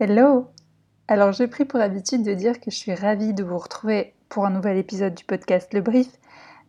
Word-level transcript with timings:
Hello 0.00 0.46
Alors 1.08 1.32
j'ai 1.32 1.48
pris 1.48 1.64
pour 1.64 1.80
habitude 1.80 2.22
de 2.22 2.32
dire 2.32 2.60
que 2.60 2.70
je 2.70 2.76
suis 2.76 2.94
ravie 2.94 3.34
de 3.34 3.42
vous 3.42 3.58
retrouver 3.58 4.14
pour 4.28 4.46
un 4.46 4.50
nouvel 4.50 4.76
épisode 4.76 5.12
du 5.12 5.24
podcast 5.24 5.74
Le 5.74 5.80
Brief, 5.80 6.06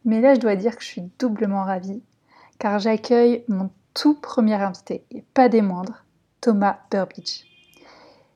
mais 0.03 0.19
là 0.19 0.33
je 0.33 0.39
dois 0.39 0.55
dire 0.55 0.75
que 0.75 0.81
je 0.81 0.87
suis 0.87 1.11
doublement 1.19 1.63
ravie 1.63 2.01
car 2.57 2.79
j'accueille 2.79 3.43
mon 3.47 3.69
tout 3.93 4.15
premier 4.15 4.55
invité, 4.55 5.05
et 5.11 5.21
pas 5.21 5.47
des 5.47 5.61
moindres, 5.61 6.05
Thomas 6.41 6.79
Burbidge. 6.89 7.43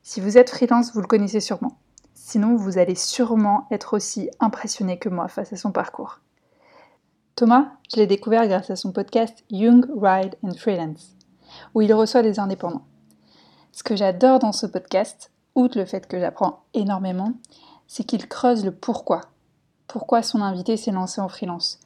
Si 0.04 0.22
vous 0.22 0.38
êtes 0.38 0.52
freelance, 0.52 0.94
vous 0.94 1.02
le 1.02 1.08
connaissez 1.08 1.40
sûrement. 1.40 1.80
Sinon, 2.14 2.56
vous 2.56 2.78
allez 2.78 2.94
sûrement 2.94 3.66
être 3.72 3.96
aussi 3.96 4.30
impressionné 4.40 5.00
que 5.00 5.10
moi 5.10 5.28
face 5.28 5.54
à 5.54 5.58
son 5.58 5.72
parcours. 5.72 6.20
Thomas, 7.36 7.72
je 7.92 8.00
l'ai 8.00 8.06
découvert 8.06 8.48
grâce 8.48 8.70
à 8.70 8.76
son 8.76 8.92
podcast 8.92 9.44
Young, 9.50 9.88
Ride 10.00 10.36
and 10.44 10.54
Freelance, 10.56 11.16
où 11.74 11.82
il 11.82 11.92
reçoit 11.96 12.22
des 12.22 12.40
indépendants. 12.40 12.86
Ce 13.74 13.82
que 13.82 13.96
j'adore 13.96 14.38
dans 14.38 14.52
ce 14.52 14.68
podcast, 14.68 15.32
outre 15.56 15.80
le 15.80 15.86
fait 15.86 16.08
que 16.08 16.20
j'apprends 16.20 16.62
énormément, 16.76 17.34
c'est 17.88 18.04
qu'il 18.04 18.28
creuse 18.28 18.64
le 18.64 18.72
pourquoi. 18.72 19.22
Pourquoi 19.88 20.22
son 20.22 20.44
invité 20.44 20.78
s'est 20.78 20.92
lancé 20.92 21.20
en 21.20 21.28
freelance 21.28 21.80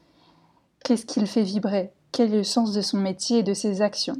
Qu'est-ce 0.83 1.05
qui 1.05 1.21
le 1.21 1.25
fait 1.25 1.43
vibrer 1.43 1.93
Quel 2.11 2.33
est 2.33 2.37
le 2.37 2.43
sens 2.43 2.73
de 2.73 2.81
son 2.81 2.97
métier 2.97 3.39
et 3.39 3.43
de 3.43 3.53
ses 3.53 3.81
actions 3.81 4.17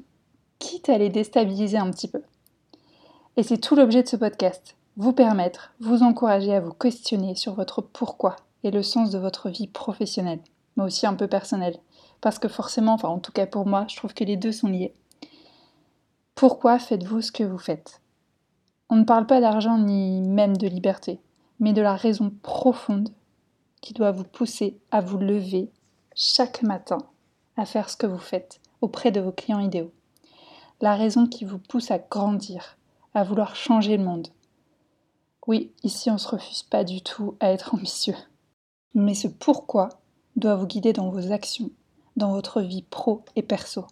Quitte 0.59 0.87
à 0.87 0.97
les 0.97 1.09
déstabiliser 1.09 1.77
un 1.77 1.91
petit 1.91 2.07
peu. 2.07 2.23
Et 3.35 3.43
c'est 3.43 3.57
tout 3.57 3.75
l'objet 3.75 4.01
de 4.01 4.07
ce 4.07 4.15
podcast, 4.15 4.77
vous 4.95 5.11
permettre, 5.11 5.73
vous 5.81 6.03
encourager 6.03 6.55
à 6.55 6.61
vous 6.61 6.73
questionner 6.73 7.35
sur 7.35 7.53
votre 7.53 7.81
pourquoi 7.81 8.37
et 8.63 8.71
le 8.71 8.81
sens 8.81 9.11
de 9.11 9.19
votre 9.19 9.49
vie 9.49 9.67
professionnelle, 9.67 10.39
mais 10.77 10.85
aussi 10.85 11.05
un 11.05 11.15
peu 11.15 11.27
personnelle. 11.27 11.77
Parce 12.21 12.39
que 12.39 12.47
forcément, 12.47 12.93
enfin 12.93 13.09
en 13.09 13.19
tout 13.19 13.33
cas 13.33 13.45
pour 13.45 13.67
moi, 13.67 13.85
je 13.89 13.97
trouve 13.97 14.13
que 14.13 14.23
les 14.23 14.37
deux 14.37 14.53
sont 14.53 14.69
liés. 14.69 14.93
Pourquoi 16.37 16.77
faites-vous 16.77 17.21
ce 17.23 17.31
que 17.31 17.43
vous 17.43 17.57
faites? 17.57 17.99
On 18.89 18.97
ne 18.97 19.05
parle 19.05 19.25
pas 19.25 19.41
d'argent 19.41 19.79
ni 19.79 20.21
même 20.21 20.55
de 20.55 20.67
liberté, 20.67 21.19
mais 21.59 21.73
de 21.73 21.81
la 21.81 21.95
raison 21.95 22.31
profonde 22.43 23.09
qui 23.81 23.95
doit 23.95 24.11
vous 24.11 24.23
pousser 24.23 24.77
à 24.91 25.01
vous 25.01 25.17
lever 25.17 25.71
chaque 26.13 26.61
matin 26.61 26.99
à 27.57 27.65
faire 27.65 27.89
ce 27.89 27.97
que 27.97 28.05
vous 28.05 28.19
faites 28.19 28.61
auprès 28.81 29.09
de 29.09 29.19
vos 29.19 29.31
clients 29.31 29.59
idéaux. 29.59 29.91
La 30.79 30.95
raison 30.95 31.25
qui 31.25 31.43
vous 31.43 31.57
pousse 31.57 31.89
à 31.89 31.97
grandir, 31.97 32.77
à 33.15 33.23
vouloir 33.23 33.55
changer 33.55 33.97
le 33.97 34.03
monde. 34.03 34.27
Oui, 35.47 35.71
ici 35.81 36.11
on 36.11 36.13
ne 36.13 36.19
se 36.19 36.27
refuse 36.27 36.61
pas 36.61 36.83
du 36.83 37.01
tout 37.01 37.35
à 37.39 37.51
être 37.51 37.73
ambitieux. 37.73 38.15
Mais 38.93 39.15
ce 39.15 39.27
pourquoi 39.27 39.89
doit 40.35 40.55
vous 40.55 40.67
guider 40.67 40.93
dans 40.93 41.09
vos 41.09 41.31
actions, 41.31 41.71
dans 42.15 42.31
votre 42.31 42.61
vie 42.61 42.83
pro 42.83 43.25
et 43.35 43.41
perso. 43.41 43.87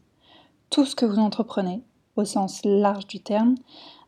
Tout 0.69 0.85
ce 0.85 0.95
que 0.95 1.07
vous 1.07 1.17
entreprenez, 1.17 1.81
au 2.15 2.25
sens 2.25 2.61
large 2.63 3.07
du 3.07 3.19
terme, 3.19 3.55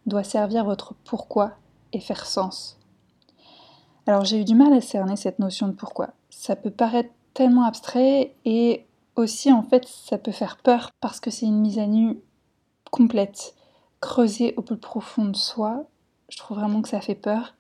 doit 0.05 0.23
servir 0.23 0.65
votre 0.65 0.93
pourquoi 1.03 1.53
et 1.93 1.99
faire 1.99 2.25
sens. 2.25 2.77
Alors 4.05 4.23
j'ai 4.23 4.41
eu 4.41 4.45
du 4.45 4.55
mal 4.55 4.73
à 4.73 4.81
cerner 4.81 5.17
cette 5.17 5.39
notion 5.39 5.67
de 5.67 5.73
pourquoi. 5.73 6.11
Ça 6.29 6.55
peut 6.55 6.71
paraître 6.71 7.09
tellement 7.33 7.65
abstrait 7.65 8.33
et 8.45 8.85
aussi 9.15 9.51
en 9.51 9.63
fait 9.63 9.85
ça 9.87 10.17
peut 10.17 10.31
faire 10.31 10.57
peur 10.57 10.91
parce 11.01 11.19
que 11.19 11.29
c'est 11.29 11.45
une 11.45 11.59
mise 11.59 11.79
à 11.79 11.87
nu 11.87 12.17
complète, 12.89 13.53
creusée 13.99 14.53
au 14.55 14.61
plus 14.61 14.77
profond 14.77 15.25
de 15.25 15.35
soi. 15.35 15.83
Je 16.29 16.37
trouve 16.37 16.57
vraiment 16.57 16.81
que 16.81 16.89
ça 16.89 17.01
fait 17.01 17.15
peur 17.15 17.53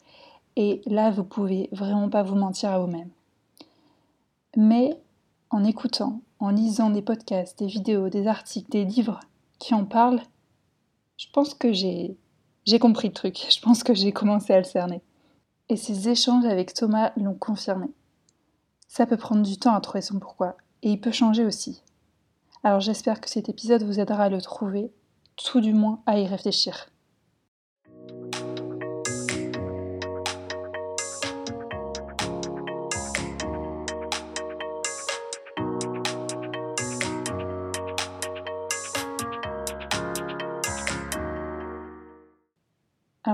et 0.55 0.81
là 0.85 1.11
vous 1.11 1.23
pouvez 1.23 1.69
vraiment 1.73 2.09
pas 2.09 2.23
vous 2.23 2.35
mentir 2.35 2.71
à 2.71 2.79
vous-même. 2.79 3.09
Mais 4.55 4.97
en 5.49 5.63
écoutant, 5.63 6.21
en 6.39 6.49
lisant 6.49 6.89
des 6.89 7.01
podcasts, 7.01 7.59
des 7.59 7.67
vidéos, 7.67 8.09
des 8.09 8.27
articles, 8.27 8.71
des 8.71 8.85
livres 8.85 9.19
qui 9.59 9.73
en 9.73 9.85
parlent, 9.85 10.21
je 11.17 11.27
pense 11.33 11.53
que 11.53 11.73
j'ai 11.73 12.15
compris 12.79 13.07
le 13.07 13.13
truc. 13.13 13.37
Je 13.49 13.59
pense 13.59 13.83
que 13.83 13.93
j'ai 13.93 14.11
commencé 14.11 14.53
à 14.53 14.59
le 14.59 14.63
cerner. 14.63 15.01
Et 15.69 15.75
ces 15.75 16.09
échanges 16.09 16.45
avec 16.45 16.73
Thomas 16.73 17.11
l'ont 17.17 17.33
confirmé. 17.33 17.87
Ça 18.87 19.05
peut 19.05 19.17
prendre 19.17 19.41
du 19.41 19.57
temps 19.57 19.75
à 19.75 19.81
trouver 19.81 20.01
son 20.01 20.19
pourquoi, 20.19 20.55
et 20.81 20.91
il 20.91 21.01
peut 21.01 21.11
changer 21.11 21.43
aussi. 21.43 21.83
Alors 22.63 22.79
j'espère 22.79 23.19
que 23.19 23.29
cet 23.29 23.49
épisode 23.49 23.83
vous 23.83 23.99
aidera 23.99 24.25
à 24.25 24.29
le 24.29 24.41
trouver, 24.41 24.91
tout 25.35 25.59
du 25.59 25.73
moins 25.73 26.01
à 26.05 26.17
y 26.19 26.25
réfléchir. 26.25 26.89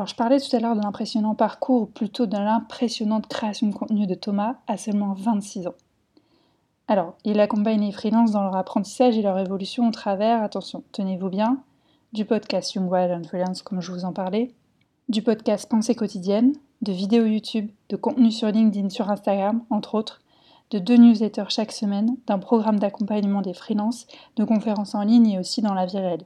Alors, 0.04 0.10
je 0.10 0.16
parlais 0.16 0.42
tout 0.42 0.54
à 0.54 0.60
l'heure 0.60 0.76
de 0.76 0.82
l'impressionnant 0.82 1.34
parcours, 1.34 1.84
ou 1.84 1.86
plutôt 1.86 2.26
de 2.26 2.36
l'impressionnante 2.36 3.26
création 3.28 3.68
de 3.68 3.74
contenu 3.74 4.06
de 4.06 4.16
Thomas 4.16 4.56
à 4.68 4.76
seulement 4.76 5.14
26 5.14 5.68
ans. 5.68 5.76
Alors, 6.90 7.14
il 7.24 7.40
accompagne 7.40 7.80
les 7.80 7.94
freelances 7.94 8.32
dans 8.32 8.44
leur 8.44 8.58
apprentissage 8.58 9.18
et 9.18 9.22
leur 9.22 9.40
évolution 9.40 9.88
au 9.88 9.92
travers, 9.92 10.44
attention, 10.44 10.84
tenez-vous 10.92 11.30
bien, 11.30 11.60
du 12.12 12.26
podcast 12.26 12.74
Young 12.74 12.92
Wild 12.92 13.12
and 13.12 13.24
Freelance, 13.30 13.62
comme 13.62 13.80
je 13.80 13.94
vous 13.94 14.04
en 14.04 14.12
parlais, 14.12 14.52
du 15.08 15.22
podcast 15.22 15.70
Pensée 15.70 15.96
quotidienne, 15.96 16.52
de 16.82 16.92
vidéos 16.92 17.24
YouTube, 17.24 17.72
de 17.88 17.96
contenu 17.96 18.30
sur 18.30 18.50
LinkedIn, 18.50 18.90
sur 18.90 19.10
Instagram, 19.10 19.64
entre 19.70 19.96
autres, 19.96 20.20
de 20.72 20.80
deux 20.80 20.98
newsletters 20.98 21.48
chaque 21.48 21.72
semaine, 21.72 22.18
d'un 22.28 22.40
programme 22.40 22.78
d'accompagnement 22.78 23.42
des 23.42 23.54
freelances, 23.54 24.06
de 24.36 24.44
conférences 24.44 24.96
en 24.96 25.04
ligne 25.04 25.30
et 25.30 25.40
aussi 25.40 25.62
dans 25.62 25.74
la 25.74 25.86
vie 25.86 26.00
réelle. 26.00 26.26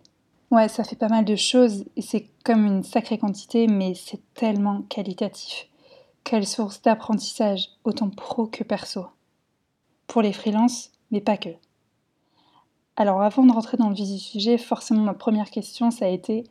Ouais, 0.49 0.69
ça 0.69 0.83
fait 0.83 0.95
pas 0.95 1.09
mal 1.09 1.25
de 1.25 1.35
choses 1.35 1.85
et 1.95 2.01
c'est 2.01 2.29
comme 2.45 2.65
une 2.65 2.83
sacrée 2.83 3.17
quantité, 3.17 3.67
mais 3.67 3.93
c'est 3.95 4.21
tellement 4.33 4.83
qualitatif. 4.83 5.67
Quelle 6.23 6.47
source 6.47 6.81
d'apprentissage, 6.81 7.69
autant 7.83 8.09
pro 8.09 8.47
que 8.47 8.63
perso. 8.63 9.07
Pour 10.07 10.21
les 10.21 10.33
freelances, 10.33 10.91
mais 11.11 11.21
pas 11.21 11.37
que. 11.37 11.49
Alors 12.95 13.21
avant 13.21 13.43
de 13.43 13.51
rentrer 13.51 13.77
dans 13.77 13.89
le 13.89 13.95
vif 13.95 14.09
du 14.09 14.19
sujet, 14.19 14.57
forcément 14.57 15.03
ma 15.03 15.13
première 15.13 15.51
question 15.51 15.91
ça 15.91 16.05
a 16.05 16.09
été 16.09 16.45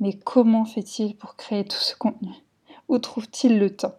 mais 0.00 0.14
comment 0.14 0.64
fait-il 0.64 1.14
pour 1.14 1.36
créer 1.36 1.64
tout 1.64 1.78
ce 1.78 1.94
contenu? 1.94 2.32
Où 2.88 2.98
trouve-t-il 2.98 3.58
le 3.58 3.76
temps? 3.76 3.94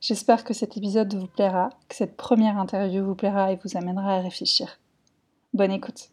J'espère 0.00 0.42
que 0.44 0.54
cet 0.54 0.76
épisode 0.76 1.14
vous 1.14 1.26
plaira, 1.26 1.70
que 1.88 1.94
cette 1.94 2.16
première 2.16 2.56
interview 2.58 3.04
vous 3.04 3.14
plaira 3.14 3.52
et 3.52 3.58
vous 3.62 3.76
amènera 3.76 4.14
à 4.14 4.20
réfléchir. 4.20 4.80
Bonne 5.52 5.72
écoute 5.72 6.10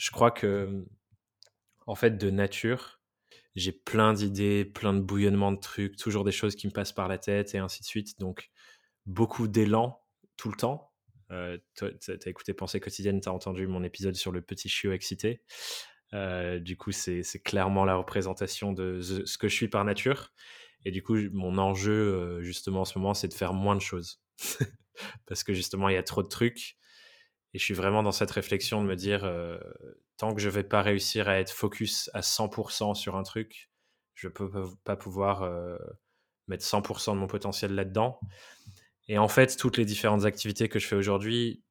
je 0.00 0.10
crois 0.10 0.30
que, 0.30 0.86
en 1.86 1.94
fait, 1.94 2.16
de 2.16 2.30
nature, 2.30 3.02
j'ai 3.54 3.70
plein 3.70 4.14
d'idées, 4.14 4.64
plein 4.64 4.94
de 4.94 5.00
bouillonnements 5.00 5.52
de 5.52 5.60
trucs, 5.60 5.96
toujours 5.96 6.24
des 6.24 6.32
choses 6.32 6.56
qui 6.56 6.66
me 6.66 6.72
passent 6.72 6.94
par 6.94 7.06
la 7.06 7.18
tête 7.18 7.54
et 7.54 7.58
ainsi 7.58 7.82
de 7.82 7.86
suite. 7.86 8.18
Donc, 8.18 8.50
beaucoup 9.04 9.46
d'élan 9.46 10.00
tout 10.38 10.48
le 10.48 10.56
temps. 10.56 10.90
Euh, 11.30 11.58
tu 11.76 11.84
as 11.84 12.28
écouté 12.28 12.54
Pensée 12.54 12.80
quotidienne, 12.80 13.20
tu 13.20 13.28
as 13.28 13.32
entendu 13.32 13.66
mon 13.66 13.84
épisode 13.84 14.14
sur 14.14 14.32
le 14.32 14.40
petit 14.40 14.70
chiot 14.70 14.92
excité. 14.92 15.42
Euh, 16.14 16.58
du 16.60 16.78
coup, 16.78 16.92
c'est 16.92 17.22
clairement 17.44 17.84
la 17.84 17.96
représentation 17.96 18.72
de 18.72 19.02
ce 19.02 19.36
que 19.36 19.48
je 19.48 19.54
suis 19.54 19.68
par 19.68 19.84
nature. 19.84 20.32
Et 20.86 20.90
du 20.92 21.02
coup, 21.02 21.16
mon 21.32 21.58
enjeu, 21.58 21.92
euh, 21.92 22.42
justement, 22.42 22.80
en 22.80 22.84
ce 22.86 22.98
moment, 22.98 23.12
c'est 23.12 23.28
de 23.28 23.34
faire 23.34 23.52
moins 23.52 23.76
de 23.76 23.82
choses. 23.82 24.22
Parce 25.26 25.44
que 25.44 25.52
justement, 25.52 25.90
il 25.90 25.94
y 25.94 25.98
a 25.98 26.02
trop 26.02 26.22
de 26.22 26.28
trucs. 26.28 26.78
Et 27.52 27.58
je 27.58 27.64
suis 27.64 27.74
vraiment 27.74 28.02
dans 28.02 28.12
cette 28.12 28.30
réflexion 28.30 28.82
de 28.82 28.86
me 28.86 28.96
dire, 28.96 29.24
euh, 29.24 29.58
tant 30.16 30.34
que 30.34 30.40
je 30.40 30.48
vais 30.48 30.62
pas 30.62 30.82
réussir 30.82 31.28
à 31.28 31.40
être 31.40 31.50
focus 31.50 32.10
à 32.14 32.20
100% 32.20 32.94
sur 32.94 33.16
un 33.16 33.22
truc, 33.22 33.70
je 34.14 34.28
peux 34.28 34.50
pas 34.84 34.96
pouvoir 34.96 35.42
euh, 35.42 35.76
mettre 36.46 36.64
100% 36.64 37.14
de 37.14 37.18
mon 37.18 37.26
potentiel 37.26 37.74
là-dedans. 37.74 38.20
Et 39.08 39.18
en 39.18 39.28
fait, 39.28 39.56
toutes 39.56 39.76
les 39.76 39.84
différentes 39.84 40.24
activités 40.24 40.68
que 40.68 40.78
je 40.78 40.86
fais 40.86 40.96
aujourd'hui, 40.96 41.64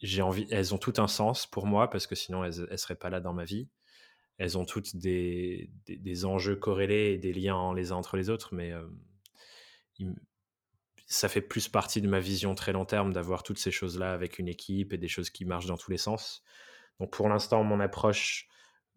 j'ai 0.00 0.22
envie, 0.22 0.46
elles 0.50 0.74
ont 0.74 0.78
tout 0.78 0.94
un 0.98 1.08
sens 1.08 1.46
pour 1.46 1.66
moi 1.66 1.90
parce 1.90 2.06
que 2.06 2.14
sinon 2.14 2.44
elles, 2.44 2.66
ne 2.70 2.76
seraient 2.76 2.94
pas 2.94 3.10
là 3.10 3.20
dans 3.20 3.32
ma 3.32 3.44
vie. 3.44 3.68
Elles 4.38 4.56
ont 4.56 4.64
toutes 4.64 4.94
des, 4.96 5.68
des, 5.86 6.24
enjeux 6.24 6.54
corrélés 6.54 7.12
et 7.12 7.18
des 7.18 7.32
liens 7.32 7.74
les 7.74 7.90
uns 7.90 7.96
entre 7.96 8.16
les 8.16 8.30
autres, 8.30 8.54
mais 8.54 8.72
euh, 8.72 8.86
ça 11.10 11.28
fait 11.30 11.40
plus 11.40 11.68
partie 11.68 12.02
de 12.02 12.08
ma 12.08 12.20
vision 12.20 12.54
très 12.54 12.72
long 12.72 12.84
terme 12.84 13.14
d'avoir 13.14 13.42
toutes 13.42 13.58
ces 13.58 13.70
choses-là 13.70 14.12
avec 14.12 14.38
une 14.38 14.46
équipe 14.46 14.92
et 14.92 14.98
des 14.98 15.08
choses 15.08 15.30
qui 15.30 15.46
marchent 15.46 15.66
dans 15.66 15.78
tous 15.78 15.90
les 15.90 15.96
sens. 15.96 16.44
Donc 17.00 17.12
pour 17.12 17.28
l'instant, 17.30 17.64
mon 17.64 17.80
approche 17.80 18.46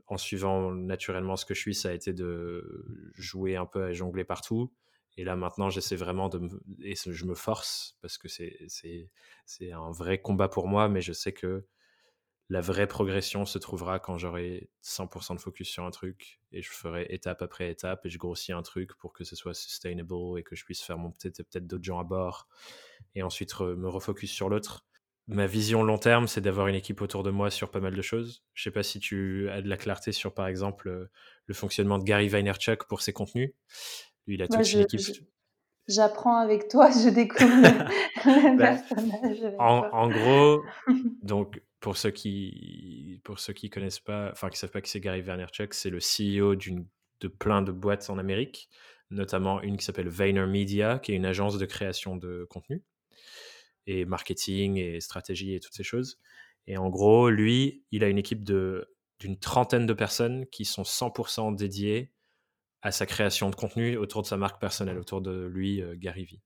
en 0.08 0.18
suivant 0.18 0.74
naturellement 0.74 1.38
ce 1.38 1.46
que 1.46 1.54
je 1.54 1.62
suis, 1.62 1.74
ça 1.74 1.88
a 1.88 1.94
été 1.94 2.12
de 2.12 2.86
jouer 3.14 3.56
un 3.56 3.66
peu 3.66 3.86
à 3.86 3.94
jongler 3.94 4.26
partout. 4.26 4.74
Et 5.16 5.24
là 5.24 5.38
maintenant, 5.38 5.70
j'essaie 5.70 5.96
vraiment 5.96 6.28
de 6.28 6.40
me... 6.40 6.50
Et 6.84 6.96
je 6.96 7.26
me 7.26 7.34
force 7.34 7.98
parce 8.02 8.18
que 8.18 8.28
c'est 8.28 9.72
un 9.72 9.92
vrai 9.92 10.22
combat 10.22 10.50
pour 10.50 10.68
moi, 10.68 10.90
mais 10.90 11.02
je 11.02 11.14
sais 11.14 11.32
que 11.32 11.66
la 12.52 12.60
vraie 12.60 12.86
progression 12.86 13.46
se 13.46 13.58
trouvera 13.58 14.00
quand 14.00 14.18
j'aurai 14.18 14.70
100% 14.84 15.36
de 15.36 15.40
focus 15.40 15.70
sur 15.70 15.86
un 15.86 15.90
truc 15.90 16.42
et 16.52 16.62
je 16.62 16.70
ferai 16.70 17.06
étape 17.10 17.42
après 17.42 17.72
étape 17.72 18.06
et 18.06 18.10
je 18.10 18.18
grossis 18.18 18.52
un 18.52 18.62
truc 18.62 18.94
pour 18.98 19.14
que 19.14 19.24
ce 19.24 19.38
soit 19.38 19.54
sustainable 19.54 20.38
et 20.38 20.44
que 20.44 20.54
je 20.54 20.66
puisse 20.66 20.82
faire 20.82 20.98
mon 20.98 21.12
peut-être 21.12 21.44
peut-être 21.44 21.66
d'autres 21.66 21.86
gens 21.86 22.02
à 22.02 22.04
bord 22.04 22.50
et 23.16 23.24
ensuite 23.24 23.58
me 23.62 23.88
refocus 23.88 24.32
sur 24.32 24.50
l'autre. 24.50 24.86
ma 25.28 25.48
vision 25.48 25.82
long 25.82 25.98
terme, 25.98 26.28
c'est 26.28 26.42
d'avoir 26.42 26.68
une 26.68 26.76
équipe 26.76 27.02
autour 27.02 27.24
de 27.24 27.32
moi 27.32 27.50
sur 27.52 27.72
pas 27.72 27.80
mal 27.80 27.96
de 27.96 28.02
choses. 28.02 28.44
Je 28.54 28.64
sais 28.64 28.72
pas 28.72 28.84
si 28.84 29.00
tu 29.00 29.50
as 29.50 29.62
de 29.62 29.70
la 29.70 29.78
clarté 29.78 30.12
sur, 30.12 30.34
par 30.34 30.48
exemple, 30.48 30.90
euh, 30.90 31.10
le 31.46 31.54
fonctionnement 31.54 32.00
de 32.00 32.04
Gary 32.04 32.28
Vaynerchuk 32.28 32.86
pour 32.86 33.02
ses 33.02 33.14
contenus. 33.14 33.54
Lui, 34.28 34.36
il 34.36 34.42
a 34.42 34.50
toute 34.50 34.74
une 34.74 34.82
équipe. 34.82 35.26
J'apprends 35.88 36.36
avec 36.36 36.68
toi, 36.68 36.90
je 36.92 37.08
découvre 37.08 37.50
le, 38.26 38.58
bah, 38.58 38.76
personnage. 38.76 39.56
En, 39.58 39.88
en, 39.94 40.10
gros, 40.10 40.64
donc 41.24 41.62
pour 41.82 41.98
ceux 41.98 42.12
qui 42.12 43.20
pour 43.24 43.40
qui 43.40 43.70
connaissent 43.70 44.00
pas, 44.00 44.30
enfin 44.32 44.50
qui 44.50 44.58
savent 44.58 44.72
pas 44.72 44.82
que 44.82 44.88
c'est 44.88 45.02
Gary 45.02 45.22
Vaynerchuk, 45.22 45.74
c'est 45.74 45.90
le 45.90 46.00
CEO 46.00 46.56
d'une 46.56 46.88
de 47.20 47.28
plein 47.28 47.62
de 47.62 47.72
boîtes 47.72 48.10
en 48.10 48.18
Amérique, 48.18 48.70
notamment 49.10 49.62
une 49.62 49.78
qui 49.78 49.86
s'appelle 49.86 50.10
VaynerMedia, 50.10 51.00
qui 51.00 51.12
est 51.12 51.16
une 51.16 51.26
agence 51.26 51.58
de 51.58 51.66
création 51.66 52.16
de 52.16 52.48
contenu 52.50 52.84
et 53.88 54.06
marketing 54.06 54.78
et 54.78 55.02
stratégie 55.02 55.54
et 55.56 55.60
toutes 55.60 55.74
ces 55.74 55.84
choses. 55.84 56.20
Et 56.68 56.78
en 56.78 56.90
gros, 56.90 57.30
lui, 57.30 57.84
il 57.92 58.04
a 58.04 58.10
une 58.10 58.18
équipe 58.20 58.44
de 58.44 58.88
d'une 59.20 59.38
trentaine 59.38 59.86
de 59.86 59.94
personnes 59.94 60.48
qui 60.48 60.66
sont 60.66 60.84
100% 60.84 61.56
dédiées 61.56 62.12
à 62.82 62.92
sa 62.92 63.06
création 63.06 63.52
de 63.52 63.56
contenu 63.56 63.98
autour 63.98 64.24
de 64.24 64.28
sa 64.28 64.38
marque 64.38 64.60
personnelle, 64.60 64.98
autour 64.98 65.22
de 65.22 65.46
lui, 65.46 65.82
euh, 65.82 65.96
Gary 65.96 66.26
Vee. 66.26 66.42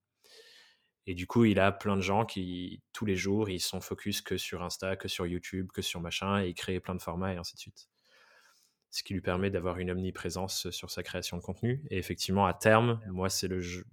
Et 1.08 1.14
du 1.14 1.28
coup, 1.28 1.46
il 1.46 1.60
a 1.60 1.72
plein 1.72 1.96
de 1.96 2.02
gens 2.02 2.26
qui, 2.26 2.82
tous 2.92 3.06
les 3.06 3.16
jours, 3.16 3.50
ils 3.50 3.60
sont 3.60 3.80
focus 3.80 4.22
que 4.22 4.38
sur 4.38 4.64
Insta, 4.64 4.96
que 4.96 5.08
sur 5.08 5.28
YouTube, 5.28 5.70
que 5.72 5.82
sur 5.82 6.02
machin, 6.02 6.42
et 6.42 6.50
ils 6.50 6.56
créent 6.56 6.80
plein 6.80 6.96
de 6.96 7.02
formats 7.02 7.34
et 7.34 7.38
ainsi 7.38 7.56
de 7.56 7.60
suite. 7.60 7.90
Ce 8.90 9.04
qui 9.04 9.14
lui 9.14 9.22
permet 9.22 9.52
d'avoir 9.52 9.78
une 9.78 9.92
omniprésence 9.92 10.70
sur 10.72 10.90
sa 10.90 11.04
création 11.04 11.38
de 11.38 11.44
contenu. 11.44 11.86
Et 11.92 11.98
effectivement, 11.98 12.48
à 12.48 12.54
terme, 12.54 13.02
moi, 13.08 13.30
c'est 13.30 13.48
le 13.48 13.60
jeu. 13.60 13.86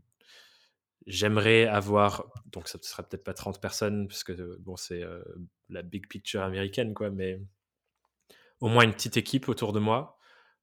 J'aimerais 1.06 1.66
avoir, 1.66 2.32
donc 2.46 2.68
ça 2.68 2.78
ne 2.78 2.84
sera 2.84 3.02
peut-être 3.02 3.24
pas 3.24 3.34
30 3.34 3.60
personnes, 3.60 4.08
parce 4.08 4.24
que 4.24 4.56
bon, 4.60 4.76
c'est 4.76 5.02
euh, 5.02 5.22
la 5.68 5.82
big 5.82 6.06
picture 6.06 6.42
américaine, 6.42 6.94
quoi, 6.94 7.10
mais 7.10 7.40
au 8.60 8.68
moins 8.68 8.84
une 8.84 8.92
petite 8.92 9.16
équipe 9.16 9.48
autour 9.48 9.72
de 9.72 9.80
moi 9.80 10.16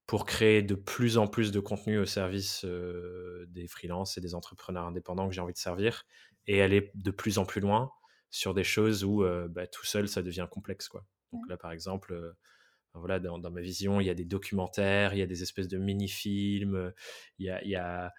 pour 0.08 0.26
créer 0.26 0.64
de 0.64 0.74
plus 0.74 1.20
en 1.20 1.28
plus 1.28 1.52
de 1.52 1.60
contenu 1.60 2.00
au 2.00 2.06
service 2.06 2.66
euh, 2.66 3.46
des 3.50 3.68
freelances 3.68 4.18
et 4.18 4.22
des 4.22 4.34
entrepreneurs 4.34 4.86
indépendants 4.86 5.28
que 5.28 5.36
j'ai 5.36 5.42
envie 5.42 5.54
de 5.54 5.60
servir 5.60 6.08
et 6.50 6.64
aller 6.64 6.92
de 6.96 7.12
plus 7.12 7.38
en 7.38 7.46
plus 7.46 7.62
loin 7.62 7.92
sur 8.32 8.56
des 8.56 8.64
choses 8.64 9.04
où 9.04 9.24
euh, 9.24 9.48
bah, 9.48 9.68
tout 9.68 9.86
seul 9.86 10.08
ça 10.08 10.24
devient 10.24 10.48
complexe 10.50 10.90
quoi. 10.90 11.06
Donc 11.32 11.48
là 11.48 11.58
par 11.58 11.72
exemple, 11.72 12.12
euh, 12.12 12.34
voilà 12.96 13.20
dans, 13.20 13.40
ma 13.52 13.62
vision 13.62 14.02
il 14.02 14.08
y 14.08 14.10
a 14.10 14.16
des 14.16 14.26
documentaires, 14.26 15.14
il 15.14 15.20
y 15.20 15.22
a 15.22 15.28
des 15.28 15.44
espèces 15.44 15.68
de 15.68 15.78
mini-films, 15.78 16.92
il 17.38 17.46
y 17.46 17.50
a, 17.52 17.64
il 17.64 17.70
y 17.70 17.76
a 17.76 18.12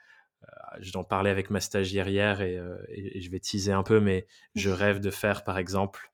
je 0.79 0.91
t'en 0.91 1.05
parlais 1.05 1.29
avec 1.29 1.51
ma 1.51 1.61
stagiaire 1.61 2.09
hier 2.09 2.41
et, 2.41 2.59
et, 2.89 3.21
je 3.21 3.31
vais 3.31 3.41
teaser 3.41 3.73
un 3.73 3.83
peu, 3.83 4.01
mais 4.01 4.27
je 4.55 4.71
rêve 4.71 4.99
de 4.99 5.11
faire 5.11 5.45
par 5.45 5.59
exemple 5.59 6.11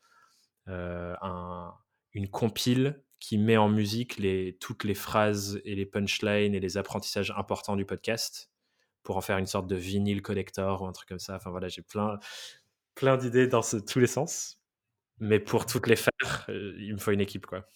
un, 0.66 1.72
une 2.12 2.28
compile 2.28 3.04
qui 3.20 3.38
met 3.38 3.56
en 3.56 3.68
musique 3.68 4.16
les, 4.16 4.56
toutes 4.60 4.82
les 4.82 4.94
phrases 4.94 5.60
et 5.64 5.76
les 5.76 5.86
punchlines 5.86 6.56
et 6.56 6.60
les 6.60 6.76
apprentissages 6.76 7.32
importants 7.36 7.76
du 7.76 7.84
podcast 7.84 8.50
pour 9.06 9.16
en 9.16 9.20
faire 9.20 9.38
une 9.38 9.46
sorte 9.46 9.68
de 9.68 9.76
vinyle 9.76 10.20
collector 10.20 10.82
ou 10.82 10.86
un 10.86 10.92
truc 10.92 11.08
comme 11.08 11.20
ça. 11.20 11.36
Enfin 11.36 11.50
voilà, 11.50 11.68
j'ai 11.68 11.80
plein, 11.80 12.18
plein 12.96 13.16
d'idées 13.16 13.46
dans 13.46 13.60
tous 13.62 14.00
les 14.00 14.08
sens. 14.08 14.60
Mais 15.20 15.38
pour 15.38 15.64
toutes 15.64 15.86
les 15.86 15.94
faire, 15.94 16.44
euh, 16.48 16.74
il 16.78 16.92
me 16.92 16.98
faut 16.98 17.12
une 17.12 17.20
équipe, 17.20 17.46
quoi. 17.46 17.66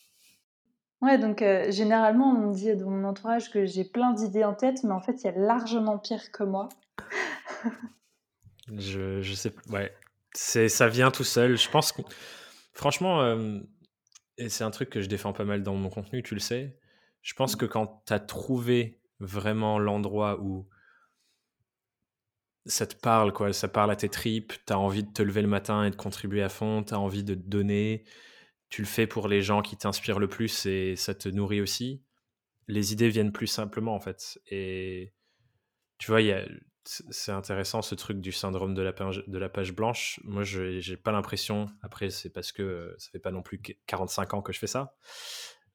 Ouais, 1.01 1.19
donc 1.19 1.41
euh, 1.41 1.71
généralement, 1.71 2.33
on 2.33 2.49
me 2.49 2.53
dit 2.53 2.75
dans 2.77 2.91
mon 2.91 3.05
entourage 3.05 3.51
que 3.51 3.65
j'ai 3.65 3.85
plein 3.85 4.13
d'idées 4.13 4.45
en 4.45 4.55
tête, 4.55 4.83
mais 4.83 4.91
en 4.91 5.01
fait, 5.01 5.23
il 5.23 5.25
y 5.25 5.29
a 5.29 5.39
largement 5.39 5.99
pire 5.99 6.33
que 6.33 6.43
moi. 6.43 6.69
je, 8.77 9.23
je 9.23 9.35
sais, 9.35 9.55
ouais. 9.71 9.95
Ça 10.35 10.89
vient 10.89 11.13
tout 11.13 11.25
seul. 11.25 11.57
Je 11.57 11.71
pense 11.71 11.93
que, 11.93 12.03
franchement, 12.73 13.23
euh, 13.23 13.61
et 14.37 14.49
c'est 14.49 14.65
un 14.65 14.71
truc 14.73 14.91
que 14.91 15.01
je 15.01 15.09
défends 15.09 15.33
pas 15.33 15.45
mal 15.45 15.63
dans 15.63 15.77
mon 15.77 15.91
contenu, 15.91 16.25
tu 16.25 16.35
le 16.35 16.41
sais. 16.41 16.77
Je 17.23 17.35
pense 17.35 17.55
mmh. 17.55 17.59
que 17.59 17.67
quand 17.67 18.03
tu 18.07 18.13
as 18.13 18.21
trouvé 18.21 19.01
vraiment 19.21 19.79
l'endroit 19.79 20.41
où 20.41 20.69
ça 22.67 22.87
te 22.87 22.95
parle, 22.95 23.33
quoi, 23.33 23.53
ça 23.53 23.69
parle 23.69 23.91
à 23.91 23.97
tes 23.97 24.09
tripes, 24.09 24.53
tu 24.67 24.73
as 24.73 24.79
envie 24.79 25.03
de 25.03 25.13
te 25.13 25.23
lever 25.23 25.43
le 25.43 25.49
matin 25.49 25.85
et 25.85 25.91
de 25.91 25.97
contribuer 25.97 26.43
à 26.43 26.49
fond, 26.49 26.83
tu 26.83 26.95
as 26.95 27.01
envie 27.01 27.25
de 27.25 27.35
te 27.35 27.49
donner, 27.49 28.05
tu 28.69 28.83
le 28.83 28.87
fais 28.87 29.07
pour 29.07 29.29
les 29.29 29.43
gens 29.43 29.63
qui 29.63 29.77
t'inspirent 29.77 30.19
le 30.19 30.29
plus 30.29 30.67
et 30.67 30.97
ça 30.97 31.15
te 31.15 31.29
nourrit 31.29 31.61
aussi, 31.61 32.03
les 32.69 32.93
idées 32.93 33.09
viennent 33.09 33.33
plus 33.33 33.47
simplement 33.47 33.95
en 33.95 34.01
fait. 34.01 34.39
Et 34.47 35.13
tu 35.99 36.11
vois, 36.11 36.21
c'est 36.85 37.33
intéressant 37.33 37.83
ce 37.83 37.95
truc 37.95 38.21
du 38.21 38.33
syndrome 38.33 38.75
de 38.75 38.83
la 38.83 38.93
page, 39.49 39.73
blanche. 39.75 40.21
Moi, 40.25 40.45
je 40.45 40.91
n'ai 40.91 40.97
pas 40.97 41.13
l'impression, 41.13 41.67
après, 41.83 42.11
c'est 42.11 42.31
parce 42.31 42.53
que 42.53 42.63
euh, 42.63 42.95
ça 42.99 43.11
fait 43.11 43.19
pas 43.19 43.33
non 43.33 43.43
plus 43.43 43.61
45 43.87 44.35
ans 44.35 44.43
que 44.43 44.53
je 44.53 44.59
fais 44.59 44.67
ça. 44.67 44.95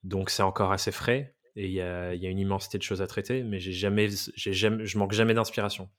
Donc, 0.03 0.29
c'est 0.29 0.43
encore 0.43 0.71
assez 0.71 0.91
frais 0.91 1.35
et 1.55 1.67
il 1.67 1.73
y 1.73 1.81
a, 1.81 2.13
une 2.13 2.39
immensité 2.39 2.77
de 2.77 2.83
choses 2.83 3.01
à 3.01 3.07
traiter, 3.07 3.43
mais 3.43 3.59
jamais, 3.59 4.09
jamais, 4.35 4.85
je 4.85 4.97
manque 4.97 5.13
jamais 5.13 5.33
d'inspiration. 5.33 5.89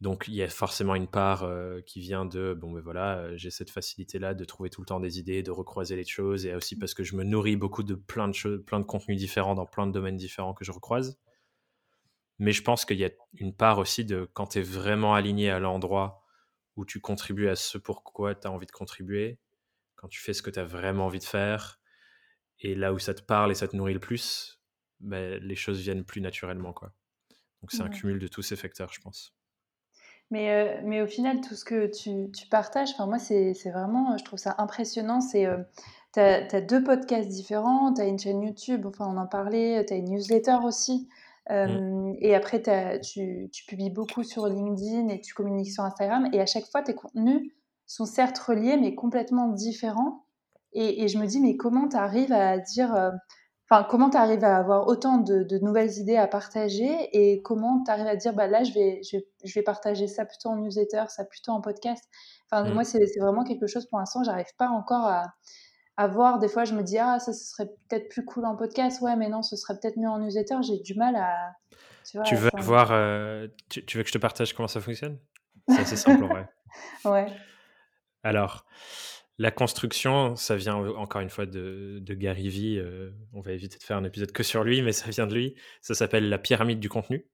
Donc, 0.00 0.24
il 0.28 0.34
y 0.34 0.42
a 0.42 0.48
forcément 0.48 0.94
une 0.94 1.06
part 1.06 1.44
euh, 1.44 1.80
qui 1.82 2.00
vient 2.00 2.24
de, 2.24 2.52
bon, 2.52 2.72
ben 2.72 2.80
voilà, 2.80 3.18
euh, 3.18 3.36
j'ai 3.36 3.50
cette 3.50 3.70
facilité-là 3.70 4.34
de 4.34 4.44
trouver 4.44 4.68
tout 4.68 4.80
le 4.80 4.86
temps 4.86 5.00
des 5.00 5.18
idées, 5.18 5.42
de 5.42 5.50
recroiser 5.50 5.96
les 5.96 6.04
choses, 6.04 6.46
et 6.46 6.54
aussi 6.54 6.76
parce 6.76 6.94
que 6.94 7.04
je 7.04 7.16
me 7.16 7.24
nourris 7.24 7.56
beaucoup 7.56 7.82
de 7.82 7.94
plein 7.94 8.28
de 8.28 8.34
choses, 8.34 8.62
plein 8.64 8.80
de 8.80 8.84
contenus 8.84 9.18
différents 9.18 9.54
dans 9.54 9.66
plein 9.66 9.86
de 9.86 9.92
domaines 9.92 10.16
différents 10.16 10.52
que 10.52 10.64
je 10.64 10.72
recroise. 10.72 11.18
Mais 12.38 12.52
je 12.52 12.62
pense 12.62 12.84
qu'il 12.84 12.98
y 12.98 13.04
a 13.04 13.10
une 13.34 13.54
part 13.54 13.78
aussi 13.78 14.04
de 14.04 14.28
quand 14.34 14.48
tu 14.48 14.58
es 14.58 14.62
vraiment 14.62 15.14
aligné 15.14 15.50
à 15.50 15.60
l'endroit 15.60 16.24
où 16.76 16.84
tu 16.84 17.00
contribues 17.00 17.48
à 17.48 17.56
ce 17.56 17.78
pourquoi 17.78 18.34
tu 18.34 18.48
as 18.48 18.50
envie 18.50 18.66
de 18.66 18.72
contribuer, 18.72 19.38
quand 19.94 20.08
tu 20.08 20.20
fais 20.20 20.32
ce 20.32 20.42
que 20.42 20.50
tu 20.50 20.58
as 20.58 20.64
vraiment 20.64 21.06
envie 21.06 21.20
de 21.20 21.24
faire, 21.24 21.80
et 22.60 22.74
là 22.74 22.92
où 22.92 22.98
ça 22.98 23.14
te 23.14 23.22
parle 23.22 23.52
et 23.52 23.54
ça 23.54 23.68
te 23.68 23.76
nourrit 23.76 23.94
le 23.94 24.00
plus, 24.00 24.60
ben, 25.00 25.40
les 25.42 25.56
choses 25.56 25.80
viennent 25.80 26.04
plus 26.04 26.20
naturellement. 26.20 26.72
Quoi. 26.72 26.92
Donc 27.60 27.72
c'est 27.72 27.82
un 27.82 27.88
cumul 27.88 28.18
de 28.18 28.28
tous 28.28 28.42
ces 28.42 28.56
facteurs, 28.56 28.92
je 28.92 29.00
pense. 29.00 29.34
Mais, 30.30 30.50
euh, 30.50 30.80
mais 30.84 31.02
au 31.02 31.06
final, 31.06 31.40
tout 31.40 31.54
ce 31.54 31.64
que 31.64 31.86
tu, 31.86 32.30
tu 32.32 32.48
partages, 32.48 32.98
moi, 32.98 33.18
c'est 33.18 33.52
vraiment, 33.70 34.16
je 34.18 34.24
trouve 34.24 34.38
ça 34.38 34.54
impressionnant. 34.58 35.20
C'est, 35.20 35.46
euh, 35.46 35.58
tu 36.12 36.20
as, 36.20 36.60
deux 36.60 36.82
podcasts 36.82 37.28
différents, 37.28 37.92
tu 37.92 38.00
as 38.00 38.06
une 38.06 38.18
chaîne 38.18 38.42
YouTube, 38.42 38.86
enfin, 38.86 39.06
on 39.08 39.16
en 39.16 39.26
parlait, 39.26 39.84
tu 39.86 39.94
as 39.94 39.96
une 39.96 40.10
newsletter 40.10 40.58
aussi. 40.64 41.08
Mmh. 41.50 42.14
Et 42.20 42.34
après, 42.34 42.62
tu, 43.02 43.50
tu, 43.52 43.64
publies 43.66 43.90
beaucoup 43.90 44.22
sur 44.22 44.46
LinkedIn 44.46 45.08
et 45.08 45.20
tu 45.20 45.34
communiques 45.34 45.72
sur 45.72 45.84
Instagram. 45.84 46.28
Et 46.32 46.40
à 46.40 46.46
chaque 46.46 46.64
fois, 46.64 46.82
tes 46.82 46.94
contenus 46.94 47.52
sont 47.86 48.06
certes 48.06 48.38
reliés, 48.38 48.78
mais 48.78 48.94
complètement 48.94 49.48
différents. 49.48 50.24
Et, 50.72 51.02
et 51.02 51.08
je 51.08 51.18
me 51.18 51.26
dis, 51.26 51.40
mais 51.40 51.56
comment 51.56 51.86
tu 51.86 51.96
arrives 51.96 52.32
à 52.32 52.58
dire. 52.58 53.12
Enfin, 53.70 53.86
comment 53.88 54.10
tu 54.10 54.16
arrives 54.16 54.44
à 54.44 54.58
avoir 54.58 54.86
autant 54.88 55.18
de, 55.18 55.42
de, 55.42 55.58
nouvelles 55.58 55.92
idées 55.98 56.16
à 56.16 56.26
partager 56.26 57.08
et 57.12 57.40
comment 57.40 57.82
tu 57.82 57.90
arrives 57.90 58.06
à 58.06 58.16
dire, 58.16 58.34
bah 58.34 58.46
là, 58.46 58.62
je 58.62 58.72
vais, 58.72 59.00
je, 59.02 59.16
je, 59.42 59.54
vais 59.54 59.62
partager 59.62 60.06
ça 60.06 60.26
plutôt 60.26 60.50
en 60.50 60.56
newsletter, 60.56 61.04
ça 61.08 61.24
plutôt 61.24 61.52
en 61.52 61.62
podcast? 61.62 62.04
Enfin, 62.50 62.68
mmh. 62.68 62.74
moi, 62.74 62.84
c'est 62.84 63.00
vraiment 63.18 63.42
quelque 63.42 63.66
chose 63.66 63.86
pour 63.86 63.98
l'instant, 63.98 64.22
j'arrive 64.22 64.54
pas 64.58 64.68
encore 64.68 65.06
à, 65.06 65.34
à 65.96 66.06
voir. 66.06 66.38
Des 66.38 66.48
fois, 66.48 66.64
je 66.64 66.74
me 66.74 66.82
dis, 66.82 66.98
ah, 66.98 67.18
ça, 67.18 67.32
ce 67.32 67.44
serait 67.44 67.68
peut-être 67.88 68.08
plus 68.08 68.24
cool 68.24 68.44
en 68.46 68.56
podcast. 68.56 69.00
Ouais, 69.00 69.16
mais 69.16 69.28
non, 69.28 69.42
ce 69.42 69.56
serait 69.56 69.78
peut-être 69.78 69.96
mieux 69.96 70.08
en 70.08 70.18
newsletter. 70.18 70.56
J'ai 70.62 70.78
du 70.78 70.94
mal 70.94 71.16
à. 71.16 71.54
Tu, 72.04 72.16
vois, 72.16 72.24
tu 72.24 72.36
veux 72.36 72.50
voir. 72.58 72.88
Euh, 72.90 73.48
tu, 73.68 73.96
veux 73.96 74.02
que 74.02 74.08
je 74.08 74.12
te 74.12 74.18
partage 74.18 74.52
comment 74.52 74.68
ça 74.68 74.80
fonctionne? 74.80 75.18
C'est 75.68 75.80
assez 75.80 75.96
simple, 75.96 76.24
en 76.24 76.28
vrai. 76.28 76.48
ouais. 77.04 77.26
Alors, 78.22 78.66
la 79.38 79.50
construction, 79.50 80.36
ça 80.36 80.56
vient 80.56 80.76
encore 80.76 81.20
une 81.20 81.30
fois 81.30 81.46
de, 81.46 81.98
de 82.00 82.14
Gary 82.14 82.48
Vee. 82.48 82.78
Euh, 82.78 83.10
on 83.32 83.40
va 83.40 83.52
éviter 83.52 83.78
de 83.78 83.82
faire 83.82 83.96
un 83.96 84.04
épisode 84.04 84.32
que 84.32 84.42
sur 84.42 84.62
lui, 84.62 84.80
mais 84.82 84.92
ça 84.92 85.10
vient 85.10 85.26
de 85.26 85.34
lui. 85.34 85.54
Ça 85.80 85.94
s'appelle 85.94 86.28
la 86.28 86.38
pyramide 86.38 86.78
du 86.78 86.88
contenu. 86.88 87.26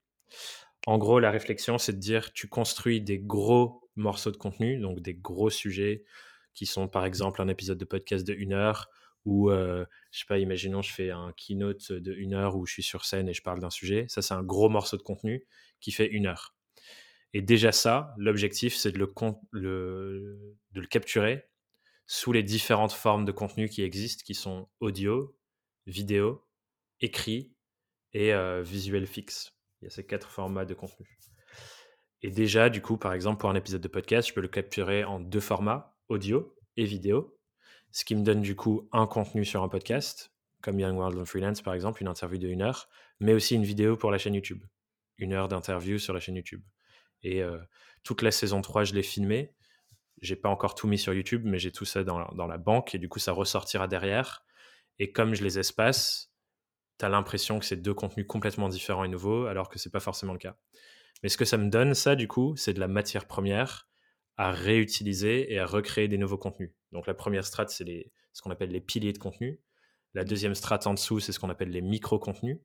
En 0.86 0.96
gros, 0.96 1.20
la 1.20 1.30
réflexion, 1.30 1.76
c'est 1.76 1.92
de 1.92 1.98
dire 1.98 2.32
tu 2.32 2.48
construis 2.48 3.02
des 3.02 3.18
gros 3.18 3.90
morceaux 3.96 4.30
de 4.30 4.38
contenu, 4.38 4.78
donc 4.78 5.00
des 5.00 5.14
gros 5.14 5.50
sujets, 5.50 6.04
qui 6.54 6.64
sont 6.64 6.88
par 6.88 7.04
exemple 7.04 7.42
un 7.42 7.48
épisode 7.48 7.78
de 7.78 7.84
podcast 7.84 8.26
de 8.26 8.32
une 8.32 8.54
heure 8.54 8.88
ou 9.26 9.50
euh, 9.50 9.84
je 10.10 10.20
sais 10.20 10.24
pas, 10.26 10.38
imaginons 10.38 10.80
je 10.80 10.94
fais 10.94 11.10
un 11.10 11.34
keynote 11.36 11.92
de 11.92 12.14
une 12.14 12.32
heure 12.32 12.56
où 12.56 12.64
je 12.64 12.72
suis 12.72 12.82
sur 12.82 13.04
scène 13.04 13.28
et 13.28 13.34
je 13.34 13.42
parle 13.42 13.60
d'un 13.60 13.68
sujet. 13.68 14.06
Ça, 14.08 14.22
c'est 14.22 14.32
un 14.32 14.42
gros 14.42 14.70
morceau 14.70 14.96
de 14.96 15.02
contenu 15.02 15.46
qui 15.80 15.92
fait 15.92 16.06
une 16.06 16.26
heure. 16.26 16.54
Et 17.34 17.42
déjà 17.42 17.72
ça, 17.72 18.14
l'objectif, 18.16 18.74
c'est 18.74 18.90
de 18.92 18.98
le, 18.98 19.12
de 19.52 20.80
le 20.80 20.86
capturer 20.86 21.49
sous 22.12 22.32
les 22.32 22.42
différentes 22.42 22.90
formes 22.90 23.24
de 23.24 23.30
contenu 23.30 23.68
qui 23.68 23.84
existent, 23.84 24.24
qui 24.26 24.34
sont 24.34 24.68
audio, 24.80 25.38
vidéo, 25.86 26.44
écrit 27.00 27.54
et 28.12 28.34
euh, 28.34 28.62
visuel 28.62 29.06
fixe. 29.06 29.52
Il 29.80 29.84
y 29.84 29.86
a 29.86 29.90
ces 29.90 30.04
quatre 30.04 30.28
formats 30.28 30.64
de 30.64 30.74
contenu. 30.74 31.06
Et 32.22 32.32
déjà, 32.32 32.68
du 32.68 32.82
coup, 32.82 32.96
par 32.96 33.12
exemple, 33.12 33.38
pour 33.38 33.48
un 33.48 33.54
épisode 33.54 33.80
de 33.80 33.86
podcast, 33.86 34.26
je 34.26 34.34
peux 34.34 34.40
le 34.40 34.48
capturer 34.48 35.04
en 35.04 35.20
deux 35.20 35.38
formats, 35.38 35.96
audio 36.08 36.52
et 36.76 36.84
vidéo, 36.84 37.38
ce 37.92 38.04
qui 38.04 38.16
me 38.16 38.24
donne 38.24 38.40
du 38.40 38.56
coup 38.56 38.88
un 38.90 39.06
contenu 39.06 39.44
sur 39.44 39.62
un 39.62 39.68
podcast, 39.68 40.32
comme 40.62 40.80
Young 40.80 40.96
World 40.96 41.16
on 41.16 41.24
Freelance 41.24 41.62
par 41.62 41.74
exemple, 41.74 42.02
une 42.02 42.08
interview 42.08 42.38
de 42.38 42.48
une 42.48 42.62
heure, 42.62 42.88
mais 43.20 43.34
aussi 43.34 43.54
une 43.54 43.64
vidéo 43.64 43.96
pour 43.96 44.10
la 44.10 44.18
chaîne 44.18 44.34
YouTube, 44.34 44.64
une 45.18 45.32
heure 45.32 45.46
d'interview 45.46 46.00
sur 46.00 46.12
la 46.12 46.18
chaîne 46.18 46.34
YouTube. 46.34 46.64
Et 47.22 47.40
euh, 47.40 47.60
toute 48.02 48.22
la 48.22 48.32
saison 48.32 48.62
3, 48.62 48.82
je 48.82 48.94
l'ai 48.94 49.04
filmé. 49.04 49.54
J'ai 50.20 50.36
pas 50.36 50.48
encore 50.48 50.74
tout 50.74 50.86
mis 50.86 50.98
sur 50.98 51.12
YouTube, 51.12 51.42
mais 51.44 51.58
j'ai 51.58 51.72
tout 51.72 51.84
ça 51.84 52.04
dans, 52.04 52.24
dans, 52.32 52.46
la 52.46 52.58
banque 52.58 52.94
et 52.94 52.98
du 52.98 53.08
coup, 53.08 53.18
ça 53.18 53.32
ressortira 53.32 53.88
derrière. 53.88 54.44
Et 54.98 55.12
comme 55.12 55.34
je 55.34 55.42
les 55.42 55.58
espace, 55.58 56.32
tu 56.98 57.04
as 57.04 57.08
l'impression 57.08 57.58
que 57.58 57.64
c'est 57.64 57.76
deux 57.76 57.94
contenus 57.94 58.26
complètement 58.26 58.68
différents 58.68 59.04
et 59.04 59.08
nouveaux, 59.08 59.46
alors 59.46 59.68
que 59.68 59.78
c'est 59.78 59.90
pas 59.90 60.00
forcément 60.00 60.32
le 60.32 60.38
cas. 60.38 60.56
Mais 61.22 61.28
ce 61.28 61.36
que 61.36 61.44
ça 61.44 61.56
me 61.56 61.70
donne, 61.70 61.94
ça, 61.94 62.16
du 62.16 62.28
coup, 62.28 62.54
c'est 62.56 62.74
de 62.74 62.80
la 62.80 62.88
matière 62.88 63.26
première 63.26 63.88
à 64.36 64.52
réutiliser 64.52 65.52
et 65.52 65.58
à 65.58 65.66
recréer 65.66 66.08
des 66.08 66.18
nouveaux 66.18 66.38
contenus. 66.38 66.72
Donc 66.92 67.06
la 67.06 67.14
première 67.14 67.44
strate, 67.44 67.70
c'est 67.70 68.10
ce 68.32 68.42
qu'on 68.42 68.50
appelle 68.50 68.70
les 68.70 68.80
piliers 68.80 69.12
de 69.12 69.18
contenu. 69.18 69.60
La 70.14 70.24
deuxième 70.24 70.54
strate 70.54 70.86
en 70.86 70.94
dessous, 70.94 71.20
c'est 71.20 71.32
ce 71.32 71.38
qu'on 71.38 71.50
appelle 71.50 71.70
les 71.70 71.82
micro-contenus. 71.82 72.58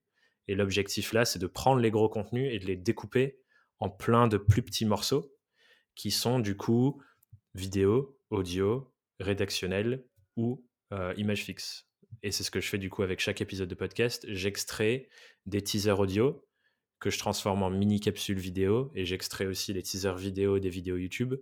Et 0.48 0.56
l'objectif 0.56 1.12
là, 1.12 1.26
c'est 1.26 1.40
de 1.40 1.48
prendre 1.48 1.82
les 1.82 1.92
gros 1.92 2.08
contenus 2.08 2.50
et 2.54 2.60
de 2.60 2.66
les 2.66 2.78
découper 2.78 3.40
en 3.80 3.90
plein 3.90 4.28
de 4.28 4.38
plus 4.38 4.62
petits 4.62 4.86
morceaux 4.86 5.34
qui 5.96 6.12
sont 6.12 6.40
du 6.40 6.56
coup 6.56 7.02
vidéo, 7.56 8.20
audio, 8.30 8.94
rédactionnel 9.20 10.06
ou 10.36 10.64
euh, 10.92 11.14
image 11.18 11.44
fixe. 11.44 11.88
Et 12.22 12.32
c'est 12.32 12.44
ce 12.44 12.52
que 12.52 12.60
je 12.60 12.68
fais 12.68 12.78
du 12.78 12.90
coup 12.90 13.02
avec 13.02 13.20
chaque 13.20 13.42
épisode 13.42 13.70
de 13.70 13.76
podcast. 13.76 14.26
J'extrais 14.30 15.10
des 15.46 15.62
teasers 15.62 16.00
audio 16.00 16.46
que 17.00 17.10
je 17.10 17.18
transforme 17.18 17.64
en 17.64 17.70
mini 17.70 18.00
capsules 18.00 18.40
vidéo 18.40 18.92
et 18.94 19.06
j'extrais 19.06 19.46
aussi 19.46 19.74
les 19.74 19.82
teasers 19.82 20.16
vidéo 20.16 20.60
des 20.60 20.70
vidéos 20.70 20.98
YouTube. 20.98 21.36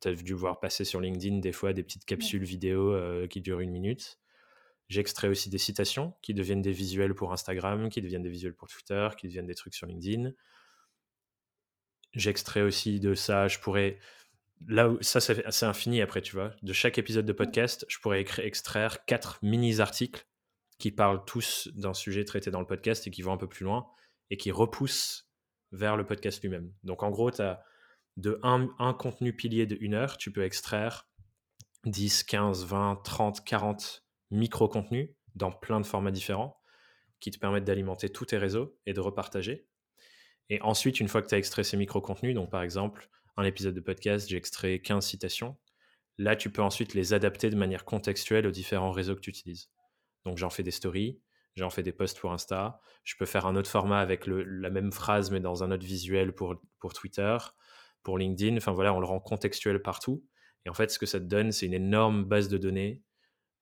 Tu 0.00 0.08
as 0.08 0.14
dû 0.14 0.34
voir 0.34 0.60
passer 0.60 0.84
sur 0.84 1.00
LinkedIn 1.00 1.38
des 1.38 1.52
fois 1.52 1.72
des 1.72 1.82
petites 1.82 2.04
capsules 2.04 2.44
vidéo 2.44 2.92
euh, 2.92 3.26
qui 3.26 3.40
durent 3.40 3.60
une 3.60 3.70
minute. 3.70 4.18
J'extrais 4.88 5.28
aussi 5.28 5.50
des 5.50 5.58
citations 5.58 6.14
qui 6.22 6.34
deviennent 6.34 6.62
des 6.62 6.72
visuels 6.72 7.14
pour 7.14 7.32
Instagram, 7.32 7.88
qui 7.88 8.00
deviennent 8.02 8.22
des 8.22 8.28
visuels 8.28 8.54
pour 8.54 8.68
Twitter, 8.68 9.08
qui 9.18 9.28
deviennent 9.28 9.46
des 9.46 9.54
trucs 9.54 9.74
sur 9.74 9.86
LinkedIn. 9.86 10.30
J'extrais 12.12 12.62
aussi 12.62 13.00
de 13.00 13.14
ça, 13.14 13.48
je 13.48 13.58
pourrais. 13.58 13.98
Là, 14.66 14.94
ça, 15.00 15.20
c'est 15.20 15.66
infini 15.66 16.00
après, 16.00 16.22
tu 16.22 16.36
vois. 16.36 16.52
De 16.62 16.72
chaque 16.72 16.98
épisode 16.98 17.26
de 17.26 17.32
podcast, 17.32 17.84
je 17.88 17.98
pourrais 17.98 18.24
extraire 18.38 19.04
quatre 19.04 19.38
mini-articles 19.42 20.26
qui 20.78 20.90
parlent 20.90 21.24
tous 21.24 21.68
d'un 21.74 21.94
sujet 21.94 22.24
traité 22.24 22.50
dans 22.50 22.60
le 22.60 22.66
podcast 22.66 23.06
et 23.06 23.10
qui 23.10 23.22
vont 23.22 23.32
un 23.32 23.36
peu 23.36 23.48
plus 23.48 23.64
loin 23.64 23.86
et 24.30 24.36
qui 24.36 24.50
repoussent 24.50 25.30
vers 25.72 25.96
le 25.96 26.06
podcast 26.06 26.42
lui-même. 26.42 26.72
Donc, 26.82 27.02
en 27.02 27.10
gros, 27.10 27.30
tu 27.30 27.42
as 27.42 27.62
de 28.16 28.38
un, 28.42 28.68
un 28.78 28.94
contenu 28.94 29.34
pilier 29.34 29.66
de 29.66 29.76
une 29.80 29.94
heure, 29.94 30.16
tu 30.16 30.32
peux 30.32 30.44
extraire 30.44 31.08
10, 31.84 32.24
15, 32.24 32.64
20, 32.64 33.02
30, 33.04 33.44
40 33.44 34.04
micro-contenus 34.30 35.10
dans 35.34 35.52
plein 35.52 35.80
de 35.80 35.86
formats 35.86 36.10
différents 36.10 36.58
qui 37.20 37.30
te 37.30 37.38
permettent 37.38 37.64
d'alimenter 37.64 38.08
tous 38.08 38.26
tes 38.26 38.38
réseaux 38.38 38.78
et 38.86 38.92
de 38.92 39.00
repartager. 39.00 39.66
Et 40.50 40.60
ensuite, 40.62 41.00
une 41.00 41.08
fois 41.08 41.22
que 41.22 41.28
tu 41.28 41.34
as 41.34 41.38
extrait 41.38 41.64
ces 41.64 41.76
micro-contenus, 41.76 42.34
donc 42.34 42.50
par 42.50 42.62
exemple, 42.62 43.08
un 43.36 43.44
épisode 43.44 43.74
de 43.74 43.80
podcast, 43.80 44.28
j'ai 44.28 44.36
extrait 44.36 44.78
15 44.80 45.04
citations, 45.04 45.56
là, 46.18 46.36
tu 46.36 46.50
peux 46.50 46.62
ensuite 46.62 46.94
les 46.94 47.12
adapter 47.12 47.50
de 47.50 47.56
manière 47.56 47.84
contextuelle 47.84 48.46
aux 48.46 48.50
différents 48.50 48.92
réseaux 48.92 49.14
que 49.14 49.20
tu 49.20 49.30
utilises. 49.30 49.70
Donc 50.24 50.38
j'en 50.38 50.50
fais 50.50 50.62
des 50.62 50.70
stories, 50.70 51.20
j'en 51.56 51.70
fais 51.70 51.82
des 51.82 51.92
posts 51.92 52.18
pour 52.18 52.32
Insta, 52.32 52.80
je 53.02 53.14
peux 53.18 53.26
faire 53.26 53.46
un 53.46 53.56
autre 53.56 53.70
format 53.70 54.00
avec 54.00 54.26
la 54.26 54.70
même 54.70 54.92
phrase 54.92 55.30
mais 55.30 55.40
dans 55.40 55.62
un 55.62 55.70
autre 55.70 55.84
visuel 55.84 56.34
pour, 56.34 56.60
Twitter, 56.94 57.36
pour 58.02 58.18
LinkedIn, 58.18 58.56
enfin 58.56 58.72
voilà, 58.72 58.94
on 58.94 59.00
le 59.00 59.06
rend 59.06 59.20
contextuel 59.20 59.82
partout. 59.82 60.24
Et 60.66 60.70
en 60.70 60.74
fait, 60.74 60.90
ce 60.90 60.98
que 60.98 61.06
ça 61.06 61.20
te 61.20 61.24
donne, 61.24 61.52
c'est 61.52 61.66
une 61.66 61.74
énorme 61.74 62.24
base 62.24 62.48
de 62.48 62.56
données 62.56 63.02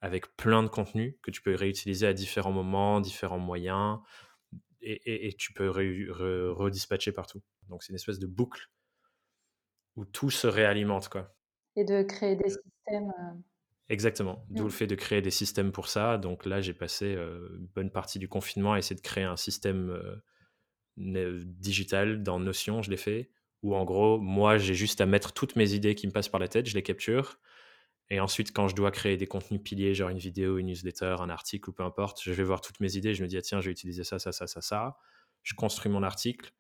avec 0.01 0.37
plein 0.37 0.63
de 0.63 0.69
contenus 0.69 1.15
que 1.23 1.31
tu 1.31 1.43
peux 1.43 1.55
réutiliser 1.55 2.07
à 2.07 2.13
différents 2.13 2.53
moments, 2.53 3.01
différents 3.01 3.39
moyens, 3.39 3.99
et, 4.85 5.35
tu 5.39 5.53
peux 5.53 5.69
redispatcher 5.69 7.13
partout. 7.13 7.41
Donc 7.69 7.83
c'est 7.83 7.91
une 7.91 7.97
espèce 7.97 8.19
de 8.19 8.27
boucle 8.27 8.69
où 9.97 10.05
tout 10.05 10.31
se 10.31 10.47
réalimente. 10.47 11.09
Quoi. 11.09 11.35
Et 11.77 11.85
de 11.85 12.03
créer 12.03 12.37
des 12.37 12.49
systèmes. 12.49 13.13
Euh, 13.19 13.39
Exactement, 13.89 14.47
d'où 14.49 14.65
le 14.65 14.71
fait 14.71 14.87
de 14.87 14.95
créer 14.95 15.21
des 15.21 15.31
systèmes 15.31 15.71
pour 15.71 15.89
ça. 15.89 16.17
Donc 16.17 16.47
là, 16.47 16.63
j'ai 16.63 16.73
passé 16.73 17.15
euh, 17.15 17.49
une 17.59 17.67
bonne 17.67 17.91
partie 17.91 18.19
du 18.19 18.27
confinement 18.27 18.73
à 18.73 18.79
essayer 18.79 18.97
de 18.97 19.03
créer 19.03 19.25
un 19.25 19.37
système 19.37 19.91
euh, 20.97 21.43
digital 21.45 22.23
dans 22.23 22.41
Notion, 22.41 22.81
je 22.81 22.91
l'ai 22.91 22.97
fait, 22.97 23.31
où 23.63 23.75
en 23.75 23.85
gros, 23.85 24.19
moi, 24.19 24.57
j'ai 24.57 24.73
juste 24.73 25.03
à 25.03 25.07
mettre 25.07 25.33
toutes 25.33 25.57
mes 25.57 25.75
idées 25.75 25.95
qui 25.95 26.07
me 26.07 26.13
passent 26.13 26.31
par 26.31 26.41
la 26.41 26.49
tête, 26.49 26.67
je 26.67 26.75
les 26.75 26.83
capture, 26.83 27.39
et 28.13 28.21
ensuite, 28.21 28.53
quand 28.53 28.69
je 28.69 28.75
dois 28.75 28.91
créer 28.91 29.17
des 29.17 29.27
contenus 29.27 29.63
piliers, 29.63 29.95
genre 29.95 30.11
une 30.11 30.19
vidéo, 30.19 30.59
une 30.59 30.67
newsletter, 30.67 31.17
un 31.21 31.31
article 31.31 31.71
ou 31.71 31.73
peu 31.73 31.83
importe, 31.83 32.21
je 32.23 32.31
vais 32.33 32.43
voir 32.43 32.61
toutes 32.61 32.79
mes 32.79 32.97
idées. 32.99 33.15
Je 33.15 33.23
me 33.23 33.27
dis, 33.27 33.39
ah, 33.39 33.41
tiens, 33.41 33.63
je 33.63 33.67
vais 33.67 33.73
utiliser 33.73 34.05
ça, 34.05 34.19
ça, 34.19 34.33
ça, 34.33 34.47
ça, 34.47 34.61
ça. 34.61 34.99
Je 35.43 35.55
construis 35.55 35.91
mon 35.91 36.03
article. 36.03 36.53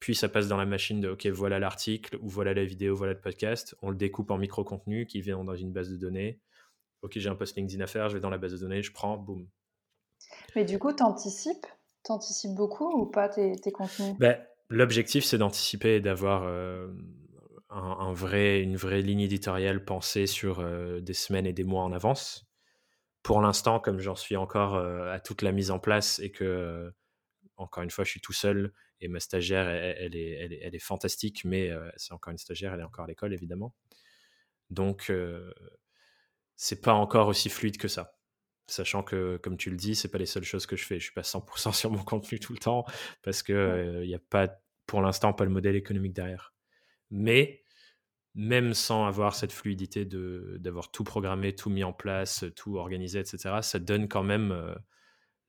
Puis 0.00 0.14
ça 0.14 0.28
passe 0.28 0.48
dans 0.48 0.56
la 0.56 0.66
machine 0.66 1.00
de, 1.00 1.10
OK, 1.10 1.26
voilà 1.26 1.58
l'article, 1.58 2.18
ou 2.20 2.28
voilà 2.28 2.54
la 2.54 2.64
vidéo, 2.64 2.96
voilà 2.96 3.12
le 3.12 3.20
podcast. 3.20 3.76
On 3.82 3.90
le 3.90 3.96
découpe 3.96 4.30
en 4.30 4.38
micro-contenus 4.38 5.06
qui 5.06 5.20
viennent 5.20 5.44
dans 5.44 5.54
une 5.54 5.72
base 5.72 5.90
de 5.90 5.96
données. 5.96 6.40
OK, 7.02 7.12
j'ai 7.16 7.28
un 7.28 7.34
post 7.34 7.56
LinkedIn 7.56 7.82
à 7.82 7.86
faire, 7.86 8.08
je 8.08 8.14
vais 8.14 8.20
dans 8.20 8.30
la 8.30 8.38
base 8.38 8.52
de 8.52 8.58
données, 8.58 8.82
je 8.82 8.92
prends, 8.92 9.16
boum. 9.16 9.48
Mais 10.56 10.64
du 10.64 10.78
coup, 10.78 10.92
tu 10.92 11.02
anticipes 11.02 11.66
T'anticipes 12.02 12.54
beaucoup 12.54 12.90
ou 12.98 13.04
pas 13.06 13.28
tes, 13.28 13.60
contenus? 13.72 14.16
Ben, 14.18 14.38
L'objectif, 14.70 15.24
c'est 15.24 15.36
d'anticiper 15.36 15.96
et 15.96 16.00
d'avoir 16.00 16.44
euh, 16.44 16.88
un, 17.70 18.12
vrai, 18.12 18.60
une 18.62 18.76
vraie 18.76 19.02
ligne 19.02 19.20
éditoriale 19.20 19.84
pensée 19.84 20.28
sur 20.28 20.60
euh, 20.60 21.00
des 21.00 21.12
semaines 21.12 21.46
et 21.46 21.52
des 21.52 21.64
mois 21.64 21.82
en 21.82 21.92
avance. 21.92 22.46
Pour 23.24 23.42
l'instant, 23.42 23.80
comme 23.80 23.98
j'en 23.98 24.14
suis 24.14 24.36
encore 24.36 24.76
euh, 24.76 25.12
à 25.12 25.18
toute 25.18 25.42
la 25.42 25.50
mise 25.50 25.72
en 25.72 25.80
place 25.80 26.20
et 26.20 26.30
que, 26.30 26.92
encore 27.60 27.82
une 27.82 27.90
fois, 27.90 28.04
je 28.04 28.10
suis 28.10 28.20
tout 28.20 28.32
seul 28.32 28.72
et 29.00 29.08
ma 29.08 29.20
stagiaire, 29.20 29.68
elle, 29.68 30.16
est, 30.16 30.30
elle, 30.30 30.52
est, 30.52 30.60
elle 30.62 30.74
est, 30.74 30.80
fantastique, 30.80 31.44
mais 31.44 31.70
c'est 31.96 32.12
encore 32.12 32.32
une 32.32 32.38
stagiaire, 32.38 32.74
elle 32.74 32.80
est 32.80 32.84
encore 32.84 33.04
à 33.04 33.08
l'école, 33.08 33.32
évidemment. 33.32 33.74
Donc, 34.68 35.12
c'est 36.56 36.80
pas 36.80 36.92
encore 36.92 37.28
aussi 37.28 37.48
fluide 37.48 37.78
que 37.78 37.88
ça. 37.88 38.18
Sachant 38.66 39.02
que, 39.02 39.38
comme 39.38 39.56
tu 39.56 39.70
le 39.70 39.76
dis, 39.76 39.94
c'est 39.94 40.10
pas 40.10 40.18
les 40.18 40.26
seules 40.26 40.44
choses 40.44 40.66
que 40.66 40.76
je 40.76 40.84
fais. 40.84 40.98
Je 40.98 41.04
suis 41.04 41.14
pas 41.14 41.22
100% 41.22 41.72
sur 41.76 41.90
mon 41.90 42.04
contenu 42.04 42.38
tout 42.38 42.52
le 42.52 42.58
temps 42.58 42.84
parce 43.22 43.42
que 43.42 44.00
il 44.02 44.08
n'y 44.08 44.14
a 44.14 44.18
pas, 44.18 44.48
pour 44.86 45.02
l'instant, 45.02 45.32
pas 45.32 45.44
le 45.44 45.50
modèle 45.50 45.76
économique 45.76 46.12
derrière. 46.12 46.54
Mais 47.10 47.64
même 48.34 48.74
sans 48.74 49.06
avoir 49.06 49.34
cette 49.34 49.52
fluidité 49.52 50.04
d'avoir 50.04 50.90
tout 50.90 51.04
programmé, 51.04 51.54
tout 51.54 51.70
mis 51.70 51.84
en 51.84 51.92
place, 51.92 52.44
tout 52.56 52.76
organisé, 52.76 53.18
etc., 53.18 53.58
ça 53.62 53.78
donne 53.78 54.08
quand 54.08 54.22
même 54.22 54.52
euh, 54.52 54.74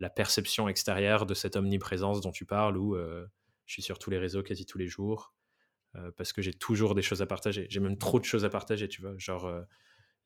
la 0.01 0.09
perception 0.09 0.67
extérieure 0.67 1.25
de 1.25 1.33
cette 1.33 1.55
omniprésence 1.55 2.21
dont 2.21 2.31
tu 2.31 2.45
parles, 2.45 2.77
où 2.77 2.95
euh, 2.95 3.25
je 3.65 3.73
suis 3.73 3.81
sur 3.81 3.99
tous 3.99 4.09
les 4.09 4.17
réseaux 4.17 4.43
quasi 4.43 4.65
tous 4.65 4.77
les 4.77 4.87
jours, 4.87 5.33
euh, 5.95 6.11
parce 6.17 6.33
que 6.33 6.41
j'ai 6.41 6.53
toujours 6.53 6.95
des 6.95 7.01
choses 7.01 7.21
à 7.21 7.25
partager. 7.25 7.67
J'ai 7.69 7.79
même 7.79 7.97
trop 7.97 8.19
de 8.19 8.25
choses 8.25 8.43
à 8.43 8.49
partager, 8.49 8.87
tu 8.87 9.01
vois. 9.01 9.13
Genre, 9.17 9.49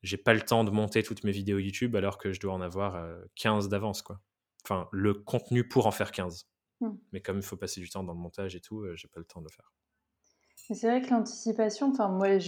j'ai 0.02 0.16
pas 0.16 0.34
le 0.34 0.40
temps 0.42 0.64
de 0.64 0.70
monter 0.70 1.02
toutes 1.02 1.22
mes 1.24 1.32
vidéos 1.32 1.58
YouTube 1.58 1.94
alors 1.94 2.18
que 2.18 2.32
je 2.32 2.40
dois 2.40 2.54
en 2.54 2.60
avoir 2.60 3.06
15 3.36 3.68
d'avance, 3.68 4.02
quoi. 4.02 4.20
Enfin, 4.64 4.88
le 4.90 5.14
contenu 5.14 5.68
pour 5.68 5.86
en 5.86 5.92
faire 5.92 6.10
15. 6.10 6.48
Mmh. 6.80 6.88
Mais 7.12 7.20
comme 7.20 7.36
il 7.36 7.44
faut 7.44 7.56
passer 7.56 7.80
du 7.80 7.88
temps 7.88 8.02
dans 8.02 8.14
le 8.14 8.18
montage 8.18 8.56
et 8.56 8.60
tout, 8.60 8.84
j'ai 8.96 9.06
pas 9.06 9.20
le 9.20 9.26
temps 9.26 9.40
de 9.40 9.46
le 9.46 9.52
faire. 9.52 9.72
C'est 10.74 10.88
vrai 10.88 11.00
que 11.00 11.10
l'anticipation, 11.10 11.92
enfin 11.92 12.08
moi, 12.08 12.38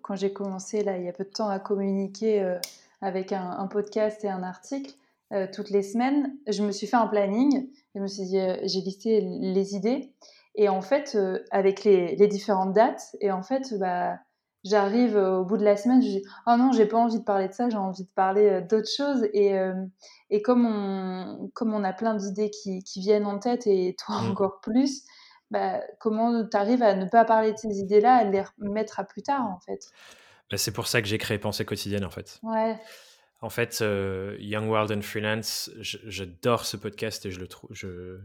quand 0.00 0.16
j'ai 0.16 0.32
commencé 0.32 0.82
là, 0.82 0.96
il 0.96 1.04
y 1.04 1.08
a 1.08 1.12
peu 1.12 1.24
de 1.24 1.30
temps 1.30 1.48
à 1.48 1.58
communiquer 1.58 2.42
euh, 2.42 2.58
avec 3.02 3.32
un, 3.32 3.66
podcast 3.66 4.24
et 4.24 4.28
un 4.28 4.42
article 4.42 4.94
euh, 5.32 5.46
toutes 5.52 5.70
les 5.70 5.82
semaines, 5.82 6.36
je 6.46 6.62
me 6.62 6.72
suis 6.72 6.86
fait 6.86 6.96
un 6.96 7.06
planning. 7.06 7.68
je 7.94 8.00
me 8.00 8.06
suis 8.06 8.24
dit, 8.24 8.38
euh, 8.38 8.56
j'ai 8.64 8.80
listé 8.80 9.20
les 9.20 9.74
idées 9.74 10.12
et 10.56 10.68
en 10.68 10.82
fait, 10.82 11.16
avec 11.52 11.84
les, 11.84 12.26
différentes 12.26 12.72
dates, 12.72 13.14
et 13.20 13.30
en 13.30 13.42
fait, 13.42 13.72
bah, 13.78 14.18
j'arrive 14.64 15.16
au 15.16 15.44
bout 15.44 15.56
de 15.56 15.64
la 15.64 15.76
semaine, 15.76 16.02
je 16.02 16.08
dis, 16.08 16.22
oh 16.46 16.56
non, 16.58 16.72
j'ai 16.72 16.86
pas 16.86 16.98
envie 16.98 17.20
de 17.20 17.24
parler 17.24 17.46
de 17.46 17.52
ça, 17.52 17.70
j'ai 17.70 17.76
envie 17.76 18.02
de 18.02 18.10
parler 18.16 18.60
d'autres 18.68 18.90
choses. 18.90 19.28
Et, 19.32 19.54
et 20.28 20.42
comme 20.42 20.66
on, 20.66 21.50
comme 21.54 21.72
on 21.72 21.84
a 21.84 21.92
plein 21.92 22.14
d'idées 22.14 22.50
qui, 22.50 22.82
qui, 22.82 23.00
viennent 23.00 23.26
en 23.26 23.38
tête 23.38 23.68
et 23.68 23.94
toi 23.96 24.20
mmh. 24.20 24.30
encore 24.32 24.60
plus 24.60 25.04
bah, 25.50 25.80
comment 25.98 26.46
tu 26.46 26.56
arrives 26.56 26.82
à 26.82 26.94
ne 26.94 27.06
pas 27.06 27.24
parler 27.24 27.52
de 27.52 27.58
ces 27.58 27.78
idées-là, 27.80 28.16
à 28.16 28.24
les 28.24 28.42
remettre 28.60 29.00
à 29.00 29.04
plus 29.04 29.22
tard, 29.22 29.46
en 29.46 29.58
fait? 29.60 29.90
Bah, 30.50 30.56
C'est 30.56 30.72
pour 30.72 30.86
ça 30.86 31.02
que 31.02 31.08
j'ai 31.08 31.18
créé 31.18 31.38
Pensée 31.38 31.64
quotidienne, 31.64 32.04
en 32.04 32.10
fait. 32.10 32.38
Ouais. 32.42 32.78
En 33.42 33.48
fait, 33.48 33.80
euh, 33.80 34.36
Young 34.38 34.68
World 34.68 34.92
and 34.92 35.02
Freelance, 35.02 35.70
j'adore 35.80 36.66
ce 36.66 36.76
podcast 36.76 37.24
et 37.24 37.30
je 37.30 37.40
le 37.40 37.48
trouve. 37.48 37.70
Je... 37.72 38.18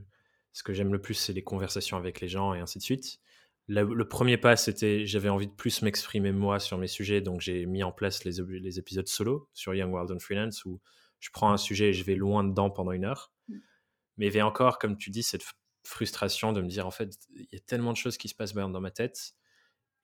Ce 0.52 0.64
que 0.64 0.74
j'aime 0.74 0.92
le 0.92 1.02
plus, 1.02 1.14
c'est 1.14 1.34
les 1.34 1.44
conversations 1.44 1.98
avec 1.98 2.22
les 2.22 2.28
gens 2.28 2.54
et 2.54 2.60
ainsi 2.60 2.80
de 2.80 2.84
suite. 2.84 3.20
Le, 3.68 4.08
premier 4.08 4.38
pas, 4.38 4.56
c'était 4.56 5.06
j'avais 5.08 5.30
envie 5.30 5.48
de 5.48 5.52
plus 5.52 5.82
m'exprimer 5.82 6.32
moi 6.32 6.60
sur 6.60 6.78
mes 6.78 6.88
sujets, 6.88 7.20
donc 7.20 7.42
j'ai 7.42 7.66
mis 7.66 7.82
en 7.84 7.92
place 7.92 8.24
les, 8.24 8.34
les, 8.60 8.78
épisodes 8.78 9.08
solo 9.08 9.50
sur 9.54 9.74
Young 9.74 9.92
World 9.92 10.12
and 10.12 10.20
Freelance 10.20 10.64
où 10.66 10.80
je 11.20 11.30
prends 11.32 11.52
un 11.52 11.58
sujet 11.58 11.90
et 11.90 11.94
je 11.94 12.04
vais 12.04 12.14
loin 12.14 12.44
dedans 12.44 12.70
pendant 12.70 12.92
une 12.92 13.06
heure. 13.06 13.32
Mm. 13.48 13.56
Mais 14.18 14.26
il 14.26 14.28
y 14.28 14.32
avait 14.32 14.44
encore, 14.44 14.78
comme 14.78 14.98
tu 14.98 15.10
dis, 15.10 15.24
cette 15.24 15.44
frustration 15.84 16.54
de 16.54 16.62
me 16.62 16.68
dire 16.68 16.86
en 16.86 16.92
fait, 16.92 17.18
il 17.34 17.48
y 17.52 17.56
a 17.56 17.60
tellement 17.60 17.92
de 17.92 17.98
choses 17.98 18.18
qui 18.18 18.28
se 18.28 18.36
passent 18.36 18.54
dans 18.54 18.82
ma 18.82 18.92
tête 18.92 19.34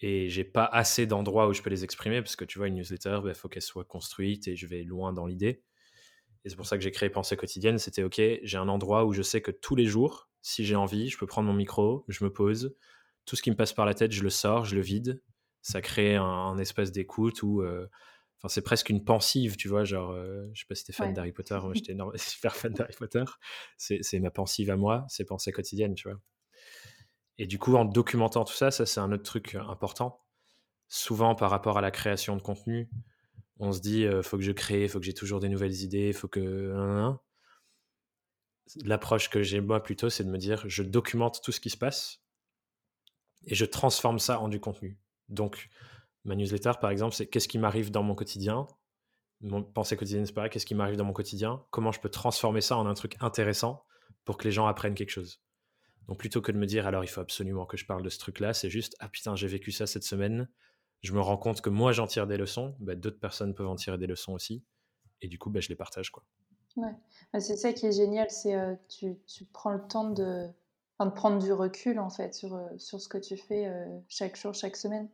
et 0.02 0.30
j'ai 0.30 0.44
pas 0.44 0.66
assez 0.66 1.06
d'endroits 1.06 1.48
où 1.48 1.54
je 1.54 1.62
peux 1.62 1.70
les 1.70 1.84
exprimer 1.84 2.22
parce 2.22 2.36
que 2.36 2.46
tu 2.46 2.58
vois, 2.58 2.68
une 2.68 2.76
newsletter, 2.76 3.20
il 3.22 3.26
bah, 3.26 3.34
faut 3.34 3.48
qu'elle 3.48 3.62
soit 3.62 3.86
construite 3.86 4.48
et 4.48 4.56
je 4.56 4.66
vais 4.66 4.84
loin 4.84 5.14
dans 5.14 5.28
l'idée. 5.28 5.64
Et 6.44 6.50
c'est 6.50 6.56
pour 6.56 6.66
ça 6.66 6.76
que 6.78 6.84
j'ai 6.84 6.92
créé 6.92 7.10
Pensée 7.10 7.38
quotidienne. 7.38 7.78
C'était 7.78 8.02
OK, 8.02 8.20
j'ai 8.42 8.58
un 8.58 8.68
endroit 8.68 9.06
où 9.06 9.14
je 9.14 9.22
sais 9.22 9.42
que 9.42 9.52
tous 9.52 9.76
les 9.76 9.86
jours, 9.86 10.30
si 10.42 10.66
j'ai 10.66 10.76
envie, 10.76 11.10
je 11.10 11.18
peux 11.20 11.28
prendre 11.28 11.48
mon 11.48 11.54
micro, 11.54 12.04
je 12.08 12.24
me 12.24 12.34
pose, 12.34 12.76
tout 13.26 13.36
ce 13.36 13.44
qui 13.44 13.52
me 13.52 13.56
passe 13.56 13.74
par 13.74 13.86
la 13.86 13.94
tête, 13.94 14.12
je 14.12 14.24
le 14.24 14.32
sors, 14.32 14.66
je 14.66 14.76
le 14.76 14.82
vide 14.82 15.22
Ça 15.62 15.82
crée 15.82 16.16
un, 16.16 16.58
espèce 16.58 16.92
d'écoute 16.92 17.44
où 17.44 17.64
Enfin, 17.64 18.50
c'est 18.52 18.64
presque 18.64 18.90
une 18.90 19.04
pensive, 19.04 19.56
tu 19.56 19.68
vois, 19.68 19.84
genre, 19.84 20.16
je 20.52 20.60
sais 20.60 20.66
pas 20.68 20.74
si 20.74 20.84
t'es 20.84 20.94
fan 20.94 21.14
d'Harry 21.14 21.32
Potter, 21.32 21.60
moi 21.62 21.74
j'étais 21.76 21.96
super 22.18 22.56
fan 22.56 22.74
d'Harry 22.74 22.96
Potter, 22.98 23.24
c'est 23.78 24.20
ma 24.20 24.32
pensive 24.32 24.72
à 24.72 24.78
moi, 24.78 25.06
c'est 25.10 25.26
pensée 25.26 25.52
quotidienne, 25.52 25.94
tu 25.94 26.10
vois. 26.10 26.20
Et 27.42 27.48
du 27.48 27.58
coup, 27.58 27.74
en 27.76 27.86
documentant 27.86 28.46
tout 28.46 28.54
ça, 28.54 28.70
ça 28.70 28.86
c'est 28.86 29.00
un 29.00 29.12
autre 29.12 29.24
truc 29.24 29.56
important. 29.56 30.22
Souvent, 30.88 31.34
par 31.34 31.50
rapport 31.50 31.80
à 31.80 31.82
la 31.82 31.90
création 31.90 32.36
de 32.38 32.42
contenu, 32.44 32.88
on 33.58 33.72
se 33.72 33.80
dit, 33.80 34.02
il 34.02 34.22
faut 34.22 34.38
que 34.38 34.44
je 34.44 34.52
crée, 34.52 34.88
faut 34.88 35.00
que 35.00 35.06
j'ai 35.06 35.16
toujours 35.16 35.40
des 35.40 35.50
nouvelles 35.50 35.82
idées, 35.82 36.14
faut 36.14 36.28
que... 36.28 37.12
L'approche 38.86 39.32
que 39.32 39.42
j'ai 39.42 39.60
moi 39.60 39.82
plutôt, 39.82 40.12
c'est 40.12 40.24
de 40.24 40.30
me 40.30 40.38
dire, 40.38 40.62
je 40.68 40.84
documente 40.84 41.42
tout 41.44 41.52
ce 41.52 41.60
qui 41.60 41.72
se 41.72 41.78
passe 41.78 42.22
et 43.48 43.56
je 43.56 43.66
transforme 43.66 44.20
ça 44.20 44.40
en 44.40 44.48
du 44.48 44.60
contenu. 44.60 45.00
Donc, 45.28 45.72
ma 46.26 46.36
newsletter, 46.36 46.74
par 46.80 46.92
exemple, 46.92 47.16
c'est 47.16 47.26
qu'est-ce 47.26 47.48
qui 47.48 47.58
m'arrive 47.58 47.90
dans 47.90 48.04
mon 48.04 48.14
quotidien? 48.14 48.68
Mon 49.40 49.64
pensée 49.64 49.98
quotidienne, 49.98 50.28
c'est 50.28 50.34
pareil, 50.34 50.52
qu'est-ce 50.52 50.68
qui 50.68 50.76
m'arrive 50.76 50.96
dans 50.96 51.06
mon 51.06 51.14
quotidien? 51.14 51.66
Comment 51.72 51.92
je 51.92 52.02
peux 52.02 52.10
transformer 52.10 52.62
ça 52.62 52.78
en 52.78 52.86
un 52.86 52.94
truc 52.94 53.18
intéressant 53.20 53.84
pour 54.26 54.38
que 54.38 54.44
les 54.44 54.52
gens 54.52 54.68
apprennent 54.68 54.94
quelque 54.94 55.10
chose? 55.10 55.42
Donc 56.08 56.18
plutôt 56.18 56.42
que 56.42 56.52
de 56.52 56.58
me 56.58 56.66
dire, 56.66 56.88
alors 56.88 57.04
il 57.04 57.08
faut 57.08 57.22
absolument 57.22 57.66
que 57.66 57.78
je 57.78 57.86
parle 57.86 58.04
de 58.04 58.10
ce 58.10 58.20
truc-là, 58.20 58.54
c'est 58.54 58.70
juste, 58.70 58.96
ah 59.00 59.10
putain, 59.10 59.36
j'ai 59.36 59.48
vécu 59.48 59.72
ça 59.72 59.88
cette 59.88 60.04
semaine. 60.04 60.50
Je 61.02 61.14
me 61.14 61.22
rends 61.22 61.38
compte 61.38 61.62
que 61.62 61.70
moi, 61.70 61.94
j'en 61.94 62.08
tire 62.08 62.28
des 62.28 62.38
leçons. 62.38 62.76
Bah, 62.80 62.96
d'autres 62.96 63.20
personnes 63.20 63.56
peuvent 63.56 63.68
en 63.68 63.76
tirer 63.76 63.98
des 63.98 64.08
leçons 64.08 64.34
aussi. 64.34 64.64
Et 65.22 65.28
du 65.28 65.40
coup, 65.40 65.50
bah, 65.50 65.60
je 65.60 65.70
les 65.70 65.76
partage. 65.76 66.12
Quoi. 66.12 66.24
Ouais. 66.76 66.94
Bah, 67.34 67.40
c'est 67.40 67.56
ça 67.56 67.74
qui 67.74 67.86
est 67.86 67.92
génial, 67.92 68.30
c'est 68.30 68.56
euh, 68.56 68.76
tu, 68.88 69.18
tu 69.26 69.46
prends 69.46 69.72
le 69.72 69.88
temps 69.88 70.10
de, 70.10 70.48
de 71.06 71.12
prendre 71.12 71.40
du 71.40 71.52
recul 71.52 72.00
en 72.00 72.10
fait 72.10 72.34
sur, 72.34 72.56
euh, 72.56 72.68
sur 72.78 73.02
ce 73.02 73.08
que 73.08 73.18
tu 73.18 73.38
fais 73.38 73.68
euh, 73.68 73.86
chaque 74.08 74.38
jour, 74.38 74.54
chaque 74.54 74.76
semaine. 74.76 75.10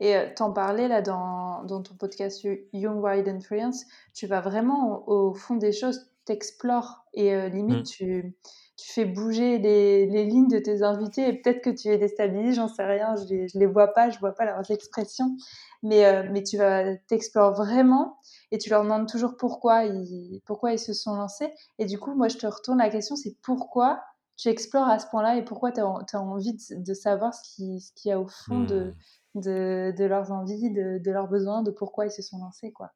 Et 0.00 0.16
euh, 0.16 0.28
t'en 0.34 0.52
parlais 0.52 0.88
là 0.88 1.02
dans, 1.02 1.64
dans, 1.64 1.82
ton 1.82 1.94
podcast 1.94 2.46
Young 2.72 3.02
Wide 3.02 3.28
Influence, 3.28 3.84
tu 4.14 4.26
vas 4.26 4.40
vraiment 4.40 5.08
au, 5.08 5.34
fond 5.34 5.56
des 5.56 5.72
choses, 5.72 6.10
t'explores 6.24 7.04
et 7.14 7.48
limite 7.50 7.80
mmh. 7.80 7.82
tu, 7.82 8.36
tu 8.82 8.92
fais 8.92 9.04
bouger 9.04 9.58
les, 9.58 10.06
les, 10.06 10.24
lignes 10.24 10.48
de 10.48 10.58
tes 10.58 10.82
invités 10.82 11.28
et 11.28 11.32
peut-être 11.34 11.62
que 11.62 11.70
tu 11.70 11.88
les 11.88 11.98
déstabilises, 11.98 12.56
j'en 12.56 12.68
sais 12.68 12.84
rien, 12.84 13.14
je 13.16 13.32
les, 13.32 13.48
je 13.48 13.58
les 13.58 13.66
vois 13.66 13.88
pas, 13.88 14.10
je 14.10 14.18
vois 14.18 14.32
pas 14.32 14.44
leurs 14.44 14.70
expressions, 14.70 15.36
mais, 15.82 16.28
mais 16.30 16.42
tu 16.42 16.56
vas 16.56 16.96
t'explores 17.08 17.54
vraiment 17.54 18.18
et 18.50 18.58
tu 18.58 18.70
leur 18.70 18.82
demandes 18.82 19.08
toujours 19.08 19.36
pourquoi 19.36 19.84
ils, 19.84 20.40
pourquoi 20.46 20.72
ils 20.72 20.78
se 20.78 20.92
sont 20.92 21.14
lancés. 21.14 21.52
Et 21.78 21.86
du 21.86 21.98
coup, 21.98 22.14
moi 22.14 22.28
je 22.28 22.38
te 22.38 22.46
retourne 22.46 22.78
la 22.78 22.90
question, 22.90 23.14
c'est 23.14 23.36
pourquoi 23.42 24.02
tu 24.36 24.48
explores 24.48 24.88
à 24.88 24.98
ce 24.98 25.06
point-là 25.06 25.36
et 25.36 25.44
pourquoi 25.44 25.70
tu 25.70 25.80
as, 25.80 26.20
envie 26.20 26.56
de, 26.70 26.94
savoir 26.94 27.34
ce 27.34 27.42
qu'il 27.54 27.80
ce 27.80 28.08
y 28.08 28.12
a 28.12 28.18
au 28.18 28.26
fond 28.26 28.64
de, 28.64 28.94
hmm. 29.34 29.40
de, 29.40 29.94
de, 29.96 30.04
leurs 30.04 30.32
envies, 30.32 30.70
de, 30.70 30.98
de, 30.98 31.10
leurs 31.10 31.28
besoins, 31.28 31.62
de 31.62 31.70
pourquoi 31.70 32.06
ils 32.06 32.10
se 32.10 32.22
sont 32.22 32.38
lancés. 32.38 32.72
Quoi. 32.72 32.90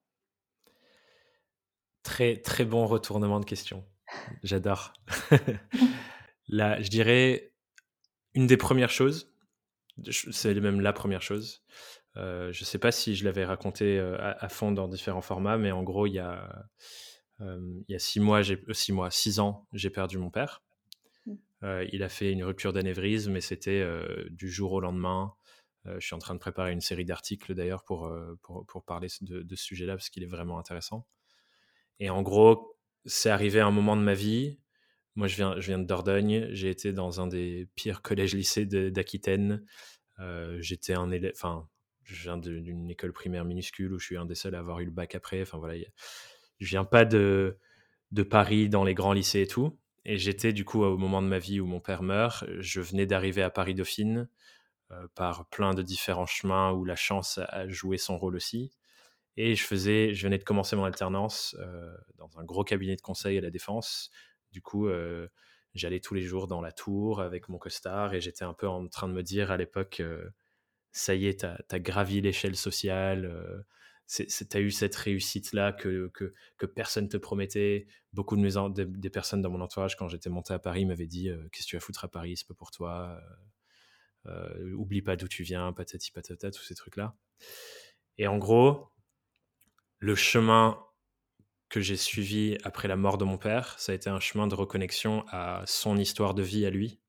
Très, 2.02 2.40
très 2.40 2.64
bon 2.64 2.86
retournement 2.86 3.40
de 3.40 3.44
question. 3.44 3.84
J'adore. 4.42 4.92
Là, 6.48 6.80
je 6.80 6.88
dirais 6.88 7.52
une 8.34 8.46
des 8.46 8.56
premières 8.56 8.90
choses, 8.90 9.32
c'est 10.12 10.54
même 10.54 10.80
la 10.80 10.92
première 10.92 11.22
chose. 11.22 11.62
Euh, 12.16 12.52
je 12.52 12.62
ne 12.62 12.64
sais 12.64 12.78
pas 12.78 12.92
si 12.92 13.14
je 13.14 13.24
l'avais 13.24 13.44
raconté 13.44 13.98
euh, 13.98 14.16
à, 14.18 14.48
fond 14.48 14.72
dans 14.72 14.88
différents 14.88 15.22
formats, 15.22 15.58
mais 15.58 15.70
en 15.70 15.82
gros, 15.82 16.06
il 16.06 16.14
y 16.14 16.18
a, 16.18 16.66
euh, 17.40 17.82
il 17.88 17.92
y 17.92 17.94
a 17.94 17.98
six 17.98 18.20
mois, 18.20 18.42
six 18.72 18.92
mois, 18.92 19.10
six 19.10 19.40
ans, 19.40 19.66
j'ai 19.72 19.90
perdu 19.90 20.18
mon 20.18 20.30
père. 20.30 20.62
Euh, 21.62 21.86
il 21.92 22.02
a 22.02 22.08
fait 22.08 22.32
une 22.32 22.44
rupture 22.44 22.72
d'anévrisme, 22.72 23.32
mais 23.32 23.40
c'était 23.40 23.84
du 24.30 24.50
jour 24.50 24.72
au 24.72 24.80
lendemain. 24.80 25.34
Je 25.84 26.04
suis 26.04 26.14
en 26.14 26.18
train 26.18 26.34
de 26.34 26.40
préparer 26.40 26.72
une 26.72 26.80
série 26.80 27.04
d'articles 27.04 27.54
d'ailleurs 27.54 27.84
pour, 27.84 28.12
pour, 28.42 28.84
parler 28.84 29.08
de, 29.20 29.56
ce 29.56 29.64
sujet-là, 29.64 29.94
parce 29.94 30.10
qu'il 30.10 30.22
est 30.22 30.28
vraiment 30.28 30.58
intéressant. 30.58 31.06
Et 32.00 32.10
en 32.10 32.22
gros, 32.22 32.75
c'est 33.06 33.30
arrivé 33.30 33.60
à 33.60 33.66
un 33.66 33.70
moment 33.70 33.96
de 33.96 34.02
ma 34.02 34.14
vie. 34.14 34.58
Moi, 35.14 35.28
je 35.28 35.36
viens, 35.36 35.78
de 35.78 35.84
Dordogne. 35.84 36.48
J'ai 36.52 36.68
été 36.68 36.92
dans 36.92 37.20
un 37.20 37.26
des 37.26 37.68
pires 37.74 38.02
collèges-lycées 38.02 38.66
d'Aquitaine. 38.66 39.64
J'étais 40.58 40.94
un 40.94 41.10
élève. 41.10 41.32
Enfin, 41.34 41.68
je 42.02 42.22
viens 42.22 42.36
d'une 42.36 42.90
école 42.90 43.12
primaire 43.12 43.44
minuscule 43.44 43.92
où 43.92 43.98
je 43.98 44.04
suis 44.04 44.16
un 44.16 44.26
des 44.26 44.34
seuls 44.34 44.54
à 44.54 44.58
avoir 44.58 44.80
eu 44.80 44.84
le 44.84 44.90
bac 44.90 45.14
après. 45.14 45.40
Enfin, 45.40 45.58
voilà. 45.58 45.74
Je 46.58 46.68
viens 46.68 46.84
pas 46.84 47.04
de, 47.04 47.58
de 48.12 48.22
Paris 48.22 48.68
dans 48.68 48.84
les 48.84 48.94
grands 48.94 49.12
lycées 49.12 49.42
et 49.42 49.46
tout. 49.46 49.78
Et 50.04 50.18
j'étais 50.18 50.52
du 50.52 50.64
coup 50.64 50.84
au 50.84 50.96
moment 50.96 51.20
de 51.20 51.26
ma 51.26 51.38
vie 51.38 51.58
où 51.58 51.66
mon 51.66 51.80
père 51.80 52.02
meurt. 52.02 52.44
Je 52.60 52.80
venais 52.80 53.06
d'arriver 53.06 53.42
à 53.42 53.50
Paris-Dauphine 53.50 54.28
euh, 54.92 55.08
par 55.16 55.48
plein 55.48 55.74
de 55.74 55.82
différents 55.82 56.26
chemins 56.26 56.70
où 56.72 56.84
la 56.84 56.94
chance 56.94 57.38
a 57.38 57.66
joué 57.66 57.98
son 57.98 58.16
rôle 58.16 58.36
aussi. 58.36 58.70
Et 59.36 59.54
je 59.54 59.64
faisais, 59.64 60.14
je 60.14 60.22
venais 60.22 60.38
de 60.38 60.44
commencer 60.44 60.76
mon 60.76 60.84
alternance 60.84 61.56
euh, 61.58 61.94
dans 62.16 62.38
un 62.38 62.44
gros 62.44 62.64
cabinet 62.64 62.96
de 62.96 63.02
conseil 63.02 63.38
à 63.38 63.40
la 63.40 63.50
Défense. 63.50 64.10
Du 64.50 64.62
coup, 64.62 64.88
euh, 64.88 65.28
j'allais 65.74 66.00
tous 66.00 66.14
les 66.14 66.22
jours 66.22 66.46
dans 66.46 66.60
la 66.60 66.72
tour 66.72 67.20
avec 67.20 67.48
mon 67.48 67.58
costard 67.58 68.14
et 68.14 68.20
j'étais 68.20 68.44
un 68.44 68.54
peu 68.54 68.66
en 68.66 68.88
train 68.88 69.08
de 69.08 69.12
me 69.12 69.22
dire 69.22 69.50
à 69.50 69.56
l'époque, 69.56 70.02
ça 70.92 71.14
y 71.14 71.26
est, 71.26 71.40
tu 71.40 71.46
as, 71.46 71.80
gravi 71.80 72.20
l'échelle 72.22 72.56
sociale, 72.56 73.64
tu 74.08 74.26
as 74.52 74.60
eu 74.60 74.70
cette 74.70 74.94
réussite-là 74.94 75.72
que, 75.72 76.08
que, 76.14 76.32
que, 76.56 76.66
personne 76.66 77.08
te 77.08 77.16
promettait. 77.16 77.86
Beaucoup 78.12 78.36
de 78.36 78.40
mes, 78.40 78.86
des, 78.86 79.10
personnes 79.10 79.42
dans 79.42 79.50
mon 79.50 79.60
entourage, 79.60 79.96
quand 79.96 80.08
j'étais 80.08 80.30
monté 80.30 80.54
à 80.54 80.58
Paris, 80.58 80.86
m'avaient 80.86 81.06
dit 81.06 81.28
euh, 81.28 81.48
Qu'est-ce 81.50 81.66
que 81.66 81.70
tu 81.70 81.76
vas 81.76 81.80
foutre 81.80 82.04
à 82.04 82.08
Paris 82.08 82.36
C'est 82.36 82.46
pas 82.46 82.54
pour 82.54 82.70
toi. 82.70 83.18
Euh, 84.26 84.30
euh, 84.30 84.72
oublie 84.74 85.02
pas 85.02 85.16
d'où 85.16 85.28
tu 85.28 85.42
viens, 85.42 85.72
patati 85.72 86.12
patata, 86.12 86.50
tous 86.50 86.62
ces 86.62 86.74
trucs-là. 86.74 87.16
Et 88.18 88.26
en 88.26 88.38
gros, 88.38 88.88
le 90.06 90.14
chemin 90.14 90.78
que 91.68 91.80
j'ai 91.80 91.96
suivi 91.96 92.58
après 92.62 92.86
la 92.86 92.94
mort 92.94 93.18
de 93.18 93.24
mon 93.24 93.38
père, 93.38 93.76
ça 93.76 93.90
a 93.90 93.94
été 93.96 94.08
un 94.08 94.20
chemin 94.20 94.46
de 94.46 94.54
reconnexion 94.54 95.24
à 95.30 95.64
son 95.66 95.96
histoire 95.98 96.32
de 96.32 96.44
vie 96.44 96.64
à 96.64 96.70
lui. 96.70 97.00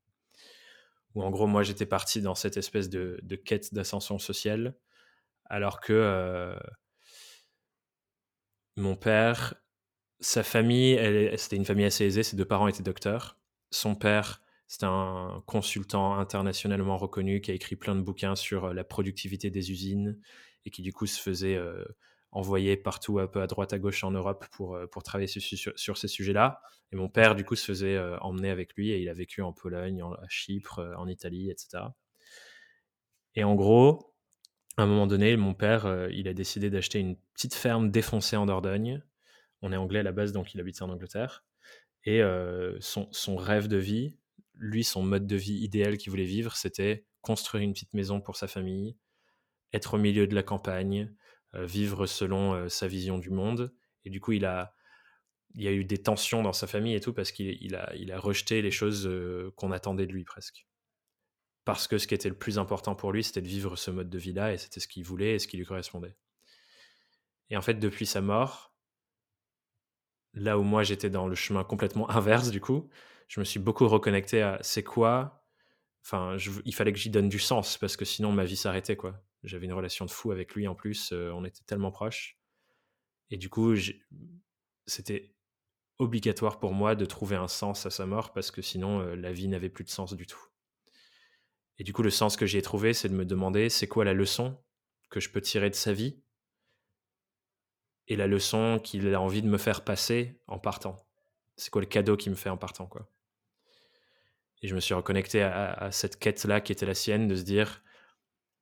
Où 1.14 1.22
en 1.22 1.30
gros, 1.30 1.46
moi, 1.46 1.62
j'étais 1.62 1.86
parti 1.86 2.24
dans 2.24 2.34
cette 2.34 2.58
espèce 2.58 2.90
de, 2.90 3.20
quête 3.46 3.72
d'ascension 3.72 4.18
sociale, 4.18 4.76
alors 5.46 5.80
que 5.80 6.58
mon 8.78 8.96
père, 8.96 9.54
sa 10.20 10.42
famille, 10.42 10.98
c'était 11.38 11.56
une 11.56 11.66
famille 11.66 11.86
assez 11.86 12.04
aisée. 12.06 12.24
Ses 12.24 12.36
deux 12.36 12.46
parents 12.46 12.68
étaient 12.68 12.82
docteurs. 12.82 13.38
Son 13.70 13.94
père, 13.94 14.42
c'était 14.68 14.88
un 14.88 15.44
consultant 15.46 16.18
internationalement 16.18 16.98
reconnu 16.98 17.42
qui 17.42 17.52
a 17.52 17.54
écrit 17.54 17.76
plein 17.76 17.96
de 17.96 18.02
bouquins 18.02 18.36
sur 18.36 18.66
euh, 18.66 18.74
la 18.74 18.84
productivité 18.84 19.50
des 19.50 19.72
usines 19.72 20.20
et 20.66 20.72
qui 20.72 20.82
du 20.82 20.92
coup 20.92 21.06
se 21.06 21.22
faisait 21.22 21.56
euh, 21.56 21.86
envoyer 22.32 22.78
partout 22.78 23.20
un 23.20 23.28
peu 23.28 23.42
à 23.42 23.48
droite 23.48 23.74
à 23.74 23.80
gauche 23.80 24.04
en 24.04 24.12
Europe 24.12 24.46
pour, 24.52 24.76
euh, 24.76 24.88
pour 24.88 25.04
travailler 25.04 25.28
sur, 25.28 25.98
ces 25.98 26.08
sujets-là. 26.08 26.62
Et 26.92 26.96
mon 26.96 27.10
père 27.10 27.36
du 27.36 27.44
coup 27.44 27.56
se 27.56 27.66
faisait 27.66 28.00
emmener 28.22 28.50
avec 28.50 28.74
lui 28.76 28.92
et 28.92 29.02
il 29.02 29.10
a 29.10 29.14
vécu 29.14 29.42
en 29.42 29.52
Pologne, 29.52 30.02
à 30.02 30.28
Chypre, 30.30 30.80
en 30.98 31.08
Italie, 31.08 31.52
etc. 31.52 31.84
Et 33.36 33.44
en 33.44 33.56
gros, 33.56 34.16
à 34.78 34.84
un 34.84 34.86
moment 34.86 35.08
donné, 35.08 35.38
mon 35.38 35.56
père, 35.56 35.88
euh, 35.88 36.08
il 36.12 36.28
a 36.28 36.34
décidé 36.34 36.70
d'acheter 36.70 37.00
une 37.00 37.18
petite 37.34 37.56
ferme 37.56 37.90
défoncée 37.90 38.36
en 38.36 38.46
Dordogne. 38.46 39.04
On 39.64 39.72
est 39.72 39.76
anglais 39.76 40.00
à 40.00 40.04
la 40.04 40.12
base, 40.12 40.32
donc 40.32 40.54
il 40.54 40.60
habitait 40.60 40.84
en 40.84 40.90
Angleterre. 40.90 41.44
Et 42.04 42.22
euh, 42.22 42.78
son, 42.80 43.08
son, 43.12 43.36
rêve 43.36 43.68
de 43.68 43.78
vie, 43.78 44.18
lui, 44.54 44.84
son 44.84 45.02
mode 45.02 45.26
de 45.26 45.36
vie 45.36 45.56
idéal 45.56 45.98
qu'il 45.98 46.12
voulait 46.12 46.26
vivre, 46.26 46.56
c'était 46.56 47.06
construire 47.22 47.64
une 47.64 47.74
petite 47.74 47.94
maison 47.96 48.22
pour 48.22 48.38
sa 48.38 48.48
famille, 48.48 48.96
être 49.74 49.96
au 49.96 49.98
milieu 49.98 50.28
de 50.28 50.36
la 50.36 50.44
campagne, 50.44 51.04
euh, 51.04 51.27
vivre 51.54 52.06
selon 52.06 52.70
sa 52.70 52.88
vision 52.88 53.18
du 53.18 53.30
monde. 53.30 53.74
Et 54.06 54.10
du 54.10 54.20
coup, 54.20 54.34
il 54.34 54.46
a, 54.46 54.76
il 55.56 55.64
y 55.64 55.68
a 55.68 55.72
eu 55.72 55.86
des 55.86 55.98
tensions 55.98 56.44
dans 56.44 56.54
sa 56.54 56.68
famille 56.68 56.96
et 56.96 57.00
tout, 57.00 57.14
parce 57.14 57.32
qu'il 57.32 57.58
il 57.62 57.76
a, 57.76 57.94
il 57.96 58.12
a 58.12 58.20
rejeté 58.20 58.62
les 58.62 58.72
choses 58.72 59.10
qu'on 59.56 59.72
attendait 59.72 60.08
de 60.08 60.14
lui 60.14 60.24
presque 60.24 60.68
parce 61.68 61.90
que 61.90 61.98
ce 61.98 62.08
qui 62.08 62.16
était 62.16 62.30
le 62.30 62.38
plus 62.38 62.60
important 62.60 62.96
pour 62.96 63.12
lui, 63.12 63.26
c'était 63.26 63.42
de 63.42 63.48
vivre 63.48 63.76
ce 63.76 63.92
mode 63.92 64.10
de 64.10 64.18
vie-là, 64.18 64.54
et 64.54 64.58
c'était 64.58 64.80
ce 64.80 64.88
qu'il 64.88 65.04
voulait 65.04 65.34
et 65.34 65.40
ce 65.40 65.50
qui 65.50 65.58
lui 65.58 65.66
correspondait. 65.66 66.16
Et 67.50 67.58
en 67.58 67.62
fait, 67.62 67.74
depuis 67.74 68.06
sa 68.06 68.22
mort, 68.22 68.74
là 70.34 70.58
où 70.58 70.64
moi 70.64 70.84
j'étais 70.84 71.10
dans 71.10 71.28
le 71.28 71.36
chemin 71.36 71.66
complètement 71.66 72.10
inverse, 72.10 72.52
du 72.52 72.62
coup, 72.62 72.88
je 73.28 73.42
me 73.42 73.44
suis 73.44 73.60
beaucoup 73.60 73.86
reconnecté 73.86 74.42
à 74.42 74.60
c'est 74.62 74.84
quoi. 74.84 75.46
Enfin, 76.06 76.38
il 76.64 76.74
fallait 76.74 76.94
que 76.94 77.00
j'y 77.00 77.10
donne 77.10 77.28
du 77.28 77.38
sens 77.38 77.78
parce 77.78 77.98
que 77.98 78.06
sinon 78.06 78.32
ma 78.32 78.46
vie 78.46 78.56
s'arrêtait, 78.56 78.96
quoi. 78.96 79.22
J'avais 79.44 79.66
une 79.66 79.74
relation 79.74 80.06
de 80.06 80.12
fou 80.12 80.32
avec 80.32 80.56
lui 80.56 80.68
en 80.68 80.76
plus, 80.76 81.12
euh, 81.12 81.32
on 81.32 81.46
était 81.46 81.64
tellement 81.66 81.92
proches. 81.92 82.38
Et 83.30 83.38
du 83.38 83.50
coup, 83.50 83.74
c'était 84.86 85.36
obligatoire 86.00 86.60
pour 86.60 86.74
moi 86.74 86.96
de 86.96 87.06
trouver 87.06 87.36
un 87.36 87.48
sens 87.48 87.86
à 87.86 87.90
sa 87.90 88.06
mort 88.06 88.34
parce 88.34 88.52
que 88.52 88.62
sinon 88.62 89.02
euh, 89.02 89.16
la 89.16 89.32
vie 89.32 89.48
n'avait 89.48 89.70
plus 89.70 89.84
de 89.84 89.90
sens 89.90 90.14
du 90.14 90.26
tout. 90.26 90.40
Et 91.80 91.84
du 91.84 91.94
coup, 91.94 92.02
le 92.02 92.10
sens 92.10 92.38
que 92.38 92.46
j'ai 92.46 92.62
trouvé, 92.62 92.94
c'est 92.94 93.10
de 93.10 93.14
me 93.14 93.26
demander 93.26 93.70
c'est 93.70 93.88
quoi 93.88 94.06
la 94.06 94.14
leçon 94.14 94.58
que 95.10 95.20
je 95.20 95.30
peux 95.30 95.42
tirer 95.42 95.70
de 95.70 95.76
sa 95.76 95.94
vie 95.94 96.22
et 98.08 98.16
la 98.16 98.28
leçon 98.28 98.80
qu'il 98.84 99.14
a 99.14 99.22
envie 99.22 99.42
de 99.42 99.48
me 99.48 99.58
faire 99.58 99.84
passer 99.84 100.40
en 100.48 100.60
partant? 100.60 100.98
C'est 101.56 101.70
quoi 101.70 101.82
le 101.82 101.88
cadeau 101.88 102.18
qu'il 102.18 102.32
me 102.32 102.36
fait 102.36 102.50
en 102.50 102.58
partant, 102.58 102.88
quoi? 102.88 103.10
Et 104.62 104.68
je 104.68 104.76
me 104.76 104.80
suis 104.80 104.94
reconnecté 104.94 105.44
à, 105.44 105.92
cette 105.92 106.18
quête-là 106.18 106.62
qui 106.62 106.72
était 106.72 106.86
la 106.86 106.96
sienne, 106.96 107.28
de 107.28 107.36
se 107.36 107.44
dire, 107.44 107.84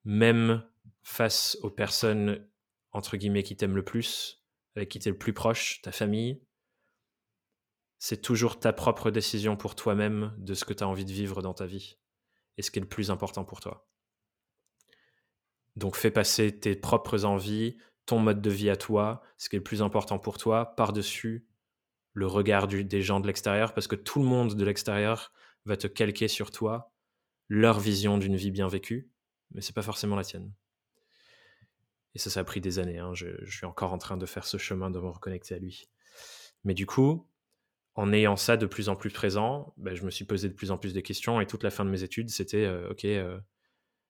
même, 0.05 0.63
face 1.03 1.57
aux 1.61 1.69
personnes, 1.69 2.47
entre 2.91 3.17
guillemets, 3.17 3.43
qui 3.43 3.57
t'aiment 3.57 3.75
le 3.75 3.83
plus, 3.83 4.43
avec 4.75 4.89
qui 4.89 4.99
tu 4.99 5.09
es 5.09 5.11
le 5.11 5.17
plus 5.17 5.33
proche, 5.33 5.81
ta 5.81 5.91
famille, 5.91 6.41
c'est 7.97 8.21
toujours 8.21 8.59
ta 8.59 8.73
propre 8.73 9.09
décision 9.09 9.57
pour 9.57 9.75
toi-même 9.75 10.33
de 10.37 10.53
ce 10.53 10.65
que 10.65 10.73
tu 10.73 10.83
as 10.83 10.87
envie 10.87 11.05
de 11.05 11.11
vivre 11.11 11.41
dans 11.41 11.53
ta 11.53 11.65
vie 11.65 11.97
et 12.57 12.61
ce 12.61 12.71
qui 12.71 12.79
est 12.79 12.81
le 12.81 12.87
plus 12.87 13.09
important 13.09 13.43
pour 13.43 13.59
toi. 13.59 13.87
Donc 15.75 15.95
fais 15.95 16.11
passer 16.11 16.57
tes 16.57 16.75
propres 16.75 17.25
envies, 17.25 17.77
ton 18.05 18.19
mode 18.19 18.41
de 18.41 18.49
vie 18.49 18.69
à 18.69 18.75
toi, 18.75 19.21
ce 19.37 19.49
qui 19.49 19.55
est 19.55 19.59
le 19.59 19.63
plus 19.63 19.81
important 19.81 20.19
pour 20.19 20.37
toi, 20.37 20.75
par-dessus 20.75 21.47
le 22.13 22.27
regard 22.27 22.67
des 22.67 23.01
gens 23.01 23.19
de 23.19 23.27
l'extérieur, 23.27 23.73
parce 23.73 23.87
que 23.87 23.95
tout 23.95 24.19
le 24.19 24.25
monde 24.25 24.55
de 24.55 24.63
l'extérieur 24.63 25.33
va 25.65 25.75
te 25.75 25.87
calquer 25.87 26.29
sur 26.29 26.51
toi 26.51 26.93
leur 27.49 27.79
vision 27.79 28.17
d'une 28.17 28.37
vie 28.37 28.51
bien 28.51 28.67
vécue, 28.67 29.11
mais 29.51 29.61
c'est 29.61 29.73
pas 29.73 29.81
forcément 29.81 30.15
la 30.15 30.23
tienne. 30.23 30.51
Et 32.13 32.19
ça, 32.19 32.29
ça 32.29 32.39
a 32.39 32.43
pris 32.43 32.61
des 32.61 32.79
années. 32.79 32.97
Hein. 32.97 33.13
Je, 33.13 33.45
suis 33.45 33.65
encore 33.65 33.93
en 33.93 33.97
train 33.97 34.17
de 34.17 34.25
faire 34.25 34.45
ce 34.45 34.57
chemin 34.57 34.89
de 34.89 34.99
me 34.99 35.09
reconnecter 35.09 35.55
à 35.55 35.59
lui. 35.59 35.89
Mais 36.63 36.73
du 36.73 36.85
coup, 36.85 37.29
en 37.95 38.13
ayant 38.13 38.37
ça 38.37 38.57
de 38.57 38.65
plus 38.65 38.89
en 38.89 38.95
plus 38.95 39.11
présent, 39.11 39.73
ben, 39.77 39.93
je 39.95 40.03
me 40.03 40.11
suis 40.11 40.25
posé 40.25 40.47
de 40.47 40.53
plus 40.53 40.71
en 40.71 40.77
plus 40.77 40.93
de 40.93 41.01
questions. 41.01 41.41
Et 41.41 41.47
toute 41.47 41.63
la 41.63 41.71
fin 41.71 41.83
de 41.85 41.89
mes 41.89 42.03
études, 42.03 42.29
c'était 42.29 42.65
euh, 42.65 42.89
OK, 42.89 43.05
euh, 43.05 43.39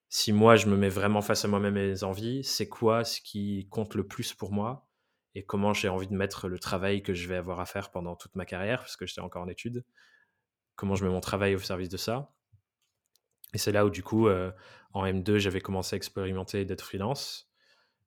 si 0.10 0.32
moi 0.32 0.56
je 0.56 0.68
me 0.68 0.78
mets 0.78 0.90
vraiment 0.90 1.22
face 1.22 1.46
à 1.46 1.48
moi-même 1.48 1.78
et 1.78 1.88
mes 1.88 2.04
envies, 2.04 2.44
c'est 2.44 2.70
quoi 2.70 3.04
ce 3.04 3.22
qui 3.22 3.68
compte 3.70 3.96
le 3.96 4.08
plus 4.08 4.34
pour 4.34 4.52
moi 4.52 4.88
et 5.34 5.44
comment 5.44 5.74
j'ai 5.74 5.90
envie 5.90 6.08
de 6.08 6.16
mettre 6.16 6.48
le 6.48 6.60
travail 6.60 7.04
que 7.04 7.14
je 7.14 7.28
vais 7.28 7.36
avoir 7.36 7.60
à 7.60 7.66
faire 7.66 7.92
pendant 7.92 8.16
toute 8.16 8.36
ma 8.36 8.46
carrière, 8.46 8.80
parce 8.80 8.96
que 8.96 9.06
j'étais 9.06 9.22
encore 9.22 9.44
en 9.44 9.50
études? 9.50 9.84
Comment 10.76 10.96
je 10.96 11.04
mets 11.04 11.12
mon 11.12 11.20
travail 11.20 11.56
au 11.56 11.60
service 11.60 11.90
de 11.90 11.98
ça? 11.98 12.35
Et 13.56 13.58
c'est 13.58 13.72
là 13.72 13.86
où, 13.86 13.90
du 13.90 14.04
coup, 14.04 14.28
euh, 14.28 14.52
en 14.92 15.06
M2, 15.06 15.38
j'avais 15.38 15.62
commencé 15.62 15.96
à 15.96 15.98
expérimenter 15.98 16.66
d'être 16.66 16.82
freelance. 16.82 17.50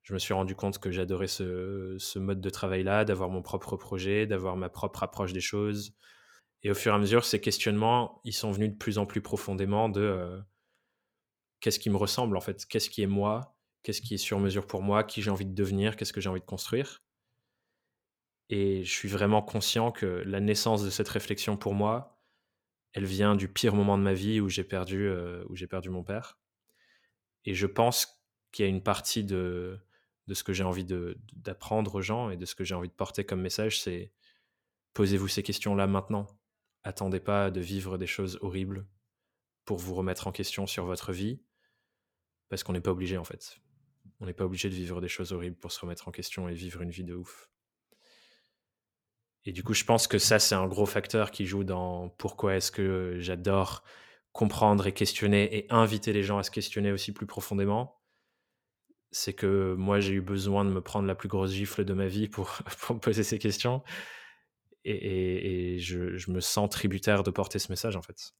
Je 0.02 0.12
me 0.12 0.18
suis 0.18 0.34
rendu 0.34 0.54
compte 0.54 0.78
que 0.78 0.90
j'adorais 0.90 1.26
ce, 1.26 2.18
mode 2.18 2.42
de 2.42 2.50
travail-là, 2.50 3.06
d'avoir 3.06 3.30
mon 3.30 3.40
propre 3.40 3.78
projet, 3.78 4.26
d'avoir 4.26 4.58
ma 4.58 4.68
propre 4.68 5.02
approche 5.04 5.32
des 5.32 5.40
choses. 5.40 5.94
Et 6.62 6.70
au 6.70 6.74
fur 6.74 6.92
et 6.92 6.96
à 6.96 6.98
mesure, 6.98 7.24
ces 7.24 7.40
questionnements, 7.40 8.20
ils 8.24 8.34
sont 8.34 8.50
venus 8.50 8.68
de 8.72 8.76
plus 8.76 8.98
en 8.98 9.06
plus 9.06 9.22
profondément 9.22 9.88
de 9.88 10.02
euh, 10.02 10.38
qu'est-ce 11.60 11.78
qui 11.78 11.88
me 11.88 11.96
ressemble 11.96 12.36
en 12.36 12.42
fait, 12.42 12.66
qu'est-ce 12.66 12.90
qui 12.90 13.00
est 13.00 13.06
moi, 13.06 13.56
qu'est-ce 13.82 14.02
qui 14.02 14.12
est 14.12 14.18
sur 14.18 14.38
mesure 14.40 14.66
pour 14.66 14.82
moi, 14.82 15.02
qui 15.02 15.22
j'ai 15.22 15.30
envie 15.30 15.46
de 15.46 15.54
devenir, 15.54 15.96
qu'est-ce 15.96 16.12
que 16.12 16.20
j'ai 16.20 16.28
envie 16.28 16.40
de 16.40 16.44
construire? 16.44 17.02
Et 18.50 18.84
je 18.84 18.92
suis 18.92 19.08
vraiment 19.08 19.40
conscient 19.40 19.92
que 19.92 20.22
la 20.26 20.40
naissance 20.40 20.84
de 20.84 20.90
cette 20.90 21.08
réflexion 21.08 21.56
pour 21.56 21.72
moi, 21.72 22.17
elle 22.98 23.06
vient 23.06 23.36
du 23.36 23.46
pire 23.46 23.76
moment 23.76 23.96
de 23.96 24.02
ma 24.02 24.12
vie 24.12 24.40
où 24.40 24.48
j'ai 24.48 24.64
perdu, 24.64 25.06
euh, 25.06 25.44
où 25.48 25.54
j'ai 25.54 25.68
perdu 25.68 25.88
mon 25.88 26.02
père. 26.02 26.36
Et 27.44 27.54
je 27.54 27.68
pense 27.68 28.24
qu'il 28.50 28.64
y 28.64 28.66
a 28.66 28.68
une 28.68 28.82
partie 28.82 29.22
de, 29.22 29.78
de 30.26 30.34
ce 30.34 30.42
que 30.42 30.52
j'ai 30.52 30.64
envie 30.64 30.84
d'apprendre 30.84 31.94
aux 31.94 32.02
gens 32.02 32.28
et 32.28 32.36
de 32.36 32.44
ce 32.44 32.56
que 32.56 32.64
j'ai 32.64 32.74
envie 32.74 32.88
de 32.88 32.94
porter 32.94 33.22
comme 33.22 33.40
message, 33.40 33.80
c'est 33.80 34.12
posez-vous 34.94 35.28
ces 35.28 35.44
questions-là 35.44 35.86
maintenant. 35.86 36.26
Attendez 36.82 37.20
pas 37.20 37.52
de 37.52 37.60
vivre 37.60 37.98
des 37.98 38.08
choses 38.08 38.36
horribles 38.42 38.84
pour 39.64 39.78
vous 39.78 39.94
remettre 39.94 40.26
en 40.26 40.32
question 40.32 40.66
sur 40.66 40.84
votre 40.84 41.12
vie, 41.12 41.40
parce 42.48 42.64
qu'on 42.64 42.72
n'est 42.72 42.80
pas 42.80 42.90
obligé 42.90 43.16
en 43.16 43.22
fait. 43.24 43.60
On 44.18 44.26
n'est 44.26 44.34
pas 44.34 44.44
obligé 44.44 44.68
de 44.70 44.74
vivre 44.74 45.00
des 45.00 45.06
choses 45.06 45.32
horribles 45.32 45.56
pour 45.56 45.70
se 45.70 45.78
remettre 45.78 46.08
en 46.08 46.10
question 46.10 46.48
et 46.48 46.54
vivre 46.54 46.82
une 46.82 46.90
vie 46.90 47.04
de 47.04 47.14
ouf. 47.14 47.48
Et 49.44 49.52
du 49.52 49.62
coup, 49.62 49.74
je 49.74 49.84
pense 49.84 50.06
que 50.06 50.18
ça, 50.18 50.38
c'est 50.38 50.54
un 50.54 50.66
gros 50.66 50.86
facteur 50.86 51.30
qui 51.30 51.46
joue 51.46 51.64
dans 51.64 52.10
pourquoi 52.10 52.56
est-ce 52.56 52.70
que 52.70 53.16
j'adore 53.18 53.82
comprendre 54.32 54.86
et 54.86 54.92
questionner 54.92 55.56
et 55.56 55.66
inviter 55.70 56.12
les 56.12 56.22
gens 56.22 56.38
à 56.38 56.42
se 56.42 56.50
questionner 56.50 56.92
aussi 56.92 57.12
plus 57.12 57.26
profondément. 57.26 58.00
C'est 59.10 59.32
que 59.32 59.74
moi, 59.74 60.00
j'ai 60.00 60.12
eu 60.12 60.20
besoin 60.20 60.64
de 60.64 60.70
me 60.70 60.82
prendre 60.82 61.06
la 61.06 61.14
plus 61.14 61.28
grosse 61.28 61.52
gifle 61.52 61.84
de 61.84 61.94
ma 61.94 62.06
vie 62.06 62.28
pour, 62.28 62.58
me 62.90 62.98
poser 62.98 63.22
ces 63.22 63.38
questions. 63.38 63.82
Et, 64.84 65.78
je, 65.80 66.16
je, 66.16 66.30
me 66.30 66.40
sens 66.40 66.70
tributaire 66.70 67.22
de 67.22 67.30
porter 67.30 67.58
ce 67.58 67.70
message, 67.70 67.96
en 67.96 68.02
fait. 68.02 68.32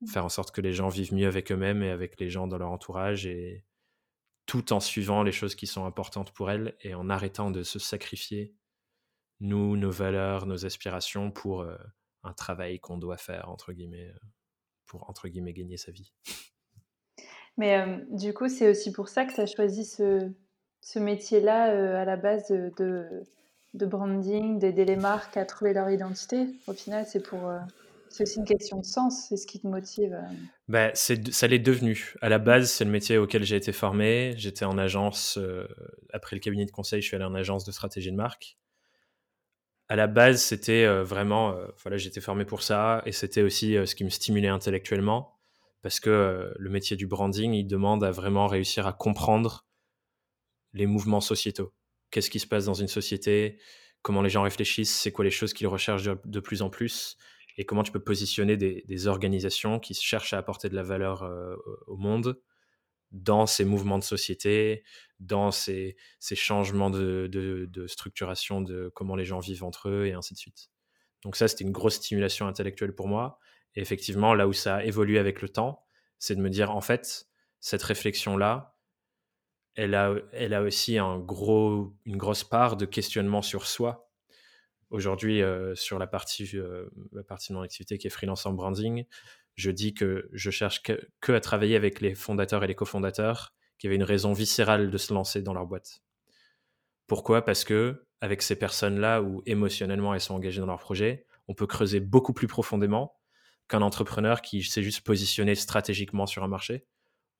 Mmh. 0.00 0.06
Faire 0.06 0.24
en 0.24 0.30
sorte 0.30 0.50
que 0.50 0.60
les 0.60 0.72
gens 0.72 0.88
vivent 0.88 1.14
mieux 1.14 1.26
avec 1.26 1.52
eux-mêmes 1.52 1.82
et 1.82 1.90
avec 1.90 2.18
les 2.20 2.30
gens 2.30 2.46
dans 2.46 2.58
leur 2.58 2.70
entourage, 2.70 3.26
et 3.26 3.64
tout 4.46 4.72
en 4.72 4.80
suivant 4.80 5.22
les 5.22 5.32
choses 5.32 5.54
qui 5.54 5.66
sont 5.66 5.84
importantes 5.84 6.32
pour 6.32 6.50
elles 6.50 6.76
et 6.80 6.94
en 6.94 7.10
arrêtant 7.10 7.50
de 7.50 7.62
se 7.62 7.78
sacrifier 7.78 8.54
nous, 9.42 9.76
nos 9.76 9.90
valeurs, 9.90 10.46
nos 10.46 10.64
aspirations 10.64 11.30
pour 11.30 11.62
euh, 11.62 11.76
un 12.22 12.32
travail 12.32 12.78
qu'on 12.78 12.96
doit 12.96 13.16
faire, 13.16 13.50
entre 13.50 13.72
guillemets, 13.72 14.08
euh, 14.08 14.18
pour, 14.86 15.10
entre 15.10 15.28
guillemets, 15.28 15.52
gagner 15.52 15.76
sa 15.76 15.90
vie. 15.90 16.12
Mais 17.58 17.78
euh, 17.78 17.98
du 18.10 18.32
coup, 18.32 18.48
c'est 18.48 18.70
aussi 18.70 18.92
pour 18.92 19.08
ça 19.08 19.24
que 19.26 19.34
tu 19.34 19.40
as 19.40 19.46
choisi 19.46 19.84
ce, 19.84 20.30
ce 20.80 20.98
métier-là 20.98 22.00
à 22.00 22.04
la 22.04 22.16
base 22.16 22.48
de, 22.50 22.72
de, 23.74 23.86
branding, 23.86 24.58
d'aider 24.58 24.84
les 24.84 24.96
marques 24.96 25.36
à 25.36 25.44
trouver 25.44 25.74
leur 25.74 25.90
identité. 25.90 26.46
Au 26.68 26.72
final, 26.72 27.04
c'est 27.06 27.22
pour... 27.22 27.52
c'est 28.08 28.22
aussi 28.22 28.38
une 28.38 28.46
question 28.46 28.78
de 28.78 28.84
sens, 28.84 29.26
c'est 29.28 29.36
ce 29.36 29.46
qui 29.46 29.60
te 29.60 29.66
motive. 29.66 30.16
Ben, 30.68 30.92
ça 30.94 31.46
l'est 31.46 31.58
devenu. 31.58 32.14
À 32.22 32.28
la 32.28 32.38
base, 32.38 32.70
c'est 32.70 32.84
le 32.84 32.90
métier 32.90 33.18
auquel 33.18 33.42
j'ai 33.44 33.56
été 33.56 33.72
formé. 33.72 34.34
J'étais 34.36 34.64
en 34.64 34.78
agence, 34.78 35.38
après 36.12 36.36
le 36.36 36.40
cabinet 36.40 36.64
de 36.64 36.70
conseil, 36.70 37.02
je 37.02 37.08
suis 37.08 37.16
allé 37.16 37.26
en 37.26 37.34
agence 37.34 37.64
de 37.64 37.72
stratégie 37.72 38.12
de 38.12 38.16
marque 38.16 38.56
à 39.92 39.96
la 39.96 40.06
base, 40.06 40.42
c'était 40.42 40.86
euh, 40.86 41.04
vraiment, 41.04 41.50
euh, 41.50 41.66
voilà, 41.82 41.98
j'étais 41.98 42.22
formé 42.22 42.46
pour 42.46 42.62
ça 42.62 43.02
et 43.04 43.12
c'était 43.12 43.42
aussi 43.42 43.76
euh, 43.76 43.84
ce 43.84 43.94
qui 43.94 44.04
me 44.04 44.08
stimulait 44.08 44.48
intellectuellement 44.48 45.38
parce 45.82 46.00
que 46.00 46.50
le 46.56 46.70
métier 46.70 46.96
du 46.96 47.06
branding, 47.06 47.52
il 47.52 47.66
demande 47.66 48.02
à 48.02 48.10
vraiment 48.10 48.46
réussir 48.46 48.86
à 48.86 48.94
comprendre 48.94 49.66
les 50.72 50.86
mouvements 50.86 51.20
sociétaux. 51.20 51.74
Qu'est-ce 52.10 52.30
qui 52.30 52.38
se 52.38 52.46
passe 52.46 52.64
dans 52.64 52.72
une 52.72 52.88
société? 52.88 53.58
Comment 54.00 54.22
les 54.22 54.30
gens 54.30 54.40
réfléchissent? 54.40 54.96
C'est 54.96 55.12
quoi 55.12 55.26
les 55.26 55.30
choses 55.30 55.52
qu'ils 55.52 55.66
recherchent 55.66 56.04
de, 56.04 56.40
plus 56.40 56.62
en 56.62 56.70
plus? 56.70 57.18
Et 57.58 57.66
comment 57.66 57.82
tu 57.82 57.92
peux 57.92 58.02
positionner 58.02 58.56
des, 58.56 58.84
des, 58.88 59.06
organisations 59.08 59.78
qui 59.78 59.92
cherchent 59.92 60.32
à 60.32 60.38
apporter 60.38 60.70
de 60.70 60.74
la 60.74 60.84
valeur 60.84 61.28
au 61.86 61.98
monde? 61.98 62.40
Dans 63.12 63.46
ces 63.46 63.64
mouvements 63.64 63.98
de 63.98 64.04
société, 64.04 64.84
dans 65.20 65.50
ces, 65.50 65.96
changements 66.20 66.90
de, 66.90 67.86
structuration 67.86 68.60
de 68.60 68.90
comment 68.94 69.14
les 69.14 69.24
gens 69.24 69.38
vivent 69.38 69.64
entre 69.64 69.88
eux 69.88 70.06
et 70.06 70.12
ainsi 70.12 70.34
de 70.34 70.38
suite. 70.38 70.70
Donc 71.22 71.36
ça, 71.36 71.46
c'était 71.46 71.64
une 71.64 71.72
grosse 71.72 71.94
stimulation 71.94 72.46
intellectuelle 72.46 72.94
pour 72.94 73.06
moi. 73.06 73.38
Et 73.74 73.80
effectivement, 73.80 74.34
là 74.34 74.48
où 74.48 74.52
ça 74.52 74.76
a 74.76 74.84
évolué 74.84 75.18
avec 75.18 75.40
le 75.40 75.48
temps, 75.48 75.86
c'est 76.18 76.34
de 76.34 76.40
me 76.40 76.50
dire, 76.50 76.74
en 76.74 76.80
fait, 76.80 77.28
cette 77.60 77.82
réflexion-là, 77.82 78.76
elle 79.74 79.94
a, 79.94 80.62
aussi 80.62 80.98
une 80.98 82.16
grosse 82.16 82.44
part 82.44 82.76
de 82.76 82.84
questionnement 82.84 83.42
sur 83.42 83.66
soi. 83.66 84.10
Aujourd'hui, 84.90 85.40
euh, 85.40 85.74
sur 85.74 85.96
euh, 85.96 86.00
la 86.00 86.06
partie 86.06 86.44
de 86.44 87.54
mon 87.54 87.62
activité 87.62 87.96
qui 87.96 88.08
est 88.08 88.10
freelance 88.10 88.44
en 88.44 88.52
branding, 88.52 89.06
je 89.54 89.70
dis 89.70 89.94
que 89.94 90.28
je 90.32 90.50
cherche 90.50 90.82
que, 90.82 91.32
à 91.32 91.40
travailler 91.40 91.76
avec 91.76 92.00
les 92.00 92.14
fondateurs 92.14 92.64
et 92.64 92.66
les 92.66 92.74
cofondateurs 92.74 93.54
qui 93.78 93.86
avaient 93.86 93.96
une 93.96 94.02
raison 94.02 94.32
viscérale 94.32 94.90
de 94.90 94.98
se 94.98 95.12
lancer 95.12 95.42
dans 95.42 95.54
leur 95.54 95.66
boîte. 95.66 96.02
Pourquoi? 97.06 97.44
Parce 97.44 97.64
que 97.64 98.06
avec 98.20 98.42
ces 98.42 98.56
personnes-là 98.56 99.22
où 99.22 99.42
émotionnellement 99.46 100.14
elles 100.14 100.20
sont 100.20 100.34
engagées 100.34 100.60
dans 100.60 100.66
leur 100.66 100.78
projet, 100.78 101.26
on 101.48 101.54
peut 101.54 101.66
creuser 101.66 102.00
beaucoup 102.00 102.32
plus 102.32 102.46
profondément 102.46 103.16
qu'un 103.68 103.82
entrepreneur 103.82 104.40
qui 104.40 104.62
s'est 104.62 104.82
juste 104.82 105.02
positionné 105.02 105.54
stratégiquement 105.54 106.26
sur 106.26 106.44
un 106.44 106.48
marché, 106.48 106.86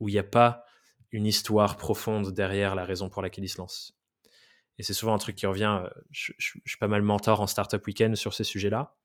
où 0.01 0.09
il 0.09 0.13
n'y 0.13 0.19
a 0.19 0.25
pas 0.25 0.65
une 1.13 1.27
histoire 1.27 1.77
profonde 1.77 2.33
derrière 2.33 2.75
la 2.75 2.85
raison 2.85 3.09
pour 3.09 3.23
laquelle 3.23 3.45
il 3.45 3.49
se 3.49 3.59
lance. 3.59 3.97
Et 4.79 4.83
c'est 4.83 4.95
souvent 4.95 5.15
un 5.15 5.19
truc 5.19 5.37
qui 5.37 5.47
revient, 5.47 5.83
euh, 5.85 5.91
je, 6.11 6.33
je 6.39 6.59
suis 6.65 6.79
pas 6.79 6.89
mal 6.89 7.03
mentor 7.03 7.41
en 7.41 7.47
Startup 7.47 7.85
Weekend 7.87 8.17
sur 8.17 8.35
ces 8.35 8.45
sujets-là 8.45 8.97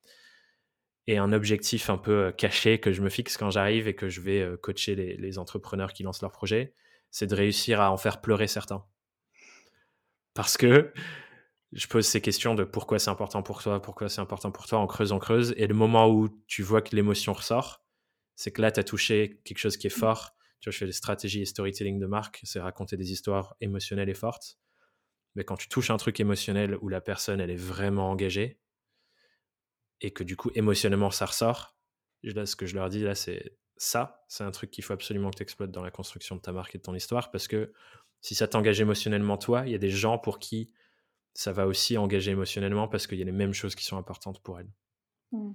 et 1.08 1.18
un 1.18 1.32
objectif 1.32 1.90
un 1.90 1.98
peu 1.98 2.26
euh, 2.26 2.32
caché 2.32 2.80
que 2.80 2.92
je 2.92 3.02
me 3.02 3.10
fixe 3.10 3.38
quand 3.38 3.50
j'arrive 3.50 3.88
et 3.88 3.96
que 3.96 4.10
je 4.10 4.22
vais 4.22 4.42
euh, 4.42 4.58
coacher 4.58 4.96
les, 4.96 5.38
entrepreneurs 5.40 5.94
qui 5.94 6.04
lancent 6.04 6.22
leur 6.22 6.32
projet, 6.32 6.74
c'est 7.10 7.28
de 7.28 7.36
réussir 7.36 7.82
à 7.82 7.92
en 7.92 7.98
faire 7.98 8.22
pleurer 8.22 8.48
certains. 8.48 8.86
Parce 10.34 10.58
que 10.58 10.94
je 11.72 11.88
pose 11.88 12.06
ces 12.06 12.22
questions 12.22 12.56
de 12.56 12.64
pourquoi 12.64 13.00
c'est 13.00 13.10
important 13.10 13.42
pour 13.42 13.62
toi, 13.62 13.82
pourquoi 13.82 14.10
c'est 14.10 14.22
important 14.22 14.52
pour 14.52 14.68
toi, 14.68 14.80
en 14.80 14.88
creuse, 14.88 15.12
en 15.12 15.20
creuse. 15.20 15.54
Et 15.58 15.68
le 15.68 15.74
moment 15.74 16.10
où 16.10 16.30
tu 16.48 16.62
vois 16.62 16.82
que 16.82 16.96
l'émotion 16.96 17.34
ressort, 17.34 17.84
c'est 18.36 18.52
que 18.52 18.62
là, 18.62 18.72
tu 18.72 18.80
as 18.80 18.84
touché 18.84 19.42
quelque 19.46 19.58
chose 19.58 19.78
qui 19.78 19.88
est 19.88 19.92
fort. 19.92 20.36
Tu 20.60 20.70
vois, 20.70 20.74
je 20.74 20.78
fais 20.78 20.86
des 20.86 20.92
stratégies 20.92 21.42
et 21.42 21.46
storytelling 21.46 22.00
de 22.00 22.06
marque, 22.06 22.40
c'est 22.44 22.60
raconter 22.60 22.98
des 22.98 23.12
histoires 23.12 23.56
émotionnelles 23.62 24.10
et 24.10 24.14
fortes. 24.14 24.58
Mais 25.36 25.44
quand 25.44 25.56
tu 25.56 25.70
touches 25.70 25.90
un 25.90 25.98
truc 25.98 26.20
émotionnel 26.20 26.78
où 26.82 26.90
la 26.90 27.02
personne, 27.02 27.40
elle 27.40 27.52
est 27.52 27.56
vraiment 27.56 28.10
engagée, 28.10 28.60
et 30.02 30.12
que 30.12 30.24
du 30.24 30.36
coup 30.36 30.52
émotionnellement 30.56 31.12
ça 31.12 31.26
ressort, 31.26 31.76
là 32.24 32.46
ce 32.46 32.56
que 32.56 32.66
je 32.66 32.76
leur 32.76 32.90
dis 32.90 33.04
là 33.04 33.16
c'est 33.16 33.58
ça, 33.78 34.24
c'est 34.28 34.44
un 34.44 34.52
truc 34.52 34.72
qu'il 34.72 34.84
faut 34.84 34.94
absolument 34.94 35.30
que 35.30 35.38
tu 35.38 35.44
exploites 35.44 35.72
dans 35.72 35.84
la 35.84 35.92
construction 35.92 36.36
de 36.36 36.42
ta 36.42 36.52
marque 36.52 36.74
et 36.76 36.78
de 36.80 36.84
ton 36.84 36.96
histoire 36.96 37.30
parce 37.32 37.48
que 37.48 37.72
si 38.22 38.34
ça 38.34 38.48
t'engage 38.48 38.82
émotionnellement 38.82 39.38
toi, 39.38 39.64
il 39.66 39.72
y 39.72 39.76
a 39.76 39.80
des 39.80 39.90
gens 39.90 40.18
pour 40.18 40.40
qui 40.40 40.72
ça 41.34 41.52
va 41.52 41.68
aussi 41.68 41.98
engager 41.98 42.32
émotionnellement 42.32 42.88
parce 42.88 43.06
qu'il 43.06 43.20
y 43.20 43.22
a 43.22 43.26
les 43.26 43.32
mêmes 43.32 43.54
choses 43.54 43.76
qui 43.76 43.86
sont 43.86 43.98
importantes 43.98 44.42
pour 44.42 44.60
elles. 44.60 44.72
Mmh. 45.32 45.52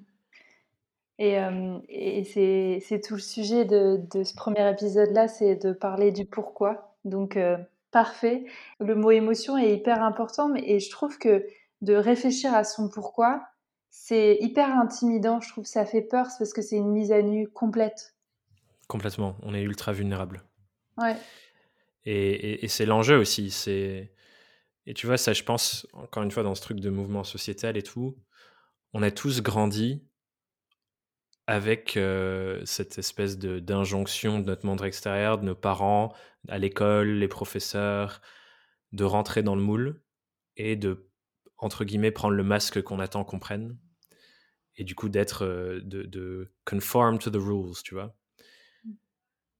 Et, 1.18 1.38
et 1.88 2.80
c'est 2.80 3.00
tout 3.00 3.14
le 3.14 3.20
sujet 3.20 3.64
de, 3.64 4.00
de 4.12 4.24
ce 4.24 4.34
premier 4.34 4.68
épisode-là, 4.70 5.28
c'est 5.28 5.56
de 5.56 5.72
parler 5.72 6.10
du 6.10 6.24
pourquoi. 6.24 6.96
Donc, 7.04 7.36
euh, 7.36 7.56
parfait. 7.90 8.44
Le 8.80 8.94
mot 8.94 9.10
émotion 9.12 9.56
est 9.56 9.72
hyper 9.74 10.02
important, 10.02 10.48
mais, 10.48 10.62
et 10.64 10.80
je 10.80 10.90
trouve 10.90 11.18
que 11.18 11.46
de 11.80 11.94
réfléchir 11.94 12.54
à 12.54 12.64
son 12.64 12.88
pourquoi, 12.88 13.42
c'est 13.94 14.38
hyper 14.40 14.70
intimidant. 14.70 15.40
Je 15.40 15.50
trouve 15.50 15.66
ça 15.66 15.84
fait 15.84 16.00
peur 16.00 16.26
parce 16.38 16.54
que 16.54 16.62
c'est 16.62 16.76
une 16.76 16.90
mise 16.90 17.12
à 17.12 17.20
nu 17.20 17.46
complète. 17.46 18.16
Complètement. 18.88 19.36
On 19.42 19.54
est 19.54 19.60
ultra 19.60 19.92
vulnérable. 19.92 20.42
Ouais. 20.96 21.14
Et, 22.06 22.64
et, 22.64 22.68
c'est 22.68 22.86
l'enjeu 22.86 23.18
aussi. 23.18 23.50
C'est 23.50 24.12
et 24.86 24.94
tu 24.94 25.06
vois 25.06 25.18
ça, 25.18 25.34
je 25.34 25.44
pense 25.44 25.86
encore 25.92 26.22
une 26.22 26.30
fois 26.30 26.42
dans 26.42 26.54
ce 26.54 26.62
truc 26.62 26.80
de 26.80 26.88
mouvement 26.88 27.22
sociétal 27.22 27.76
et 27.76 27.82
tout, 27.82 28.16
on 28.94 29.02
a 29.02 29.10
tous 29.10 29.42
grandi 29.42 30.02
avec 31.46 31.98
euh, 31.98 32.62
cette 32.64 32.98
espèce 32.98 33.38
de 33.38 33.58
d'injonction 33.58 34.38
de 34.38 34.46
notre 34.46 34.64
monde 34.64 34.82
extérieur, 34.82 35.38
de 35.38 35.44
nos 35.44 35.54
parents, 35.54 36.14
à 36.48 36.56
l'école, 36.58 37.10
les 37.10 37.28
professeurs, 37.28 38.22
de 38.92 39.04
rentrer 39.04 39.42
dans 39.42 39.54
le 39.54 39.62
moule 39.62 40.02
et 40.56 40.76
de 40.76 41.11
entre 41.62 41.84
guillemets 41.84 42.10
prendre 42.10 42.34
le 42.34 42.42
masque 42.42 42.82
qu'on 42.82 42.98
attend 43.00 43.24
qu'on 43.24 43.38
prenne 43.38 43.76
et 44.76 44.84
du 44.84 44.94
coup 44.94 45.08
d'être 45.08 45.44
euh, 45.44 45.80
de, 45.82 46.02
de 46.02 46.52
conform 46.64 47.18
to 47.18 47.30
the 47.30 47.36
rules, 47.36 47.82
tu 47.84 47.94
vois. 47.94 48.14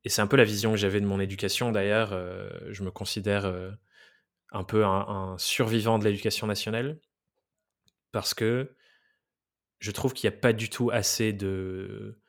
Et 0.05 0.09
c'est 0.09 0.21
un 0.21 0.27
peu 0.27 0.37
la 0.37 0.45
vision 0.45 0.73
que 0.73 0.77
j'avais 0.77 1.01
de 1.01 1.07
mon 1.07 1.21
éducation. 1.21 1.71
D'ailleurs, 1.71 2.13
euh, 2.13 2.51
je 2.71 2.83
me 2.83 2.91
considère 2.91 3.47
un 4.51 4.65
peu 4.65 4.85
un 4.85 5.37
survivant 5.39 5.99
de 5.99 6.05
l'éducation 6.05 6.49
nationale 6.49 6.99
parce 8.11 8.35
que 8.35 8.75
je 9.79 9.91
trouve 9.91 10.13
qu'il 10.13 10.29
n'y 10.29 10.37
a 10.37 10.39
pas 10.39 10.53
du 10.53 10.71
tout 10.71 10.91
assez 10.91 11.33
de, 11.33 12.21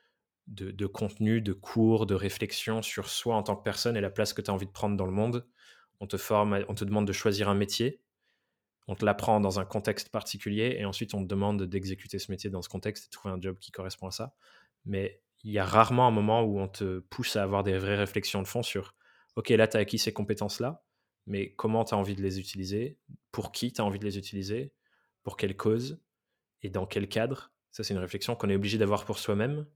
de, 0.46 0.86
contenu, 0.86 1.40
de 1.40 1.52
cours, 1.52 2.06
de 2.06 2.14
réflexion 2.14 2.82
sur 2.82 3.08
soi 3.08 3.36
en 3.36 3.42
tant 3.42 3.56
que 3.56 3.62
personne 3.62 3.96
et 3.96 4.00
la 4.00 4.10
place 4.10 4.32
que 4.32 4.42
tu 4.42 4.50
as 4.50 4.54
envie 4.54 4.66
de 4.66 4.72
prendre 4.72 4.96
dans 4.96 5.06
le 5.06 5.12
monde. 5.12 5.46
On 6.00 6.06
te 6.06 6.16
forme, 6.16 6.64
on 6.68 6.74
te 6.74 6.84
demande 6.84 7.06
de 7.06 7.12
choisir 7.12 7.48
un 7.48 7.54
métier, 7.54 8.00
on 8.86 8.94
te 8.94 9.04
l'apprend 9.04 9.40
dans 9.40 9.60
un 9.60 9.64
contexte 9.64 10.10
particulier 10.10 10.76
et 10.78 10.84
ensuite 10.84 11.14
on 11.14 11.22
te 11.22 11.28
demande 11.28 11.62
d'exécuter 11.64 12.18
ce 12.18 12.30
métier 12.30 12.50
dans 12.50 12.62
ce 12.62 12.68
contexte 12.68 13.04
et 13.04 13.08
de 13.08 13.10
trouver 13.10 13.34
un 13.34 13.40
job 13.40 13.58
qui 13.58 13.70
correspond 13.70 14.08
à 14.08 14.10
ça. 14.10 14.34
Mais 14.84 15.22
il 15.42 15.52
y 15.52 15.58
a 15.58 15.64
rarement 15.64 16.06
un 16.06 16.10
moment 16.10 16.42
où 16.42 16.58
on 16.58 16.68
te 16.68 17.00
pousse 17.00 17.36
à 17.36 17.42
avoir 17.42 17.62
des 17.62 17.78
vraies 17.78 17.96
réflexions 17.96 18.42
de 18.42 18.46
fond 18.46 18.62
sur 18.62 18.94
OK, 19.36 19.48
là, 19.50 19.66
tu 19.66 19.76
as 19.76 19.80
acquis 19.80 19.98
ces 19.98 20.12
compétences-là, 20.12 20.84
mais 21.26 21.54
comment 21.54 21.84
tu 21.84 21.94
as 21.94 21.96
envie 21.96 22.14
de 22.14 22.22
les 22.22 22.38
utiliser? 22.38 22.98
Pour 23.32 23.52
qui 23.52 23.72
tu 23.72 23.80
as 23.80 23.84
envie 23.84 23.98
de 23.98 24.04
les 24.04 24.18
utiliser? 24.18 24.72
Pour 25.22 25.36
quelle 25.36 25.56
cause? 25.56 26.00
Et 26.62 26.70
dans 26.70 26.86
quel 26.86 27.08
cadre? 27.08 27.52
Ça, 27.70 27.82
c'est 27.82 27.94
une 27.94 28.00
réflexion 28.00 28.36
qu'on 28.36 28.48
est 28.48 28.54
obligé 28.54 28.78
d'avoir 28.78 29.04
pour 29.04 29.18
soi-même. 29.18 29.66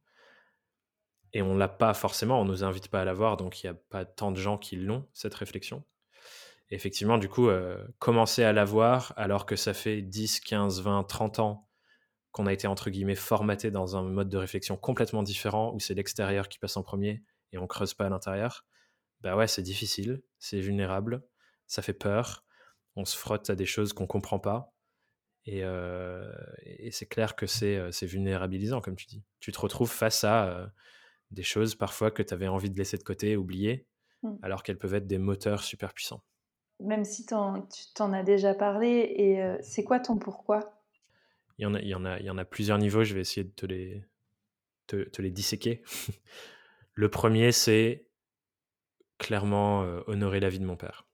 Et 1.32 1.42
on 1.42 1.56
l'a 1.56 1.68
pas 1.68 1.92
forcément, 1.94 2.40
on 2.40 2.44
nous 2.44 2.64
invite 2.64 2.88
pas 2.88 3.02
à 3.02 3.04
l'avoir, 3.04 3.36
donc 3.36 3.62
il 3.62 3.66
n'y 3.66 3.70
a 3.70 3.74
pas 3.74 4.04
tant 4.04 4.32
de 4.32 4.38
gens 4.38 4.56
qui 4.56 4.76
l'ont, 4.76 5.06
cette 5.12 5.34
réflexion. 5.34 5.84
Effectivement, 6.70 7.18
du 7.18 7.28
coup, 7.28 7.48
euh, 7.48 7.86
commencer 7.98 8.44
à 8.44 8.52
l'avoir 8.52 9.12
alors 9.16 9.46
que 9.46 9.56
ça 9.56 9.74
fait 9.74 10.02
10, 10.02 10.40
15, 10.40 10.82
20, 10.82 11.04
30 11.04 11.38
ans 11.38 11.68
qu'on 12.30 12.46
a 12.46 12.52
été, 12.52 12.66
entre 12.66 12.90
guillemets, 12.90 13.14
formaté 13.14 13.70
dans 13.70 13.96
un 13.96 14.02
mode 14.02 14.28
de 14.28 14.36
réflexion 14.36 14.76
complètement 14.76 15.22
différent, 15.22 15.72
où 15.74 15.80
c'est 15.80 15.94
l'extérieur 15.94 16.48
qui 16.48 16.58
passe 16.58 16.76
en 16.76 16.82
premier 16.82 17.22
et 17.52 17.58
on 17.58 17.66
creuse 17.66 17.94
pas 17.94 18.06
à 18.06 18.08
l'intérieur, 18.10 18.66
bah 19.22 19.34
ouais, 19.34 19.48
c'est 19.48 19.62
difficile, 19.62 20.22
c'est 20.38 20.60
vulnérable, 20.60 21.24
ça 21.66 21.80
fait 21.80 21.94
peur, 21.94 22.44
on 22.94 23.06
se 23.06 23.16
frotte 23.16 23.48
à 23.48 23.56
des 23.56 23.64
choses 23.64 23.94
qu'on 23.94 24.06
comprend 24.06 24.38
pas, 24.38 24.74
et, 25.46 26.90
c'est 26.90 27.06
clair 27.06 27.34
que 27.34 27.46
c'est 27.46 28.06
vulnérabilisant, 28.06 28.82
comme 28.82 28.96
tu 28.96 29.06
dis. 29.06 29.24
Tu 29.40 29.50
te 29.50 29.58
retrouves 29.58 29.90
face 29.90 30.24
à 30.24 30.70
des 31.30 31.42
choses 31.42 31.74
parfois 31.74 32.10
que 32.10 32.22
tu 32.22 32.34
avais 32.34 32.48
envie 32.48 32.70
de 32.70 32.76
laisser 32.76 32.98
de 32.98 33.02
côté, 33.02 33.36
oublier, 33.36 33.86
mmh. 34.22 34.34
alors 34.42 34.62
qu'elles 34.62 34.78
peuvent 34.78 34.94
être 34.94 35.06
des 35.06 35.18
moteurs 35.18 35.62
super 35.62 35.94
puissants. 35.94 36.22
Même 36.80 37.04
si 37.04 37.26
tu 37.26 37.34
t'en 37.94 38.12
as 38.12 38.22
déjà 38.22 38.54
parlé, 38.54 38.88
et 38.88 39.62
c'est 39.62 39.84
quoi 39.84 39.98
ton 39.98 40.16
pourquoi? 40.16 40.80
Il 41.58 41.64
y, 41.64 41.94
en 41.94 42.04
a, 42.04 42.44
plusieurs 42.44 42.78
niveaux, 42.78 43.02
je 43.02 43.14
vais 43.14 43.20
essayer 43.20 43.42
de 43.42 43.50
te 43.50 43.66
les, 43.66 44.04
te, 44.86 45.20
les 45.20 45.30
disséquer. 45.30 45.82
Le 46.94 47.08
premier, 47.08 47.50
c'est 47.50 48.06
clairement 49.18 49.80
honorer 50.06 50.38
la 50.38 50.48
vie 50.48 50.60
de 50.60 50.64
mon 50.64 50.76
père. 50.76 51.08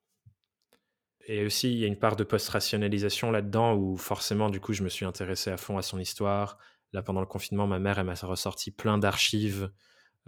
Et 1.26 1.44
aussi, 1.44 1.72
il 1.72 1.78
y 1.78 1.84
a 1.84 1.86
une 1.86 1.98
part 1.98 2.16
de 2.16 2.24
post-rationalisation 2.24 3.30
là-dedans 3.30 3.74
où 3.74 3.96
forcément, 3.96 4.50
du 4.50 4.60
coup, 4.60 4.72
je 4.72 4.82
me 4.82 4.88
suis 4.88 5.06
intéressé 5.06 5.50
à 5.50 5.56
fond 5.56 5.78
à 5.78 5.82
son 5.82 5.98
histoire. 5.98 6.58
Là, 6.92 7.02
pendant 7.02 7.20
le 7.20 7.26
confinement, 7.26 7.66
ma 7.66 7.78
mère, 7.78 7.98
elle 7.98 8.06
m'a 8.06 8.14
ressorti 8.14 8.70
plein 8.70 8.98
d'archives 8.98 9.70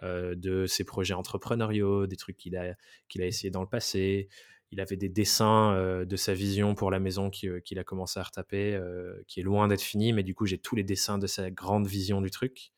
euh, 0.03 0.35
de 0.35 0.67
ses 0.67 0.85
projets 0.85 1.15
entrepreneuriaux, 1.15 2.07
des 2.07 2.17
trucs 2.17 2.37
qu'il 2.37 2.57
a, 2.57 2.75
qu'il 3.09 3.23
a 3.23 3.27
essayé 3.27 3.51
dans 3.51 3.61
le 3.61 3.69
passé. 3.69 4.29
Il 4.73 4.81
avait 4.81 4.97
des 4.97 5.09
dessins 5.09 5.73
euh, 5.75 6.05
de 6.05 6.17
sa 6.17 6.35
vision 6.35 6.75
pour 6.75 6.91
la 6.91 6.99
maison 6.99 7.31
euh, 7.45 7.61
qu'il 7.61 7.79
a 7.79 7.85
commencé 7.85 8.19
à 8.19 8.25
retaper, 8.25 8.81
qui 9.27 9.41
est 9.41 9.45
loin 9.45 9.69
d'être 9.69 9.83
fini, 9.83 10.13
mais 10.13 10.23
du 10.23 10.35
coup, 10.35 10.47
j'ai 10.47 10.59
tous 10.59 10.77
les 10.77 10.85
dessins 10.85 11.19
de 11.19 11.27
sa 11.27 11.51
grande 11.51 11.87
vision 11.87 12.21
du 12.21 12.31
truc. 12.31 12.73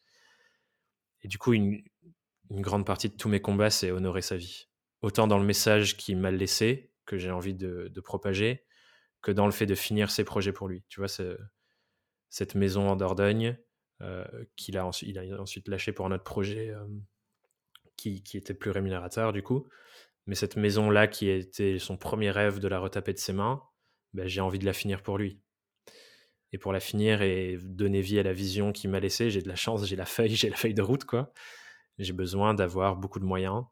Et 1.23 1.29
du 1.29 1.39
coup, 1.39 1.53
une, 1.53 1.83
une 2.51 2.61
grande 2.61 2.87
partie 2.87 3.09
de 3.09 3.17
tous 3.17 3.29
mes 3.29 3.41
combats, 3.41 3.71
c'est 3.71 3.91
honorer 3.91 4.23
sa 4.23 4.37
vie. 4.37 4.69
Autant 5.03 5.27
dans 5.27 5.39
le 5.39 5.45
message 5.45 5.97
qu'il 5.97 6.19
m'a 6.19 6.31
laissé, 6.31 6.93
que 7.09 7.19
j'ai 7.19 7.31
envie 7.31 7.55
de, 7.55 8.01
propager 8.05 8.65
que 9.23 9.33
dans 9.33 9.47
le 9.47 9.53
fait 9.53 9.67
de 9.67 9.75
finir 9.75 10.11
ses 10.11 10.23
projets 10.23 10.53
pour 10.53 10.69
lui. 10.69 10.85
Tu 10.89 11.01
vois, 11.01 11.09
cette 12.29 12.55
maison 12.55 12.89
en 12.89 12.95
Dordogne 12.97 13.59
euh, 14.01 14.25
qu'il 14.55 14.79
a, 14.79 14.87
ensuite, 14.87 15.09
il 15.09 15.19
a 15.19 15.41
ensuite 15.41 15.67
lâché 15.67 15.93
pour 15.93 16.07
un 16.07 16.13
autre 16.13 16.23
projet 16.23 16.71
euh, 16.71 16.87
qui, 17.97 18.23
était 18.35 18.55
plus 18.55 18.71
rémunérateur 18.71 19.33
du 19.33 19.43
coup. 19.43 19.69
Mais 20.29 20.35
cette 20.35 20.57
maison-là 20.57 21.07
qui 21.09 21.31
était 21.31 21.79
son 21.79 21.97
premier 21.97 22.31
rêve 22.31 22.59
de 22.59 22.69
la 22.69 22.79
retaper 22.79 23.15
de 23.15 23.19
ses 23.19 23.33
mains, 23.33 23.63
ben, 24.13 24.29
j'ai 24.29 24.43
envie 24.43 24.59
de 24.59 24.67
la 24.67 24.75
finir 24.75 25.03
pour 25.03 25.17
lui. 25.17 25.41
Et 26.53 26.59
pour 26.59 26.71
la 26.71 26.81
finir 26.81 27.23
et 27.23 27.57
donner 27.63 28.03
vie 28.03 28.19
à 28.19 28.23
la 28.23 28.35
vision 28.35 28.73
qu'il 28.73 28.91
m'a 28.91 29.01
laissée, 29.01 29.31
j'ai 29.31 29.41
de 29.41 29.49
la 29.49 29.57
chance, 29.57 29.87
j'ai 29.87 29.97
la 29.97 30.05
feuille, 30.05 30.37
j'ai 30.37 30.51
la 30.51 30.57
feuille 30.57 30.75
de 30.75 30.83
route, 30.83 31.07
quoi. 31.07 31.33
J'ai 31.99 32.13
besoin 32.13 32.53
d'avoir 32.53 32.97
beaucoup 32.97 33.21
de 33.21 33.25
moyens, 33.25 33.65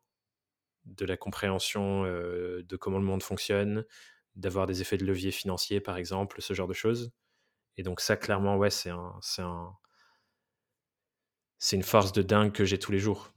de 0.86 1.04
la 1.04 1.18
compréhension 1.18 2.04
de 2.04 2.76
comment 2.76 2.98
le 2.98 3.04
monde 3.04 3.22
fonctionne, 3.22 3.84
d'avoir 4.34 4.66
des 4.66 4.80
effets 4.80 4.96
de 4.96 5.04
levier 5.04 5.32
financier, 5.32 5.80
par 5.80 5.98
exemple, 5.98 6.40
ce 6.40 6.54
genre 6.54 6.68
de 6.68 6.74
choses. 6.74 7.12
Et 7.76 7.82
donc 7.82 8.00
ça, 8.00 8.16
clairement, 8.16 8.56
ouais, 8.56 8.70
c'est 8.70 8.90
un, 8.90 9.14
c'est 9.20 9.42
un, 9.42 9.76
c'est 11.58 11.76
une 11.76 11.82
force 11.82 12.12
de 12.12 12.22
dingue 12.22 12.52
que 12.52 12.64
j'ai 12.64 12.78
tous 12.78 12.92
les 12.92 12.98
jours. 12.98 13.35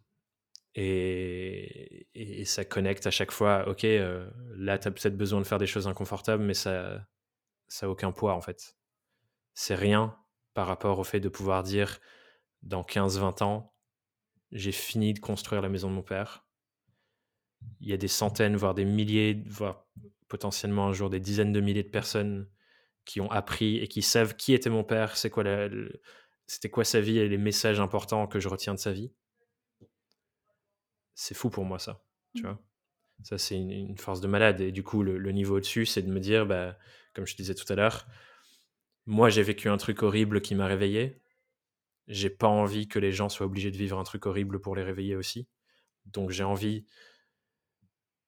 Et, 0.76 2.08
ça 2.46 2.66
connecte 2.66 3.06
à 3.06 3.12
chaque 3.12 3.32
fois. 3.32 3.68
Ok, 3.68 3.84
là, 3.84 4.78
tu 4.78 4.88
as 4.88 4.92
peut-être 4.92 5.18
besoin 5.18 5.40
de 5.42 5.46
faire 5.46 5.58
des 5.58 5.68
choses 5.68 5.88
inconfortables, 5.88 6.44
mais 6.44 6.54
ça, 6.54 7.06
ça 7.68 7.86
a 7.86 7.90
aucun 7.90 8.12
poids 8.12 8.34
en 8.34 8.42
fait. 8.42 8.76
C'est 9.54 9.76
rien 9.76 10.18
par 10.54 10.68
rapport 10.68 11.00
au 11.00 11.04
fait 11.04 11.20
de 11.20 11.30
pouvoir 11.30 11.64
dire 11.64 12.00
dans 12.64 12.84
15-20 12.84 13.44
ans, 13.44 13.74
j'ai 14.52 14.72
fini 14.72 15.14
de 15.14 15.20
construire 15.20 15.62
la 15.62 15.70
maison 15.70 15.90
de 15.90 15.96
mon 15.96 16.04
père 16.04 16.50
il 17.82 17.90
y 17.90 17.94
a 17.94 17.98
des 17.98 18.08
centaines, 18.08 18.56
voire 18.56 18.74
des 18.74 18.86
milliers, 18.86 19.44
voire 19.48 19.86
potentiellement 20.28 20.88
un 20.88 20.94
jour 20.94 21.10
des 21.10 21.20
dizaines 21.20 21.54
de 21.54 21.62
milliers 21.62 21.84
de 21.84 21.90
personnes 21.90 22.48
qui 23.06 23.22
ont 23.22 23.32
appris 23.32 23.78
et 23.78 23.88
qui 23.88 24.02
savent 24.02 24.36
qui 24.36 24.54
était 24.54 24.70
mon 24.70 24.84
père, 24.84 25.18
c'est 25.18 25.30
quoi 25.30 25.44
c'était 26.48 26.70
quoi 26.70 26.84
sa 26.84 27.00
vie 27.00 27.20
et 27.20 27.30
les 27.30 27.38
messages 27.38 27.80
importants 27.80 28.28
que 28.28 28.40
je 28.40 28.48
retiens 28.48 28.74
de 28.74 28.80
sa 28.80 28.92
vie. 28.92 29.12
C'est 31.22 31.36
fou 31.36 31.50
pour 31.50 31.66
moi 31.66 31.80
ça, 31.80 32.02
tu 32.34 32.44
vois? 32.44 32.58
Ça 33.24 33.38
c'est 33.38 33.58
une, 33.58 33.98
force 33.98 34.22
de 34.22 34.30
malade 34.30 34.62
et 34.62 34.72
du 34.72 34.84
coup 34.84 35.04
le, 35.04 35.32
niveau 35.34 35.58
au-dessus 35.58 35.86
c'est 35.86 36.02
de 36.02 36.10
me 36.10 36.22
dire, 36.22 36.46
bah, 36.46 36.78
comme 37.14 37.28
je 37.28 37.36
disais 37.36 37.54
tout 37.56 37.66
à 37.68 37.76
l'heure, 37.76 38.08
moi 39.06 39.30
j'ai 39.30 39.44
vécu 39.44 39.68
un 39.68 39.76
truc 39.76 40.02
horrible 40.02 40.40
qui 40.40 40.56
m'a 40.56 40.66
réveillé. 40.66 41.22
J'ai 42.08 42.30
pas 42.30 42.48
envie 42.48 42.88
que 42.88 43.00
les 43.00 43.12
gens 43.12 43.28
soient 43.28 43.48
obligés 43.48 43.70
de 43.70 43.76
vivre 43.76 44.00
un 44.00 44.06
truc 44.06 44.28
horrible 44.28 44.62
pour 44.62 44.78
les 44.78 44.84
réveiller 44.84 45.18
aussi. 45.18 45.50
Donc 46.06 46.30
j'ai 46.30 46.46
envie 46.46 46.86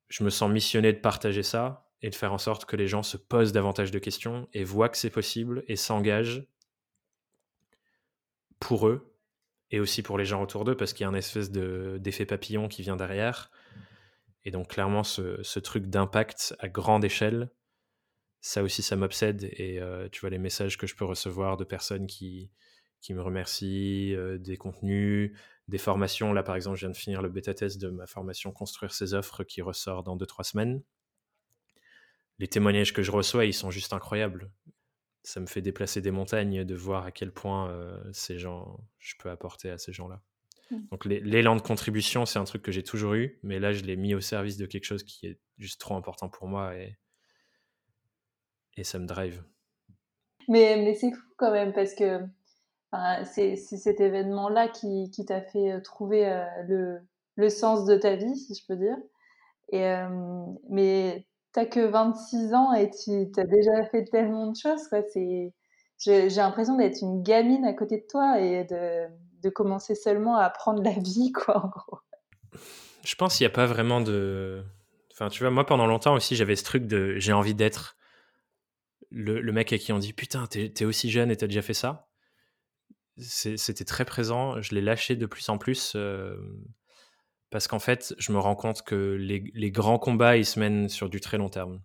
je 0.09 0.25
me 0.25 0.29
sens 0.29 0.51
missionné 0.51 0.91
de 0.91 0.99
partager 0.99 1.43
ça 1.43 1.89
et 2.01 2.09
de 2.09 2.15
faire 2.15 2.33
en 2.33 2.37
sorte 2.37 2.65
que 2.65 2.75
les 2.75 2.87
gens 2.87 3.03
se 3.03 3.15
posent 3.15 3.53
davantage 3.53 3.91
de 3.91 3.99
questions 3.99 4.49
et 4.51 4.65
voient 4.65 4.89
que 4.89 4.97
c'est 4.97 5.09
possible 5.09 5.63
et 5.69 5.77
s'engagent 5.77 6.45
pour 8.59 8.89
eux 8.89 9.10
et 9.71 9.79
aussi 9.79 10.03
pour 10.03 10.17
les 10.17 10.25
gens 10.25 10.41
autour 10.43 10.65
d'eux 10.65 10.75
parce 10.75 10.93
qu'il 10.93 11.05
y 11.05 11.07
a 11.07 11.09
un 11.09 11.15
espèce 11.15 11.49
d'effet 11.49 12.25
papillon 12.25 12.67
qui 12.67 12.81
vient 12.83 12.97
derrière. 12.97 13.49
Et 14.43 14.51
donc 14.51 14.69
clairement 14.69 15.03
ce, 15.03 15.59
truc 15.59 15.87
d'impact 15.87 16.55
à 16.59 16.67
grande 16.67 17.05
échelle, 17.05 17.49
ça 18.41 18.63
aussi 18.63 18.81
ça 18.81 18.95
m'obsède 18.95 19.49
et 19.51 19.79
euh, 19.79 20.09
tu 20.11 20.21
vois 20.21 20.29
les 20.29 20.39
messages 20.39 20.77
que 20.77 20.87
je 20.87 20.95
peux 20.95 21.05
recevoir 21.05 21.57
de 21.57 21.63
personnes 21.63 22.07
qui, 22.07 22.51
qui 23.01 23.13
me 23.13 23.21
remercient, 23.21 24.13
euh, 24.15 24.37
des 24.37 24.57
contenus, 24.57 25.37
des 25.67 25.77
formations. 25.77 26.33
Là, 26.33 26.43
par 26.43 26.55
exemple, 26.55 26.77
je 26.77 26.81
viens 26.81 26.91
de 26.91 26.97
finir 26.97 27.21
le 27.21 27.29
bêta-test 27.29 27.79
de 27.79 27.89
ma 27.89 28.07
formation 28.07 28.51
Construire 28.51 28.93
ses 28.93 29.13
offres 29.13 29.43
qui 29.43 29.61
ressort 29.61 30.03
dans 30.03 30.17
2-3 30.17 30.43
semaines. 30.43 30.83
Les 32.39 32.47
témoignages 32.47 32.93
que 32.93 33.03
je 33.03 33.11
reçois, 33.11 33.45
ils 33.45 33.53
sont 33.53 33.69
juste 33.69 33.93
incroyables. 33.93 34.51
Ça 35.23 35.39
me 35.39 35.45
fait 35.45 35.61
déplacer 35.61 36.01
des 36.01 36.11
montagnes 36.11 36.63
de 36.63 36.75
voir 36.75 37.05
à 37.05 37.11
quel 37.11 37.31
point 37.31 37.69
euh, 37.69 38.01
ces 38.11 38.39
gens, 38.39 38.79
je 38.97 39.13
peux 39.19 39.29
apporter 39.29 39.69
à 39.69 39.77
ces 39.77 39.93
gens-là. 39.93 40.21
Mmh. 40.71 40.77
Donc 40.89 41.05
l'é- 41.05 41.19
l'élan 41.19 41.55
de 41.55 41.61
contribution, 41.61 42.25
c'est 42.25 42.39
un 42.39 42.43
truc 42.43 42.63
que 42.63 42.71
j'ai 42.71 42.83
toujours 42.83 43.13
eu, 43.13 43.39
mais 43.43 43.59
là, 43.59 43.71
je 43.71 43.83
l'ai 43.83 43.97
mis 43.97 44.15
au 44.15 44.21
service 44.21 44.57
de 44.57 44.65
quelque 44.65 44.85
chose 44.85 45.03
qui 45.03 45.27
est 45.27 45.39
juste 45.59 45.79
trop 45.79 45.95
important 45.95 46.27
pour 46.27 46.47
moi 46.47 46.75
et, 46.75 46.97
et 48.77 48.83
ça 48.83 48.97
me 48.97 49.05
drive. 49.05 49.43
Mais, 50.47 50.77
mais 50.77 50.95
c'est 50.95 51.11
fou 51.11 51.21
quand 51.37 51.51
même 51.51 51.71
parce 51.71 51.93
que 51.93 52.23
enfin, 52.91 53.23
c'est 53.25 53.55
cet 53.55 53.99
événement-là 53.99 54.69
qui, 54.69 55.11
qui 55.11 55.23
t'a 55.23 55.41
fait 55.41 55.73
euh, 55.73 55.81
trouver 55.81 56.27
euh, 56.27 56.45
le, 56.67 56.99
le 57.35 57.49
sens 57.49 57.85
de 57.85 57.95
ta 57.95 58.15
vie, 58.15 58.35
si 58.35 58.55
je 58.55 58.65
peux 58.65 58.75
dire. 58.75 58.97
Et, 59.71 59.85
euh, 59.85 60.45
mais 60.69 61.27
t'as 61.53 61.65
que 61.65 61.79
26 61.79 62.53
ans 62.53 62.73
et 62.73 62.89
tu 62.89 63.29
as 63.37 63.45
déjà 63.45 63.85
fait 63.85 64.05
tellement 64.05 64.47
de 64.47 64.55
choses. 64.55 64.87
quoi. 64.87 65.01
C'est, 65.11 65.53
j'ai 65.97 66.29
l'impression 66.29 66.77
d'être 66.77 67.01
une 67.01 67.21
gamine 67.23 67.65
à 67.65 67.73
côté 67.73 67.97
de 67.97 68.05
toi 68.09 68.39
et 68.39 68.63
de, 68.65 69.07
de 69.41 69.49
commencer 69.49 69.95
seulement 69.95 70.37
à 70.37 70.43
apprendre 70.43 70.81
la 70.81 70.93
vie, 70.93 71.31
quoi, 71.33 71.65
en 71.65 71.69
gros. 71.69 71.99
Je 73.03 73.15
pense 73.15 73.37
qu'il 73.37 73.45
n'y 73.45 73.51
a 73.51 73.55
pas 73.55 73.65
vraiment 73.65 74.01
de. 74.01 74.63
Enfin, 75.11 75.29
tu 75.29 75.43
vois, 75.43 75.51
moi, 75.51 75.65
pendant 75.65 75.87
longtemps 75.87 76.13
aussi, 76.13 76.35
j'avais 76.35 76.55
ce 76.55 76.63
truc 76.63 76.85
de 76.85 77.15
j'ai 77.17 77.33
envie 77.33 77.55
d'être 77.55 77.97
le, 79.09 79.51
mec 79.51 79.73
à 79.73 79.77
qui 79.77 79.91
on 79.91 79.99
dit 79.99 80.13
Putain, 80.13 80.47
t'es 80.47 80.85
aussi 80.85 81.09
jeune 81.09 81.31
et 81.31 81.35
t'as 81.35 81.47
déjà 81.47 81.61
fait 81.61 81.73
ça. 81.73 82.07
C'était 83.17 83.85
très 83.85 84.05
présent. 84.05 84.61
Je 84.61 84.73
l'ai 84.73 84.81
lâché 84.81 85.15
de 85.15 85.25
plus 85.25 85.49
en 85.49 85.57
plus 85.57 85.93
euh, 85.95 86.37
parce 87.51 87.67
qu'en 87.67 87.79
fait, 87.79 88.15
je 88.17 88.31
me 88.31 88.39
rends 88.39 88.55
compte 88.55 88.81
que 88.81 88.95
les, 88.95 89.71
grands 89.71 89.99
combats, 89.99 90.37
ils 90.37 90.45
se 90.45 90.59
mènent 90.59 90.89
sur 90.89 91.09
du 91.09 91.19
très 91.19 91.37
long 91.37 91.49
terme. 91.49 91.81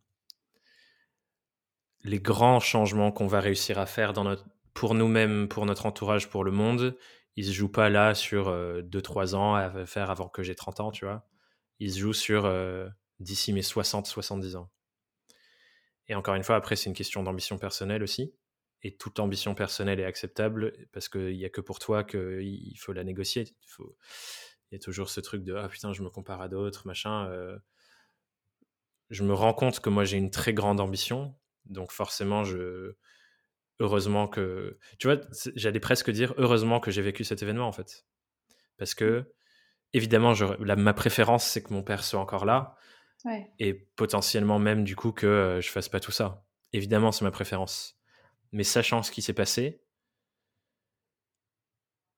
Les 2.04 2.20
grands 2.20 2.60
changements 2.60 3.10
qu'on 3.10 3.26
va 3.26 3.40
réussir 3.40 3.78
à 3.78 3.86
faire 3.86 4.14
pour 4.74 4.94
nous-mêmes, 4.94 5.48
pour 5.48 5.66
notre 5.66 5.86
entourage, 5.86 6.30
pour 6.30 6.44
le 6.44 6.52
monde, 6.52 6.96
ils 7.34 7.46
se 7.46 7.52
jouent 7.52 7.70
pas 7.70 7.90
là 7.90 8.14
sur 8.14 8.48
2-3 8.48 9.34
ans 9.34 9.56
à 9.56 9.86
faire 9.86 10.08
avant 10.10 10.28
que 10.28 10.44
j'ai 10.44 10.54
30 10.54 10.80
ans, 10.80 10.90
tu 10.92 11.04
vois. 11.04 11.26
Ils 11.80 11.92
se 11.92 11.98
jouent 11.98 12.12
sur 12.12 12.46
euh, 12.46 12.88
d'ici 13.18 13.52
mes 13.52 13.62
60-70 13.62 14.56
ans. 14.56 14.70
Et 16.08 16.14
encore 16.14 16.36
une 16.36 16.44
fois, 16.44 16.54
après, 16.54 16.76
c'est 16.76 16.88
une 16.88 16.96
question 16.96 17.24
d'ambition 17.24 17.58
personnelle 17.58 18.04
aussi. 18.04 18.32
Et 18.82 18.96
toute 18.96 19.18
ambition 19.18 19.56
personnelle 19.56 19.98
est 19.98 20.04
acceptable 20.04 20.72
parce 20.92 21.08
qu'il 21.08 21.36
n'y 21.36 21.44
a 21.44 21.48
que 21.48 21.60
pour 21.60 21.80
toi 21.80 22.04
qu'il 22.04 22.78
faut 22.78 22.92
la 22.92 23.02
négocier. 23.02 23.44
Faut... 23.66 23.96
Il 24.70 24.74
y 24.74 24.76
a 24.76 24.80
toujours 24.80 25.08
ce 25.08 25.20
truc 25.20 25.42
de 25.44 25.54
Ah 25.54 25.68
putain, 25.68 25.92
je 25.92 26.02
me 26.02 26.10
compare 26.10 26.40
à 26.40 26.48
d'autres, 26.48 26.86
machin. 26.86 27.26
euh. 27.28 27.58
Je 29.10 29.22
me 29.22 29.32
rends 29.34 29.54
compte 29.54 29.80
que 29.80 29.88
moi, 29.88 30.04
j'ai 30.04 30.16
une 30.16 30.30
très 30.30 30.52
grande 30.52 30.80
ambition. 30.80 31.34
Donc, 31.66 31.92
forcément, 31.92 32.44
je. 32.44 32.94
Heureusement 33.78 34.26
que. 34.26 34.78
Tu 34.98 35.06
vois, 35.06 35.20
j'allais 35.54 35.80
presque 35.80 36.10
dire 36.10 36.34
heureusement 36.38 36.80
que 36.80 36.90
j'ai 36.90 37.02
vécu 37.02 37.22
cet 37.24 37.42
événement, 37.42 37.68
en 37.68 37.72
fait. 37.72 38.06
Parce 38.78 38.94
que, 38.94 39.32
évidemment, 39.92 40.34
je... 40.34 40.44
la- 40.62 40.76
ma 40.76 40.94
préférence, 40.94 41.44
c'est 41.46 41.62
que 41.62 41.72
mon 41.72 41.82
père 41.82 42.02
soit 42.04 42.20
encore 42.20 42.44
là 42.44 42.76
Ouais. 43.24 43.50
et 43.58 43.74
potentiellement 43.74 44.58
même 44.58 44.84
du 44.84 44.94
coup 44.94 45.10
que 45.10 45.26
euh, 45.26 45.60
je 45.60 45.70
fasse 45.70 45.88
pas 45.88 46.00
tout 46.00 46.12
ça. 46.12 46.44
Évidemment, 46.72 47.12
c'est 47.12 47.24
ma 47.24 47.30
préférence. 47.30 47.98
Mais 48.52 48.62
sachant 48.62 49.02
ce 49.02 49.10
qui 49.10 49.22
s'est 49.22 49.32
passé, 49.32 49.80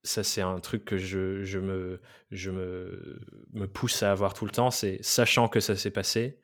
ça 0.03 0.23
c'est 0.25 0.41
un 0.41 0.61
truc 0.61 0.85
que 0.85 0.97
je, 0.97 1.59
me, 1.59 2.01
me 2.31 3.67
pousse 3.67 4.03
à 4.03 4.13
avoir 4.13 4.35
tout 4.35 4.45
le 4.45 4.51
temps, 4.51 4.71
c'est 4.71 4.99
sachant 5.03 5.49
que 5.49 5.61
ça 5.61 5.77
s'est 5.77 5.91
passé, 5.91 6.41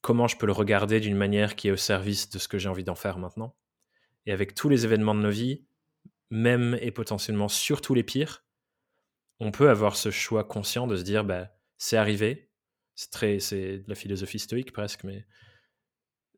comment 0.00 0.26
je 0.26 0.36
peux 0.36 0.46
le 0.46 0.52
regarder 0.52 1.00
d'une 1.00 1.16
manière 1.16 1.56
qui 1.56 1.68
est 1.68 1.72
au 1.72 1.76
service 1.76 2.28
de 2.30 2.38
ce 2.38 2.48
que 2.48 2.58
j'ai 2.58 2.68
envie 2.68 2.84
d'en 2.84 2.94
faire 2.94 3.18
maintenant. 3.18 3.56
Et 4.26 4.32
avec 4.32 4.54
tous 4.54 4.68
les 4.68 4.84
événements 4.84 5.14
de 5.14 5.20
nos 5.20 5.30
vies, 5.30 5.64
même 6.30 6.76
et 6.80 6.90
potentiellement 6.90 7.48
surtout 7.48 7.94
les 7.94 8.02
pires, 8.02 8.44
on 9.40 9.50
peut 9.50 9.70
avoir 9.70 9.96
ce 9.96 10.10
choix 10.10 10.44
conscient 10.44 10.86
de 10.86 10.96
se 10.96 11.02
dire 11.02 11.24
bah, 11.24 11.50
c'est 11.78 11.96
arrivé, 11.96 12.50
c'est 12.94 13.10
très 13.10 13.40
c'est 13.40 13.78
de 13.78 13.88
la 13.88 13.94
philosophie 13.94 14.38
stoïque 14.38 14.72
presque, 14.72 15.04
mais 15.04 15.26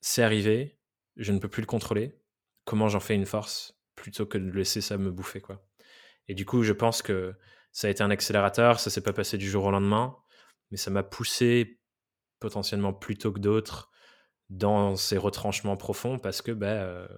c'est 0.00 0.22
arrivé, 0.22 0.78
je 1.16 1.32
ne 1.32 1.38
peux 1.38 1.48
plus 1.48 1.62
le 1.62 1.66
contrôler. 1.66 2.20
Comment 2.64 2.88
j'en 2.88 3.00
fais 3.00 3.14
une 3.14 3.26
force 3.26 3.76
plutôt 3.96 4.26
que 4.26 4.38
de 4.38 4.50
laisser 4.50 4.80
ça 4.80 4.98
me 4.98 5.10
bouffer 5.10 5.40
quoi. 5.40 5.65
Et 6.28 6.34
du 6.34 6.44
coup, 6.44 6.62
je 6.62 6.72
pense 6.72 7.02
que 7.02 7.34
ça 7.72 7.88
a 7.88 7.90
été 7.90 8.02
un 8.02 8.10
accélérateur, 8.10 8.80
ça 8.80 8.90
s'est 8.90 9.02
pas 9.02 9.12
passé 9.12 9.38
du 9.38 9.48
jour 9.48 9.64
au 9.64 9.70
lendemain, 9.70 10.16
mais 10.70 10.76
ça 10.76 10.90
m'a 10.90 11.02
poussé 11.02 11.80
potentiellement 12.40 12.92
plus 12.92 13.16
tôt 13.16 13.32
que 13.32 13.38
d'autres 13.38 13.90
dans 14.50 14.96
ces 14.96 15.18
retranchements 15.18 15.76
profonds 15.76 16.18
parce 16.18 16.42
que 16.42 16.52
bah, 16.52 16.82
euh, 16.82 17.08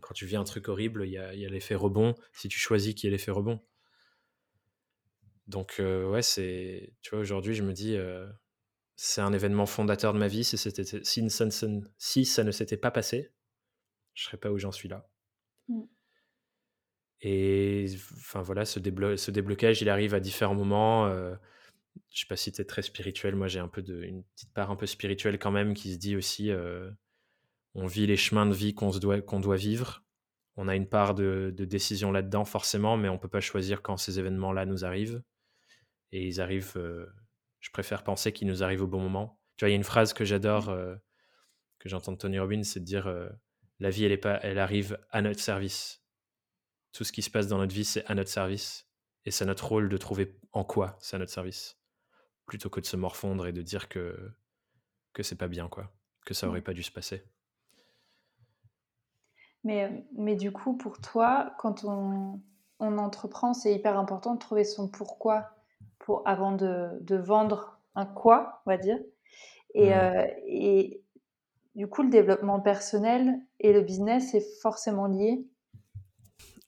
quand 0.00 0.14
tu 0.14 0.26
vis 0.26 0.36
un 0.36 0.44
truc 0.44 0.68
horrible, 0.68 1.04
il 1.06 1.12
y 1.12 1.18
a, 1.18 1.32
l'effet 1.32 1.74
rebond 1.74 2.14
si 2.32 2.48
tu 2.48 2.58
choisis 2.58 2.94
qu'il 2.94 3.04
y 3.04 3.08
ait 3.08 3.16
l'effet 3.16 3.30
rebond. 3.30 3.60
Donc 5.46 5.76
euh, 5.80 6.08
ouais, 6.08 6.22
c'est 6.22 6.94
tu 7.02 7.10
vois 7.10 7.20
aujourd'hui, 7.20 7.54
je 7.54 7.62
me 7.62 7.72
dis 7.72 7.96
euh, 7.96 8.28
c'est 8.96 9.20
un 9.20 9.32
événement 9.32 9.66
fondateur 9.66 10.12
de 10.12 10.18
ma 10.18 10.28
vie. 10.28 10.44
Si, 10.44 10.56
ça, 10.56 10.70
ne- 10.70 12.44
ne 12.44 12.50
s'était 12.52 12.76
pas 12.76 12.90
passé, 12.90 13.32
je 14.14 14.24
serais 14.24 14.36
pas 14.36 14.50
où 14.50 14.58
j'en 14.58 14.72
suis 14.72 14.88
là. 14.88 15.08
Mm. 15.68 15.82
Et 17.22 17.86
enfin 18.16 18.42
voilà, 18.42 18.64
ce, 18.64 18.78
déblo- 18.80 19.16
ce 19.16 19.30
déblocage, 19.30 19.82
il 19.82 19.88
arrive 19.88 20.14
à 20.14 20.20
différents 20.20 20.54
moments. 20.54 21.06
euh, 21.06 21.34
je 22.12 22.20
sais 22.20 22.26
pas 22.28 22.36
si 22.36 22.52
tu 22.52 22.60
es 22.62 22.64
très 22.64 22.82
spirituel. 22.82 23.36
Moi, 23.36 23.48
j'ai 23.48 23.60
un 23.60 23.68
peu 23.68 23.82
de, 23.82 24.02
une 24.04 24.24
petite 24.36 24.52
part 24.54 24.70
un 24.70 24.76
peu 24.76 24.86
spirituelle 24.86 25.38
quand 25.38 25.50
même 25.52 25.74
qui 25.74 25.92
se 25.94 25.98
dit 25.98 26.16
aussi 26.16 26.50
euh, 26.50 26.90
on 27.74 27.86
vit 27.86 28.06
les 28.06 28.16
chemins 28.16 28.46
de 28.46 28.54
vie 28.54 28.74
qu'on, 28.74 28.90
doit, 28.90 29.20
qu'on 29.20 29.40
doit 29.40 29.56
vivre. 29.56 30.04
On 30.56 30.68
a 30.68 30.76
une 30.76 30.88
part 30.88 31.14
de, 31.14 31.52
de 31.56 31.64
décision 31.64 32.12
là-dedans, 32.12 32.44
forcément, 32.44 32.96
mais 32.96 33.08
on 33.08 33.18
peut 33.18 33.28
pas 33.28 33.40
choisir 33.40 33.82
quand 33.82 33.96
ces 33.96 34.18
événements-là 34.18 34.66
nous 34.66 34.84
arrivent. 34.84 35.22
Et 36.12 36.26
ils 36.26 36.40
arrivent, 36.40 36.74
euh, 36.76 37.06
je 37.60 37.70
préfère 37.70 38.04
penser 38.04 38.32
qu'ils 38.32 38.48
nous 38.48 38.62
arrivent 38.62 38.82
au 38.82 38.86
bon 38.88 39.00
moment. 39.00 39.40
Tu 39.56 39.64
vois, 39.64 39.70
il 39.70 39.72
y 39.72 39.74
a 39.74 39.76
une 39.76 39.84
phrase 39.84 40.12
que 40.12 40.24
j'adore, 40.24 40.68
euh, 40.70 40.94
que 41.78 41.88
j'entends 41.88 42.12
de 42.12 42.18
Tony 42.18 42.38
Robbins, 42.38 42.62
c'est 42.64 42.80
de 42.80 42.84
dire 42.84 43.08
la 43.80 43.90
vie, 43.90 44.04
elle, 44.04 44.12
est 44.12 44.16
pas, 44.18 44.40
elle 44.42 44.58
arrive 44.58 44.98
à 45.10 45.22
notre 45.22 45.40
service. 45.40 45.99
Tout 46.92 47.04
ce 47.04 47.12
qui 47.12 47.22
se 47.22 47.30
passe 47.30 47.46
dans 47.46 47.58
notre 47.58 47.74
vie, 47.74 47.84
c'est 47.84 48.04
à 48.06 48.14
notre 48.14 48.30
service. 48.30 48.86
Et 49.26 49.30
c'est 49.30 49.44
notre 49.44 49.66
rôle 49.68 49.88
de 49.88 49.96
trouver 49.96 50.38
en 50.52 50.64
quoi 50.64 50.96
c'est 51.00 51.16
à 51.16 51.18
notre 51.18 51.32
service. 51.32 51.78
Plutôt 52.46 52.70
que 52.70 52.80
de 52.80 52.86
se 52.86 52.96
morfondre 52.96 53.46
et 53.46 53.52
de 53.52 53.62
dire 53.62 53.88
que, 53.88 54.32
que 55.12 55.22
c'est 55.22 55.36
pas 55.36 55.48
bien, 55.48 55.68
quoi. 55.68 55.92
Que 56.26 56.34
ça 56.34 56.48
aurait 56.48 56.62
pas 56.62 56.72
dû 56.74 56.82
se 56.82 56.90
passer. 56.90 57.24
Mais, 59.64 60.04
mais 60.16 60.36
du 60.36 60.52
coup, 60.52 60.76
pour 60.76 61.00
toi, 61.00 61.54
quand 61.58 61.84
on, 61.84 62.40
on 62.78 62.98
entreprend, 62.98 63.52
c'est 63.52 63.74
hyper 63.74 63.98
important 63.98 64.34
de 64.34 64.38
trouver 64.38 64.64
son 64.64 64.88
pourquoi 64.88 65.50
pour, 65.98 66.22
avant 66.26 66.52
de, 66.52 66.98
de 67.02 67.16
vendre 67.16 67.78
un 67.94 68.06
quoi, 68.06 68.62
on 68.66 68.70
va 68.70 68.78
dire. 68.78 68.98
Et, 69.74 69.90
Mm. 69.90 69.92
euh, 69.92 70.26
et 70.46 71.02
du 71.74 71.86
coup, 71.88 72.02
le 72.02 72.10
développement 72.10 72.60
personnel 72.60 73.38
et 73.60 73.72
le 73.72 73.82
business, 73.82 74.30
c'est 74.32 74.44
forcément 74.62 75.06
lié. 75.06 75.46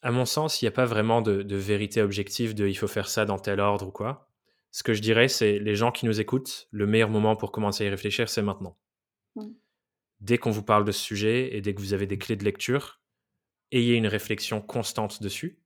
À 0.03 0.11
mon 0.11 0.25
sens, 0.25 0.61
il 0.61 0.65
n'y 0.65 0.69
a 0.69 0.73
pas 0.73 0.85
vraiment 0.85 1.23
de, 1.23 1.43
de 1.43 1.57
vérité 1.57 2.03
objective 2.03 2.55
de 2.55 2.67
il 2.67 2.75
faut 2.75 2.89
faire 2.89 3.09
ça 3.09 3.25
dans 3.25 3.39
tel 3.39 3.61
ordre 3.61 3.87
ou 3.87 3.93
quoi. 3.93 4.29
Ce 4.73 4.83
que 4.83 4.95
je 4.95 5.03
dirais, 5.03 5.29
c'est 5.29 5.59
les 5.59 5.77
gens 5.77 5.93
qui 5.93 6.07
nous 6.07 6.21
écoutent, 6.21 6.67
le 6.71 6.87
meilleur 6.87 7.11
moment 7.11 7.37
pour 7.37 7.53
commencer 7.53 7.85
à 7.85 7.87
y 7.87 7.91
réfléchir, 7.91 8.29
c'est 8.29 8.43
maintenant. 8.43 8.79
Mm. 9.37 9.51
Dès 10.21 10.39
qu'on 10.39 10.51
vous 10.51 10.63
parle 10.63 10.85
de 10.85 10.93
ce 10.93 11.01
sujet 11.01 11.55
et 11.55 11.61
dès 11.61 11.75
que 11.75 11.81
vous 11.81 11.93
avez 11.93 12.07
des 12.07 12.19
clés 12.19 12.37
de 12.37 12.45
lecture, 12.45 13.01
ayez 13.71 13.95
une 13.95 14.07
réflexion 14.07 14.61
constante 14.61 15.23
dessus. 15.23 15.59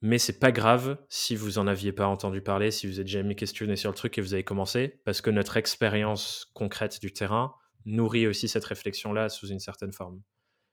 Mais 0.00 0.18
c'est 0.18 0.40
pas 0.40 0.50
grave 0.50 0.98
si 1.08 1.36
vous 1.36 1.58
en 1.58 1.68
aviez 1.68 1.92
pas 1.92 2.08
entendu 2.08 2.42
parler, 2.42 2.72
si 2.72 2.88
vous 2.88 2.98
êtes 2.98 3.06
jamais 3.06 3.36
questionné 3.36 3.76
sur 3.76 3.90
le 3.90 3.96
truc 3.96 4.18
et 4.18 4.20
vous 4.20 4.34
avez 4.34 4.42
commencé, 4.42 5.00
parce 5.04 5.20
que 5.20 5.30
notre 5.30 5.56
expérience 5.56 6.50
concrète 6.54 7.00
du 7.00 7.12
terrain 7.12 7.54
nourrit 7.84 8.26
aussi 8.26 8.48
cette 8.48 8.64
réflexion-là 8.64 9.28
sous 9.28 9.46
une 9.48 9.60
certaine 9.60 9.92
forme. 9.92 10.20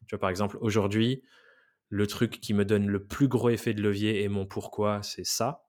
Tu 0.07 0.15
vois, 0.15 0.19
par 0.19 0.31
exemple, 0.31 0.57
aujourd'hui, 0.61 1.23
le 1.89 2.07
truc 2.07 2.39
qui 2.39 2.53
me 2.53 2.65
donne 2.65 2.87
le 2.87 3.03
plus 3.05 3.27
gros 3.27 3.49
effet 3.49 3.73
de 3.73 3.81
levier 3.81 4.23
et 4.23 4.29
mon 4.29 4.45
pourquoi, 4.45 5.01
c'est 5.03 5.25
ça. 5.25 5.65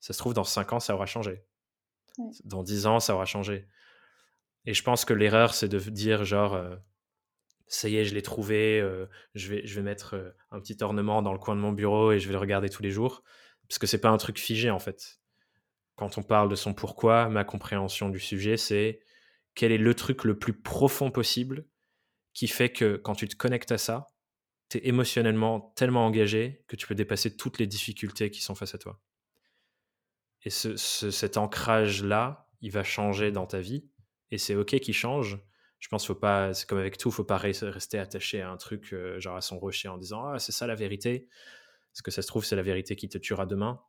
Ça 0.00 0.12
se 0.12 0.18
trouve, 0.18 0.34
dans 0.34 0.44
5 0.44 0.72
ans, 0.72 0.80
ça 0.80 0.94
aura 0.94 1.06
changé. 1.06 1.44
Ouais. 2.18 2.30
Dans 2.44 2.62
10 2.62 2.86
ans, 2.86 3.00
ça 3.00 3.14
aura 3.14 3.24
changé. 3.24 3.68
Et 4.64 4.74
je 4.74 4.82
pense 4.82 5.04
que 5.04 5.12
l'erreur, 5.12 5.54
c'est 5.54 5.68
de 5.68 5.78
dire 5.78 6.24
genre, 6.24 6.54
euh, 6.54 6.76
ça 7.66 7.88
y 7.88 7.96
est, 7.96 8.04
je 8.04 8.14
l'ai 8.14 8.22
trouvé, 8.22 8.80
euh, 8.80 9.06
je, 9.34 9.48
vais, 9.48 9.66
je 9.66 9.74
vais 9.74 9.82
mettre 9.82 10.14
euh, 10.14 10.30
un 10.50 10.60
petit 10.60 10.76
ornement 10.82 11.22
dans 11.22 11.32
le 11.32 11.38
coin 11.38 11.56
de 11.56 11.60
mon 11.60 11.72
bureau 11.72 12.12
et 12.12 12.20
je 12.20 12.28
vais 12.28 12.32
le 12.32 12.38
regarder 12.38 12.68
tous 12.68 12.82
les 12.82 12.90
jours. 12.90 13.22
Parce 13.68 13.78
que 13.78 13.86
c'est 13.86 14.00
pas 14.00 14.10
un 14.10 14.18
truc 14.18 14.38
figé, 14.38 14.70
en 14.70 14.78
fait. 14.78 15.20
Quand 15.96 16.18
on 16.18 16.22
parle 16.22 16.48
de 16.48 16.54
son 16.54 16.74
pourquoi, 16.74 17.28
ma 17.28 17.44
compréhension 17.44 18.08
du 18.08 18.20
sujet, 18.20 18.56
c'est 18.56 19.00
quel 19.54 19.72
est 19.72 19.78
le 19.78 19.94
truc 19.94 20.24
le 20.24 20.38
plus 20.38 20.52
profond 20.52 21.10
possible 21.10 21.66
qui 22.32 22.48
fait 22.48 22.70
que 22.70 22.96
quand 22.96 23.14
tu 23.14 23.28
te 23.28 23.36
connectes 23.36 23.72
à 23.72 23.78
ça, 23.78 24.06
tu 24.80 24.86
émotionnellement 24.86 25.72
tellement 25.76 26.06
engagé 26.06 26.64
que 26.68 26.76
tu 26.76 26.86
peux 26.86 26.94
dépasser 26.94 27.36
toutes 27.36 27.58
les 27.58 27.66
difficultés 27.66 28.30
qui 28.30 28.40
sont 28.42 28.54
face 28.54 28.74
à 28.74 28.78
toi. 28.78 29.00
Et 30.42 30.50
ce, 30.50 30.76
ce- 30.76 31.10
cet 31.10 31.36
ancrage-là, 31.36 32.48
il 32.60 32.70
va 32.70 32.82
changer 32.84 33.30
dans 33.30 33.46
ta 33.46 33.60
vie. 33.60 33.88
Et 34.30 34.38
c'est 34.38 34.54
OK 34.54 34.78
qu'il 34.80 34.94
change. 34.94 35.38
Je 35.78 35.88
pense 35.88 36.06
faut 36.06 36.14
pas, 36.14 36.54
c'est 36.54 36.68
comme 36.68 36.78
avec 36.78 36.96
tout, 36.98 37.10
faut 37.10 37.24
pas 37.24 37.38
re- 37.38 37.68
rester 37.68 37.98
attaché 37.98 38.40
à 38.40 38.50
un 38.50 38.56
truc, 38.56 38.92
euh, 38.92 39.18
genre 39.20 39.36
à 39.36 39.40
son 39.40 39.58
rocher 39.58 39.88
en 39.88 39.98
disant 39.98 40.26
Ah, 40.26 40.38
c'est 40.38 40.52
ça 40.52 40.66
la 40.66 40.74
vérité. 40.74 41.28
Parce 41.92 42.02
que 42.02 42.10
ça 42.10 42.22
se 42.22 42.26
trouve, 42.28 42.44
c'est 42.44 42.56
la 42.56 42.62
vérité 42.62 42.96
qui 42.96 43.08
te 43.08 43.18
tuera 43.18 43.46
demain. 43.46 43.80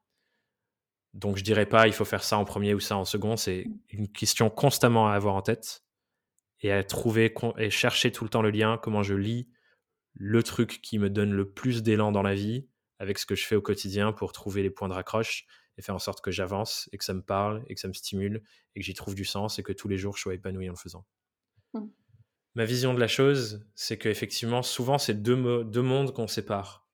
Donc 1.13 1.37
je 1.37 1.43
dirais 1.43 1.67
pas 1.67 1.85
il 1.87 1.93
faut 1.93 2.05
faire 2.05 2.23
ça 2.23 2.37
en 2.37 2.45
premier 2.45 2.73
ou 2.73 2.79
ça 2.79 2.97
en 2.97 3.05
second, 3.05 3.37
c'est 3.37 3.67
une 3.89 4.11
question 4.11 4.49
constamment 4.49 5.07
à 5.07 5.13
avoir 5.13 5.35
en 5.35 5.43
tête 5.43 5.83
et 6.61 6.71
à 6.71 6.83
trouver 6.83 7.31
et 7.57 7.69
chercher 7.69 8.11
tout 8.11 8.23
le 8.23 8.31
temps 8.31 8.41
le 8.41 8.49
lien, 8.49 8.79
comment 8.81 9.03
je 9.03 9.13
lis 9.13 9.47
le 10.13 10.43
truc 10.43 10.79
qui 10.81 10.99
me 10.99 11.09
donne 11.09 11.31
le 11.31 11.49
plus 11.49 11.83
d'élan 11.83 12.11
dans 12.11 12.21
la 12.21 12.35
vie 12.35 12.67
avec 12.99 13.17
ce 13.17 13.25
que 13.25 13.35
je 13.35 13.45
fais 13.45 13.55
au 13.55 13.61
quotidien 13.61 14.11
pour 14.13 14.31
trouver 14.31 14.63
les 14.63 14.69
points 14.69 14.87
de 14.87 14.93
raccroche 14.93 15.45
et 15.77 15.81
faire 15.81 15.95
en 15.95 15.99
sorte 15.99 16.21
que 16.21 16.31
j'avance 16.31 16.89
et 16.91 16.97
que 16.97 17.03
ça 17.03 17.13
me 17.13 17.21
parle 17.21 17.63
et 17.67 17.75
que 17.75 17.81
ça 17.81 17.87
me 17.87 17.93
stimule 17.93 18.43
et 18.75 18.79
que 18.79 18.85
j'y 18.85 18.93
trouve 18.93 19.15
du 19.15 19.25
sens 19.25 19.59
et 19.59 19.63
que 19.63 19.73
tous 19.73 19.87
les 19.87 19.97
jours 19.97 20.15
je 20.15 20.21
sois 20.21 20.35
épanoui 20.35 20.69
en 20.69 20.73
le 20.73 20.77
faisant. 20.77 21.05
Mmh. 21.73 21.87
Ma 22.55 22.65
vision 22.65 22.93
de 22.93 22.99
la 22.99 23.07
chose, 23.07 23.65
c'est 23.73 23.97
qu'effectivement, 23.97 24.61
souvent, 24.61 24.99
c'est 24.99 25.23
deux, 25.23 25.63
deux 25.63 25.81
mondes 25.81 26.13
qu'on 26.13 26.27
sépare. 26.27 26.87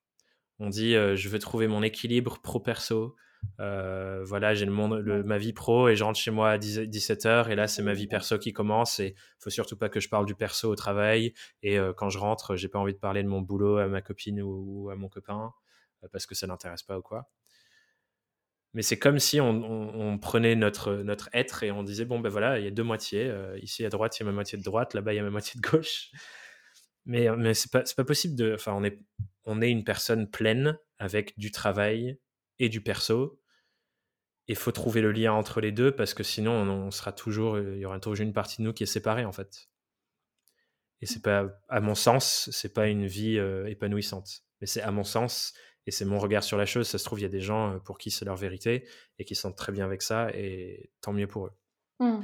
On 0.58 0.70
dit, 0.70 0.96
euh, 0.96 1.18
je 1.18 1.28
veux 1.28 1.40
trouver 1.40 1.68
mon 1.68 1.84
équilibre 1.84 2.40
pro-perso, 2.40 3.16
euh, 3.60 4.24
voilà, 4.24 4.54
j'ai 4.54 4.66
le 4.66 4.72
monde, 4.72 5.02
ma 5.26 5.38
vie 5.38 5.54
pro 5.54 5.90
et 5.90 5.96
je 5.96 6.04
rentre 6.04 6.20
chez 6.20 6.32
moi 6.32 6.52
à 6.52 6.58
17h 6.58 7.50
et 7.50 7.56
là 7.56 7.68
c'est 7.68 7.82
ma 7.82 7.94
vie 7.94 8.08
perso 8.08 8.38
qui 8.38 8.54
commence 8.54 9.00
et 9.00 9.16
faut 9.40 9.50
surtout 9.50 9.76
pas 9.76 9.90
que 9.90 10.00
je 10.00 10.08
parle 10.08 10.26
du 10.26 10.36
perso 10.36 10.70
au 10.70 10.76
travail 10.76 11.34
et 11.62 11.78
euh, 11.78 11.94
quand 11.94 12.10
je 12.10 12.20
rentre 12.20 12.56
j'ai 12.56 12.70
pas 12.70 12.80
envie 12.80 12.94
de 12.94 13.00
parler 13.00 13.22
de 13.22 13.28
mon 13.28 13.42
boulot 13.42 13.78
à 13.78 13.88
ma 13.88 14.02
copine 14.02 14.42
ou, 14.42 14.90
à 14.90 14.96
mon 14.96 15.10
copain 15.10 15.54
euh, 16.04 16.08
parce 16.12 16.26
que 16.26 16.36
ça 16.36 16.48
n'intéresse 16.48 16.84
pas 16.84 16.98
ou 16.98 17.02
quoi. 17.02 17.30
Mais 18.74 18.84
c'est 18.84 19.00
comme 19.00 19.18
si 19.18 19.42
on, 19.42 20.20
prenait 20.20 20.56
notre, 20.56 20.94
notre 20.98 21.28
être 21.34 21.64
et 21.64 21.72
on 21.72 21.82
disait 21.82 22.06
bon 22.06 22.20
ben 22.20 22.30
voilà 22.30 22.60
il 22.60 22.66
y 22.66 22.68
a 22.68 22.72
deux 22.72 22.84
moitiés 22.84 23.34
ici 23.62 23.84
à 23.84 23.90
droite 23.90 24.18
il 24.18 24.24
y 24.24 24.24
a 24.24 24.26
ma 24.28 24.32
moitié 24.32 24.60
de 24.60 24.64
droite 24.64 24.94
là-bas 24.94 25.12
il 25.14 25.18
y 25.18 25.20
a 25.20 25.24
ma 25.24 25.32
moitié 25.32 25.60
de 25.60 25.68
gauche. 25.68 26.12
Mais 27.06 27.28
mais 27.36 27.56
c'est 27.56 27.72
pas 27.72 27.84
pas 27.98 28.04
possible 28.04 28.36
de 28.36 28.54
enfin 28.54 28.74
on 28.74 28.84
est 28.84 29.00
on 29.46 29.62
est 29.62 29.72
une 29.72 29.84
personne 29.84 30.30
pleine 30.30 30.78
avec 31.00 31.38
du 31.40 31.50
travail 31.50 32.20
et 32.60 32.70
du 32.70 32.82
perso. 32.82 33.42
Il 34.48 34.56
faut 34.56 34.72
trouver 34.72 35.02
le 35.02 35.12
lien 35.12 35.34
entre 35.34 35.62
les 35.62 35.72
deux 35.72 35.92
parce 35.96 36.14
que 36.14 36.24
sinon 36.24 36.52
on, 36.52 36.92
sera 36.92 37.12
toujours, 37.12 37.60
il 37.60 37.78
y 37.78 37.86
aura 37.86 38.00
toujours 38.00 38.20
une 38.20 38.34
partie 38.34 38.58
de 38.58 38.64
nous 38.64 38.74
qui 38.74 38.84
est 38.84 38.88
séparée 38.88 39.26
en 39.26 39.32
fait. 39.32 39.70
Et 41.02 41.06
c'est 41.06 41.22
pas, 41.22 41.48
à 41.70 41.80
mon 41.80 41.96
sens, 41.96 42.50
c'est 42.52 42.74
pas 42.74 42.88
une 42.88 43.06
vie 43.06 43.38
euh, 43.38 43.66
épanouissante. 43.68 44.44
Mais 44.60 44.68
c'est 44.68 44.82
à 44.82 44.92
mon 44.92 45.04
sens 45.04 45.54
et 45.86 45.92
c'est 45.92 46.06
mon 46.06 46.20
regard 46.20 46.44
sur 46.44 46.58
la 46.58 46.66
chose. 46.66 46.88
Ça 46.88 46.98
se 46.98 47.06
trouve, 47.06 47.20
il 47.20 47.24
y 47.24 47.26
a 47.26 47.30
des 47.30 47.40
gens 47.40 47.76
euh, 47.76 47.80
pour 47.80 47.98
qui 47.98 48.12
c'est 48.12 48.26
leur 48.26 48.36
vérité 48.36 48.88
et 49.18 49.26
qui 49.26 49.36
sentent 49.36 49.56
très 49.56 49.72
bien 49.72 49.86
avec 49.86 50.02
ça 50.02 50.30
et 50.34 50.92
tant 51.02 51.14
mieux 51.14 51.28
pour 51.28 51.48
eux. 51.48 51.54
Mmh. 52.00 52.22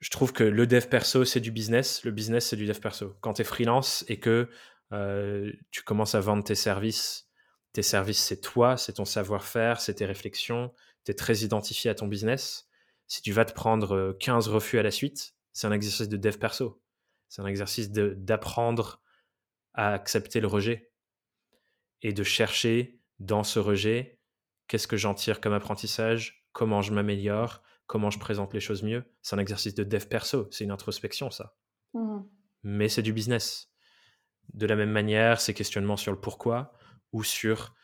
Je 0.00 0.10
trouve 0.10 0.32
que 0.32 0.44
le 0.44 0.66
dev 0.66 0.86
perso, 0.86 1.24
c'est 1.24 1.40
du 1.40 1.50
business. 1.50 2.04
Le 2.04 2.12
business, 2.12 2.46
c'est 2.46 2.56
du 2.56 2.66
dev 2.66 2.78
perso. 2.78 3.16
Quand 3.20 3.34
tu 3.34 3.42
es 3.42 3.44
freelance 3.44 4.04
et 4.06 4.20
que 4.20 4.48
euh, 4.92 5.52
tu 5.70 5.82
commences 5.82 6.14
à 6.14 6.20
vendre 6.20 6.44
tes 6.44 6.54
services 6.54 7.27
tes 7.72 7.82
services, 7.82 8.22
c'est 8.22 8.40
toi, 8.40 8.76
c'est 8.76 8.94
ton 8.94 9.04
savoir-faire, 9.04 9.80
c'est 9.80 9.94
tes 9.94 10.06
réflexions, 10.06 10.72
tu 11.04 11.12
es 11.12 11.14
très 11.14 11.38
identifié 11.38 11.90
à 11.90 11.94
ton 11.94 12.06
business. 12.06 12.68
Si 13.06 13.22
tu 13.22 13.32
vas 13.32 13.44
te 13.44 13.52
prendre 13.52 14.16
15 14.20 14.48
refus 14.48 14.78
à 14.78 14.82
la 14.82 14.90
suite, 14.90 15.34
c'est 15.52 15.66
un 15.66 15.72
exercice 15.72 16.08
de 16.08 16.16
dev 16.16 16.36
perso. 16.38 16.82
C'est 17.28 17.42
un 17.42 17.46
exercice 17.46 17.90
d'apprendre 17.90 19.02
à 19.74 19.92
accepter 19.92 20.40
le 20.40 20.46
rejet 20.46 20.90
et 22.02 22.12
de 22.12 22.22
chercher 22.22 23.00
dans 23.18 23.44
ce 23.44 23.58
rejet 23.58 24.18
qu'est-ce 24.66 24.86
que 24.86 24.96
j'en 24.96 25.14
tire 25.14 25.40
comme 25.40 25.52
apprentissage, 25.52 26.46
comment 26.52 26.82
je 26.82 26.92
m'améliore, 26.92 27.62
comment 27.86 28.10
je 28.10 28.18
présente 28.18 28.54
les 28.54 28.60
choses 28.60 28.82
mieux. 28.82 29.04
C'est 29.22 29.36
un 29.36 29.40
exercice 29.40 29.74
de 29.74 29.84
dev 29.84 30.06
perso, 30.06 30.48
c'est 30.50 30.64
une 30.64 30.70
introspection 30.70 31.30
ça. 31.30 31.56
Mmh. 31.94 32.20
Mais 32.62 32.88
c'est 32.88 33.02
du 33.02 33.12
business. 33.12 33.70
De 34.52 34.66
la 34.66 34.76
même 34.76 34.90
manière, 34.90 35.40
ces 35.40 35.54
questionnements 35.54 35.96
sur 35.96 36.12
le 36.12 36.20
pourquoi, 36.20 36.72
ou 37.12 37.24
sur 37.24 37.74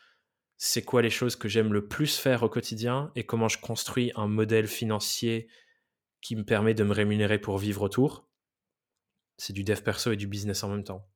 c'est 0.57 0.83
quoi 0.83 1.01
les 1.01 1.09
choses 1.09 1.35
que 1.35 1.49
j'aime 1.49 1.73
le 1.73 1.87
plus 1.87 2.17
faire 2.17 2.43
au 2.43 2.49
quotidien 2.49 3.11
et 3.15 3.25
comment 3.25 3.49
je 3.49 3.59
construis 3.59 4.11
un 4.15 4.27
modèle 4.27 4.67
financier 4.67 5.49
qui 6.21 6.35
me 6.35 6.45
permet 6.45 6.73
de 6.73 6.83
me 6.83 6.93
rémunérer 6.93 7.39
pour 7.39 7.57
vivre 7.57 7.81
autour. 7.81 8.27
C'est 9.37 9.53
du 9.53 9.63
dev 9.63 9.81
perso 9.81 10.11
et 10.11 10.15
du 10.15 10.27
business 10.27 10.63
en 10.63 10.69
même 10.69 10.83
temps. 10.83 11.07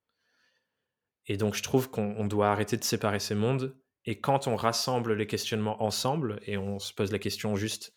Et 1.25 1.37
donc 1.37 1.55
je 1.55 1.63
trouve 1.63 1.89
qu'on 1.89 2.25
doit 2.25 2.49
arrêter 2.49 2.75
de 2.75 2.83
séparer 2.83 3.19
ces 3.19 3.35
mondes. 3.35 3.77
Et 4.05 4.19
quand 4.19 4.47
on 4.47 4.55
rassemble 4.55 5.13
les 5.13 5.27
questionnements 5.27 5.81
ensemble 5.83 6.39
et 6.45 6.57
on 6.57 6.79
se 6.79 6.93
pose 6.93 7.11
la 7.11 7.19
question 7.19 7.55
juste 7.55 7.93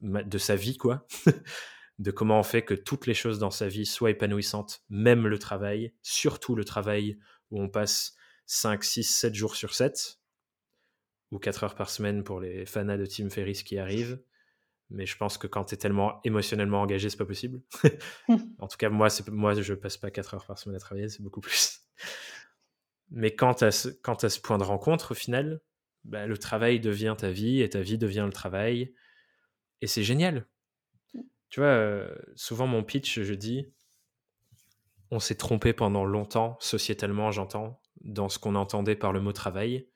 de 0.00 0.38
sa 0.38 0.56
vie, 0.56 0.76
quoi, 0.76 1.06
de 1.98 2.10
comment 2.10 2.40
on 2.40 2.42
fait 2.42 2.62
que 2.62 2.74
toutes 2.74 3.06
les 3.06 3.14
choses 3.14 3.38
dans 3.38 3.50
sa 3.50 3.68
vie 3.68 3.86
soient 3.86 4.10
épanouissantes, 4.10 4.82
même 4.88 5.26
le 5.26 5.38
travail, 5.38 5.94
surtout 6.02 6.56
le 6.56 6.64
travail 6.64 7.18
où 7.50 7.60
on 7.60 7.68
passe 7.68 8.16
5, 8.52 8.82
6, 8.82 9.04
7 9.04 9.32
jours 9.32 9.54
sur 9.54 9.74
7, 9.74 10.18
ou 11.30 11.38
4 11.38 11.62
heures 11.62 11.74
par 11.76 11.88
semaine 11.88 12.24
pour 12.24 12.40
les 12.40 12.66
fanas 12.66 12.96
de 12.96 13.06
Tim 13.06 13.30
Ferriss 13.30 13.62
qui 13.62 13.78
arrivent. 13.78 14.20
Mais 14.90 15.06
je 15.06 15.16
pense 15.16 15.38
que 15.38 15.46
quand 15.46 15.66
tu 15.66 15.74
es 15.74 15.78
tellement 15.78 16.20
émotionnellement 16.24 16.82
engagé, 16.82 17.08
c'est 17.10 17.16
pas 17.16 17.24
possible. 17.24 17.62
en 18.58 18.66
tout 18.66 18.76
cas, 18.76 18.88
moi, 18.88 19.06
moi, 19.28 19.54
je 19.54 19.72
passe 19.72 19.96
pas 19.96 20.10
4 20.10 20.34
heures 20.34 20.46
par 20.46 20.58
semaine 20.58 20.74
à 20.74 20.80
travailler, 20.80 21.08
c'est 21.08 21.22
beaucoup 21.22 21.40
plus. 21.40 21.78
Mais 23.10 23.36
quand 23.36 23.54
tu 23.54 23.64
as, 23.64 23.86
as, 24.04 24.28
ce 24.28 24.40
point 24.40 24.58
de 24.58 24.64
rencontre, 24.64 25.12
au 25.12 25.14
final, 25.14 25.60
bah, 26.02 26.26
le 26.26 26.36
travail 26.36 26.80
devient 26.80 27.14
ta 27.16 27.30
vie 27.30 27.62
et 27.62 27.70
ta 27.70 27.80
vie 27.80 27.98
devient 27.98 28.24
le 28.26 28.32
travail. 28.32 28.92
Et 29.80 29.86
c'est 29.86 30.02
génial. 30.02 30.48
Tu 31.50 31.60
vois, 31.60 31.68
euh, 31.68 32.12
souvent 32.34 32.66
mon 32.66 32.82
pitch, 32.82 33.20
je 33.20 33.34
dis, 33.34 33.72
on 35.12 35.20
s'est 35.20 35.36
trompé 35.36 35.72
pendant 35.72 36.04
longtemps, 36.04 36.56
sociétalement, 36.58 37.30
j'entends, 37.30 37.79
dans 38.00 38.28
ce 38.28 38.38
qu'on 38.38 38.54
entendait 38.54 38.96
par 38.96 39.12
le 39.12 39.20
mot 39.20 39.32
travail. 39.32 39.88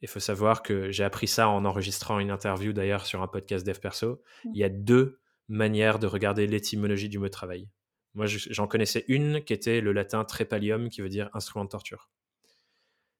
Il 0.00 0.08
faut 0.08 0.20
savoir 0.20 0.62
que 0.62 0.90
j'ai 0.90 1.04
appris 1.04 1.28
ça 1.28 1.48
en 1.48 1.64
enregistrant 1.64 2.18
une 2.18 2.30
interview 2.30 2.72
d'ailleurs 2.72 3.06
sur 3.06 3.22
un 3.22 3.28
podcast 3.28 3.66
Dev 3.66 3.78
Perso. 3.78 4.22
Mmh. 4.44 4.50
Il 4.54 4.58
y 4.58 4.64
a 4.64 4.68
deux 4.68 5.20
manières 5.48 5.98
de 5.98 6.06
regarder 6.06 6.46
l'étymologie 6.46 7.08
du 7.08 7.18
mot 7.18 7.28
travail. 7.28 7.68
Moi, 8.14 8.26
j'en 8.26 8.68
connaissais 8.68 9.04
une 9.08 9.42
qui 9.42 9.52
était 9.52 9.80
le 9.80 9.92
latin 9.92 10.24
trepalium, 10.24 10.88
qui 10.88 11.00
veut 11.00 11.08
dire 11.08 11.30
instrument 11.34 11.64
de 11.64 11.70
torture. 11.70 12.10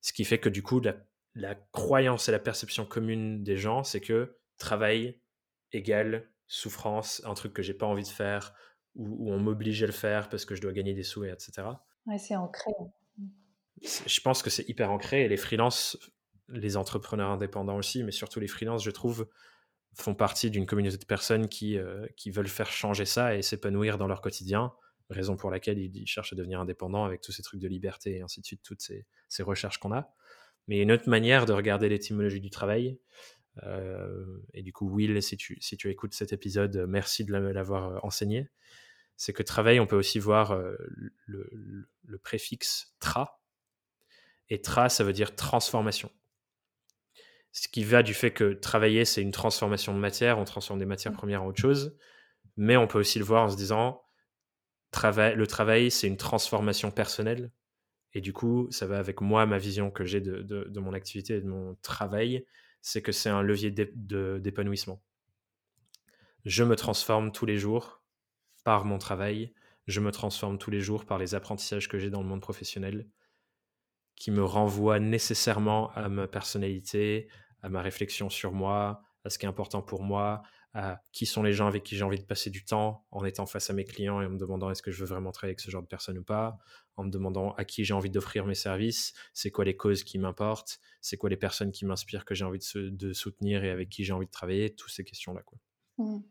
Ce 0.00 0.12
qui 0.12 0.24
fait 0.24 0.38
que 0.38 0.48
du 0.48 0.62
coup, 0.62 0.80
la, 1.34 1.54
croyance 1.72 2.28
et 2.28 2.32
la 2.32 2.38
perception 2.38 2.86
commune 2.86 3.42
des 3.42 3.56
gens, 3.56 3.82
c'est 3.82 4.00
que 4.00 4.38
travail 4.56 5.20
égale 5.72 6.30
souffrance, 6.46 7.22
un 7.24 7.34
truc 7.34 7.52
que 7.52 7.62
j'ai 7.62 7.74
pas 7.74 7.86
envie 7.86 8.04
de 8.04 8.08
faire, 8.08 8.54
ou, 8.94 9.32
on 9.32 9.40
m'oblige 9.40 9.82
à 9.82 9.86
le 9.86 9.92
faire 9.92 10.28
parce 10.28 10.44
que 10.44 10.54
je 10.54 10.60
dois 10.60 10.72
gagner 10.72 10.94
des 10.94 11.02
sous, 11.02 11.24
etc. 11.24 11.66
Ouais, 12.06 12.18
c'est 12.18 12.36
ancré 12.36 12.70
je 13.82 14.20
pense 14.20 14.42
que 14.42 14.50
c'est 14.50 14.68
hyper 14.68 14.90
ancré 14.90 15.24
et 15.24 15.28
les 15.28 15.36
freelances, 15.36 15.98
les 16.48 16.76
entrepreneurs 16.76 17.30
indépendants 17.30 17.76
aussi, 17.76 18.02
mais 18.02 18.12
surtout 18.12 18.40
les 18.40 18.48
freelances, 18.48 18.84
je 18.84 18.90
trouve, 18.90 19.28
font 19.94 20.14
partie 20.14 20.50
d'une 20.50 20.66
communauté 20.66 20.96
de 20.96 21.04
personnes 21.04 21.48
qui, 21.48 21.78
euh, 21.78 22.06
qui 22.16 22.30
veulent 22.30 22.48
faire 22.48 22.70
changer 22.70 23.04
ça 23.04 23.36
et 23.36 23.42
s'épanouir 23.42 23.98
dans 23.98 24.06
leur 24.06 24.20
quotidien, 24.20 24.72
raison 25.10 25.36
pour 25.36 25.50
laquelle 25.50 25.78
ils, 25.78 26.06
cherchent 26.06 26.32
à 26.32 26.36
devenir 26.36 26.60
indépendants 26.60 27.04
avec 27.04 27.20
tous 27.20 27.32
ces 27.32 27.42
trucs 27.42 27.60
de 27.60 27.68
liberté 27.68 28.16
et 28.16 28.22
ainsi 28.22 28.40
de 28.40 28.46
suite, 28.46 28.62
toutes 28.62 28.80
ces, 28.80 29.06
recherches 29.42 29.78
qu'on 29.78 29.92
a. 29.92 30.12
Mais 30.66 30.80
une 30.80 30.92
autre 30.92 31.08
manière 31.08 31.46
de 31.46 31.52
regarder 31.52 31.88
l'étymologie 31.88 32.40
du 32.40 32.50
travail, 32.50 32.98
euh, 33.62 34.40
et 34.54 34.62
du 34.62 34.72
coup, 34.72 34.88
Will, 34.88 35.22
si 35.22 35.36
tu, 35.36 35.58
si 35.60 35.76
tu 35.76 35.90
écoutes 35.90 36.14
cet 36.14 36.32
épisode, 36.32 36.86
merci 36.88 37.24
de 37.24 37.32
l'avoir 37.32 37.88
euh, 37.88 37.98
enseigné, 38.02 38.48
c'est 39.16 39.32
que 39.32 39.44
travail, 39.44 39.78
on 39.78 39.86
peut 39.86 39.96
aussi 39.96 40.18
voir 40.18 40.60
le 41.26 42.18
préfixe 42.18 42.96
tra, 42.98 43.43
et 44.50 44.60
tra, 44.60 44.88
ça 44.88 45.04
veut 45.04 45.12
dire 45.12 45.34
transformation. 45.34 46.10
Ce 47.52 47.68
qui 47.68 47.84
va 47.84 48.02
du 48.02 48.14
fait 48.14 48.32
que 48.32 48.52
travailler, 48.52 49.04
c'est 49.04 49.22
une 49.22 49.30
transformation 49.30 49.94
de 49.94 49.98
matière, 49.98 50.38
on 50.38 50.44
transforme 50.44 50.78
des 50.78 50.86
matières 50.86 51.12
mmh. 51.12 51.16
premières 51.16 51.42
en 51.42 51.46
autre 51.46 51.60
chose, 51.60 51.96
mais 52.56 52.76
on 52.76 52.86
peut 52.86 52.98
aussi 52.98 53.18
le 53.18 53.24
voir 53.24 53.44
en 53.44 53.48
se 53.48 53.56
disant, 53.56 54.02
le 55.02 55.44
travail, 55.44 55.90
c'est 55.90 56.06
une 56.06 56.16
transformation 56.16 56.90
personnelle, 56.90 57.50
et 58.14 58.20
du 58.20 58.32
coup, 58.32 58.68
ça 58.70 58.86
va 58.86 58.98
avec 58.98 59.20
moi, 59.20 59.44
ma 59.44 59.58
vision 59.58 59.90
que 59.90 60.04
j'ai 60.04 60.20
de, 60.20 60.78
mon 60.78 60.92
activité 60.92 61.34
et 61.34 61.40
de 61.40 61.48
mon 61.48 61.74
travail, 61.82 62.46
c'est 62.80 63.02
que 63.02 63.12
c'est 63.12 63.28
un 63.28 63.42
levier 63.42 63.72
d'épanouissement. 63.72 65.02
Je 66.44 66.62
me 66.62 66.76
transforme 66.76 67.32
tous 67.32 67.46
les 67.46 67.58
jours 67.58 68.02
par 68.62 68.84
mon 68.84 68.98
travail, 68.98 69.52
je 69.86 70.00
me 70.00 70.12
transforme 70.12 70.58
tous 70.58 70.70
les 70.70 70.80
jours 70.80 71.04
par 71.04 71.18
les 71.18 71.34
apprentissages 71.34 71.88
que 71.88 71.98
j'ai 71.98 72.10
dans 72.10 72.22
le 72.22 72.28
monde 72.28 72.40
professionnel, 72.40 73.08
qui 74.16 74.30
me 74.30 74.44
renvoie 74.44 75.00
nécessairement 75.00 75.90
à 75.92 76.08
ma 76.08 76.26
personnalité, 76.26 77.28
à 77.62 77.68
ma 77.68 77.82
réflexion 77.82 78.30
sur 78.30 78.52
moi, 78.52 79.02
à 79.24 79.30
ce 79.30 79.38
qui 79.38 79.46
est 79.46 79.48
important 79.48 79.82
pour 79.82 80.02
moi, 80.02 80.42
à 80.74 81.00
qui 81.12 81.24
sont 81.24 81.42
les 81.42 81.52
gens 81.52 81.66
avec 81.66 81.84
qui 81.84 81.96
j'ai 81.96 82.04
envie 82.04 82.18
de 82.18 82.24
passer 82.24 82.50
du 82.50 82.64
temps 82.64 83.06
en 83.10 83.24
étant 83.24 83.46
face 83.46 83.70
à 83.70 83.72
mes 83.72 83.84
clients 83.84 84.20
et 84.20 84.26
en 84.26 84.30
me 84.30 84.38
demandant 84.38 84.70
est-ce 84.70 84.82
que 84.82 84.90
je 84.90 85.00
veux 85.00 85.06
vraiment 85.06 85.30
travailler 85.30 85.52
avec 85.52 85.60
ce 85.60 85.70
genre 85.70 85.82
de 85.82 85.86
personnes 85.86 86.18
ou 86.18 86.24
pas, 86.24 86.58
en 86.96 87.04
me 87.04 87.10
demandant 87.10 87.52
à 87.52 87.64
qui 87.64 87.84
j'ai 87.84 87.94
envie 87.94 88.10
d'offrir 88.10 88.44
mes 88.44 88.54
services, 88.54 89.14
c'est 89.32 89.50
quoi 89.50 89.64
les 89.64 89.76
causes 89.76 90.02
qui 90.02 90.18
m'importent, 90.18 90.80
c'est 91.00 91.16
quoi 91.16 91.30
les 91.30 91.36
personnes 91.36 91.70
qui 91.70 91.86
m'inspirent 91.86 92.24
que 92.24 92.34
j'ai 92.34 92.44
envie 92.44 92.58
de, 92.74 93.12
soutenir 93.12 93.64
et 93.64 93.70
avec 93.70 93.88
qui 93.88 94.04
j'ai 94.04 94.12
envie 94.12 94.26
de 94.26 94.30
travailler, 94.32 94.74
toutes 94.74 94.90
ces 94.90 95.04
questions-là. 95.04 95.42
Quoi. 95.42 95.58
Mmh. 95.98 96.22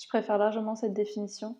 Je 0.00 0.06
préfère 0.08 0.38
largement 0.38 0.76
cette 0.76 0.94
définition. 0.94 1.58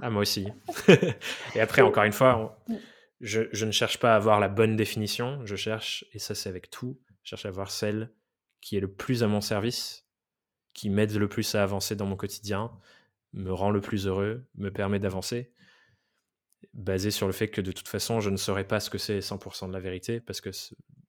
ah, 0.00 0.10
moi 0.10 0.22
aussi. 0.22 0.46
et 1.54 1.60
après, 1.60 1.82
encore 1.82 2.04
une 2.04 2.12
fois, 2.12 2.56
mmh 2.68 2.74
je, 3.20 3.64
ne 3.64 3.70
cherche 3.70 3.98
pas 3.98 4.12
à 4.12 4.16
avoir 4.16 4.40
la 4.40 4.48
bonne 4.48 4.76
définition, 4.76 5.44
je 5.44 5.56
cherche, 5.56 6.04
et 6.12 6.18
ça 6.18 6.34
c'est 6.34 6.48
avec 6.48 6.70
tout, 6.70 6.98
je 7.22 7.30
cherche 7.30 7.46
à 7.46 7.48
avoir 7.48 7.70
celle 7.70 8.12
qui 8.60 8.76
est 8.76 8.80
le 8.80 8.92
plus 8.92 9.22
à 9.22 9.26
mon 9.26 9.40
service 9.40 10.06
qui 10.72 10.88
m'aide 10.90 11.12
le 11.14 11.28
plus 11.28 11.54
à 11.54 11.62
avancer 11.62 11.96
dans 11.96 12.06
mon 12.06 12.16
quotidien, 12.16 12.70
me 13.32 13.52
rend 13.52 13.70
le 13.70 13.80
plus 13.80 14.06
heureux, 14.06 14.46
me 14.54 14.70
permet 14.70 14.98
d'avancer, 14.98 15.52
basé 16.74 17.10
sur 17.10 17.26
le 17.26 17.32
fait 17.32 17.48
que 17.48 17.60
de 17.60 17.72
toute 17.72 17.88
façon, 17.88 18.20
je 18.20 18.30
ne 18.30 18.36
saurais 18.36 18.66
pas 18.66 18.80
ce 18.80 18.90
que 18.90 18.98
c'est 18.98 19.18
100% 19.18 19.68
de 19.68 19.72
la 19.72 19.80
vérité, 19.80 20.20
parce 20.20 20.40
que 20.40 20.50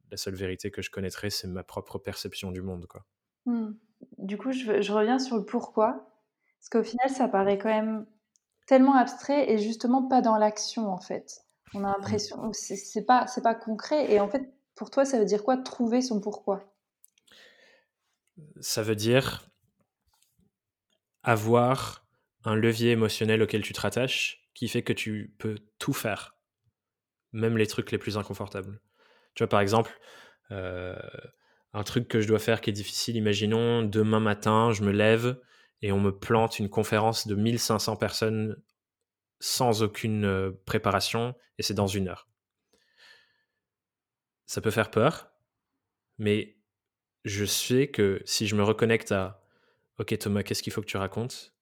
la 0.09 0.17
seule 0.17 0.35
vérité 0.35 0.71
que 0.71 0.81
je 0.81 0.89
connaîtrais, 0.89 1.29
c'est 1.29 1.47
ma 1.47 1.63
propre 1.63 1.99
perception 1.99 2.51
du 2.51 2.61
monde. 2.61 2.85
Quoi. 2.87 3.05
Mmh. 3.45 3.71
Du 4.17 4.37
coup, 4.37 4.51
je, 4.51 4.91
reviens 4.91 5.19
sur 5.19 5.37
le 5.37 5.45
pourquoi, 5.45 6.11
parce 6.59 6.69
qu'au 6.69 6.83
final, 6.83 7.09
ça 7.09 7.27
paraît 7.27 7.57
quand 7.57 7.69
même 7.69 8.05
tellement 8.67 8.95
abstrait 8.95 9.51
et 9.51 9.57
justement 9.57 10.07
pas 10.07 10.21
dans 10.21 10.37
l'action, 10.37 10.89
en 10.89 10.99
fait. 10.99 11.41
On 11.73 11.83
a 11.83 11.89
mmh. 11.89 11.91
l'impression, 11.91 12.51
c'est 12.53 13.05
pas, 13.05 13.25
pas 13.43 13.55
concret, 13.55 14.11
et 14.11 14.19
en 14.19 14.27
fait, 14.27 14.53
pour 14.75 14.89
toi, 14.89 15.05
ça 15.05 15.19
veut 15.19 15.25
dire 15.25 15.43
quoi 15.43 15.57
trouver 15.57 16.01
son 16.01 16.19
pourquoi? 16.19 16.73
Ça 18.59 18.81
veut 18.81 18.95
dire 18.95 19.47
avoir 21.23 22.05
un 22.43 22.55
levier 22.55 22.91
émotionnel 22.91 23.41
auquel 23.41 23.61
tu 23.61 23.73
te 23.73 23.81
rattaches 23.81 24.49
qui 24.53 24.67
fait 24.67 24.81
que 24.81 24.93
tu 24.93 25.33
peux 25.37 25.55
tout 25.77 25.93
faire, 25.93 26.35
même 27.31 27.57
les 27.57 27.67
trucs 27.67 27.91
les 27.91 27.97
plus 27.97 28.17
inconfortables. 28.17 28.81
Tu 29.35 29.43
vois, 29.43 29.49
par 29.49 29.61
exemple, 29.61 29.97
euh, 30.51 30.95
un 31.73 31.83
truc 31.83 32.07
que 32.07 32.19
je 32.19 32.27
dois 32.27 32.39
faire 32.39 32.61
qui 32.61 32.69
est 32.69 32.73
difficile, 32.73 33.15
imaginons 33.15 33.83
demain 33.83 34.19
matin, 34.19 34.71
je 34.71 34.83
me 34.83 34.91
lève 34.91 35.39
et 35.81 35.91
on 35.91 35.99
me 35.99 36.11
plante 36.11 36.59
une 36.59 36.69
conférence 36.69 37.27
de 37.27 37.35
1500 37.35 37.95
personnes 37.95 38.57
sans 39.41 39.83
aucune 39.83 40.23
euh, 40.23 40.51
préparation 40.65 41.35
et 41.57 41.63
c'est 41.63 41.73
dans 41.73 41.87
une 41.87 42.07
heure. 42.07 42.29
Ça 44.45 44.61
peut 44.61 44.71
faire 44.71 44.91
peur, 44.91 45.31
mais 46.17 46.57
je 47.25 47.45
sais 47.45 47.89
que 47.89 48.21
si 48.25 48.47
je 48.47 48.55
me 48.55 48.63
reconnecte 48.63 49.11
à 49.11 49.43
Ok 49.97 50.17
Thomas, 50.17 50.43
qu'est-ce 50.43 50.63
qu'il 50.63 50.73
faut 50.73 50.81
que 50.81 50.87
tu 50.87 50.97
racontes? 50.97 51.53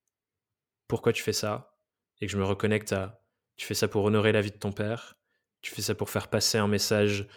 Pourquoi 0.88 1.14
tu 1.14 1.24
fais 1.24 1.34
ça? 1.34 1.78
Et 2.22 2.26
que 2.26 2.32
je 2.32 2.38
me 2.38 2.44
reconnecte 2.44 2.94
à 2.94 3.24
tu 3.58 3.66
fais 3.66 3.74
ça 3.74 3.88
pour 3.88 4.06
honorer 4.06 4.32
la 4.32 4.42
vie 4.42 4.52
de 4.52 4.58
ton 4.58 4.72
père, 4.72 5.18
tu 5.62 5.74
fais 5.74 5.82
ça 5.82 5.96
pour 5.96 6.10
faire 6.10 6.30
passer 6.30 6.58
un 6.58 6.68
message 6.68 7.28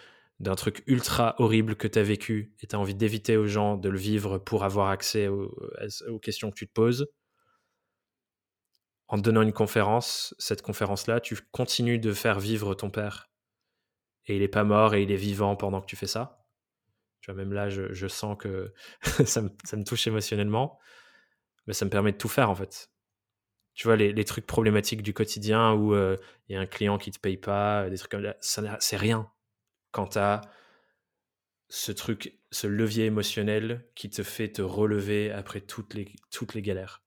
d'un 0.40 0.55
truc 0.55 0.82
ultra 0.86 1.34
horrible 1.38 1.76
que 1.76 1.88
tu 1.88 1.99
as 1.99 2.03
vécu 2.03 2.55
et 2.61 2.66
tu 2.66 2.76
as 2.76 2.78
envie 2.78 2.95
d'éviter 2.95 3.36
aux 3.36 3.47
gens 3.47 3.76
de 3.76 3.88
le 3.88 3.99
vivre 3.99 4.38
pour 4.38 4.64
avoir 4.64 4.88
accès 4.88 5.28
aux, 5.28 5.55
aux, 6.09 6.18
questions 6.18 6.51
que 6.51 6.57
tu 6.57 6.66
te 6.66 6.72
poses? 6.72 7.09
En 9.12 9.18
donnant 9.18 9.42
une 9.42 9.52
conférence, 9.52 10.34
cette 10.38 10.62
conférence-là, 10.62 11.20
tu 11.20 11.36
continues 11.50 11.98
de 11.98 12.14
faire 12.14 12.40
vivre 12.40 12.72
ton 12.72 12.88
père. 12.88 13.30
Et 14.24 14.36
il 14.36 14.40
n'est 14.40 14.48
pas 14.48 14.64
mort 14.64 14.94
et 14.94 15.02
il 15.02 15.12
est 15.12 15.16
vivant 15.16 15.54
pendant 15.54 15.82
que 15.82 15.86
tu 15.86 15.96
fais 15.96 16.06
ça. 16.06 16.46
Tu 17.20 17.30
vois, 17.30 17.36
même 17.36 17.52
là, 17.52 17.68
je, 17.68 18.08
sens 18.08 18.38
que 18.38 18.72
ça, 19.26 19.42
me, 19.42 19.84
touche 19.84 20.06
émotionnellement. 20.06 20.78
Mais 21.66 21.74
ça 21.74 21.84
me 21.84 21.90
permet 21.90 22.12
de 22.12 22.16
tout 22.16 22.30
faire, 22.30 22.48
en 22.48 22.54
fait. 22.54 22.90
Tu 23.74 23.86
vois, 23.86 23.96
les, 23.96 24.24
trucs 24.24 24.46
problématiques 24.46 25.02
du 25.02 25.12
quotidien 25.12 25.74
où 25.74 25.94
euh, 25.94 26.16
il 26.48 26.54
y 26.54 26.56
a 26.56 26.60
un 26.60 26.66
client 26.66 26.96
qui 26.96 27.10
te 27.10 27.18
paye 27.18 27.36
pas, 27.36 27.90
des 27.90 27.98
trucs 27.98 28.12
comme 28.12 28.32
ça, 28.40 28.78
c'est 28.80 28.96
rien 28.96 29.30
quand 29.90 30.06
tu 30.06 30.18
as 30.18 30.40
ce 31.68 31.92
truc, 31.92 32.38
ce 32.50 32.66
levier 32.66 33.04
émotionnel 33.04 33.86
qui 33.94 34.08
te 34.08 34.22
fait 34.22 34.52
te 34.52 34.62
relever 34.62 35.30
après 35.30 35.60
toutes 35.60 35.92
les 35.92 36.62
galères. 36.62 37.02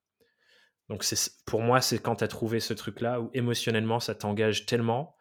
Donc 0.88 1.04
pour 1.46 1.62
moi, 1.62 1.80
c'est 1.80 1.98
quand 1.98 2.16
tu 2.16 2.24
as 2.24 2.28
trouvé 2.28 2.60
ce 2.60 2.74
truc-là 2.74 3.20
où 3.20 3.30
émotionnellement, 3.34 4.00
ça 4.00 4.14
t'engage 4.14 4.66
tellement 4.66 5.16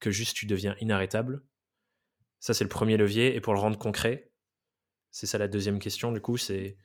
que 0.00 0.10
juste 0.10 0.36
tu 0.36 0.46
deviens 0.46 0.76
inarrêtable. 0.80 1.44
Ça, 2.40 2.54
c'est 2.54 2.64
le 2.64 2.70
premier 2.70 2.96
levier. 2.96 3.34
Et 3.34 3.40
pour 3.40 3.54
le 3.54 3.60
rendre 3.60 3.78
concret, 3.78 4.30
c'est 5.10 5.26
ça 5.26 5.38
la 5.38 5.48
deuxième 5.48 5.78
question, 5.78 6.12
du 6.12 6.20
coup, 6.20 6.36
c'est 6.36 6.76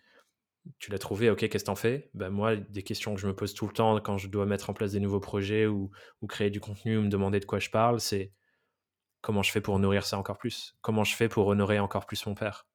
tu 0.78 0.91
l'as 0.91 0.99
trouvé, 0.99 1.30
ok, 1.30 1.39
qu'est-ce 1.39 1.63
que 1.63 1.65
t'en 1.65 1.76
fais? 1.76 2.11
Ben 2.13 2.30
Moi, 2.30 2.57
des 2.57 2.84
questions 2.84 3.15
que 3.15 3.22
je 3.22 3.28
me 3.28 3.36
pose 3.36 3.53
tout 3.53 3.65
le 3.65 3.74
temps 3.74 3.99
quand 4.01 4.17
je 4.17 4.28
dois 4.28 4.45
mettre 4.45 4.70
en 4.70 4.74
place 4.74 4.91
des 4.91 4.99
nouveaux 4.99 5.20
projets 5.20 5.65
ou, 5.65 5.89
créer 6.28 6.49
du 6.49 6.59
contenu 6.59 6.97
ou 6.97 7.01
me 7.01 7.09
demander 7.09 7.39
de 7.39 7.45
quoi 7.45 7.59
je 7.59 7.70
parle, 7.70 7.99
c'est 7.99 8.34
comment 9.22 9.41
je 9.41 9.51
fais 9.51 9.61
pour 9.61 9.80
nourrir 9.80 10.05
ça 10.05 10.17
encore 10.17 10.38
plus? 10.38 10.78
Comment 10.82 11.03
je 11.03 11.15
fais 11.15 11.30
pour 11.30 11.47
honorer 11.47 11.80
encore 11.80 12.05
plus 12.05 12.26
mon 12.26 12.36
père? 12.36 12.67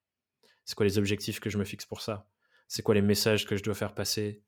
C'est 0.65 0.75
quoi 0.75 0.87
les 0.87 0.99
objectifs 0.99 1.41
que 1.41 1.51
je 1.51 1.59
me 1.59 1.65
fixe 1.65 1.87
pour 1.87 2.01
ça? 2.01 2.29
C'est 2.69 2.83
quoi 2.83 2.95
les 2.95 3.03
messages 3.03 3.47
que 3.47 3.57
je 3.57 3.63
dois 3.63 3.75
faire 3.75 3.95
passer 3.95 4.43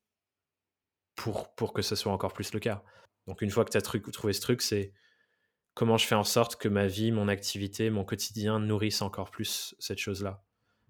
pour, 1.16 1.52
pour 1.54 1.72
que 1.72 1.82
ce 1.82 1.96
soit 1.96 2.12
encore 2.12 2.32
plus 2.32 2.52
le 2.52 2.60
cas 2.60 2.84
Donc 3.26 3.42
une 3.42 3.50
fois 3.50 3.64
que 3.64 3.70
tu 3.70 3.78
as 3.78 3.82
trouvé 3.82 4.32
ce 4.32 4.40
truc, 4.40 4.62
c'est 4.62 4.92
comment 5.76 5.98
je 5.98 6.06
fais 6.06 6.14
en 6.14 6.24
sorte 6.24 6.56
que 6.56 6.68
ma 6.68 6.86
vie, 6.86 7.12
mon 7.12 7.28
activité, 7.28 7.90
mon 7.90 8.04
quotidien 8.04 8.58
nourrissent 8.58 9.02
encore 9.02 9.30
plus 9.30 9.74
cette 9.78 9.98
chose-là. 9.98 10.42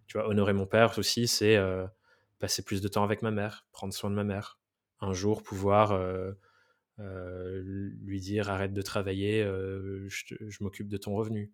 Tu 0.06 0.16
vois, 0.16 0.28
honorer 0.28 0.52
mon 0.52 0.66
père 0.66 0.96
aussi, 0.98 1.26
c'est 1.26 1.56
euh, 1.56 1.86
passer 2.38 2.62
plus 2.62 2.80
de 2.80 2.88
temps 2.88 3.02
avec 3.02 3.20
ma 3.20 3.32
mère, 3.32 3.66
prendre 3.72 3.92
soin 3.92 4.10
de 4.10 4.14
ma 4.14 4.22
mère. 4.22 4.60
Un 5.00 5.12
jour, 5.12 5.42
pouvoir 5.42 5.90
euh, 5.90 6.32
euh, 7.00 7.62
lui 8.00 8.20
dire 8.20 8.48
arrête 8.48 8.72
de 8.72 8.82
travailler, 8.82 9.42
je, 9.42 10.62
m'occupe 10.62 10.88
de 10.88 10.96
ton 10.96 11.14
revenu. 11.14 11.52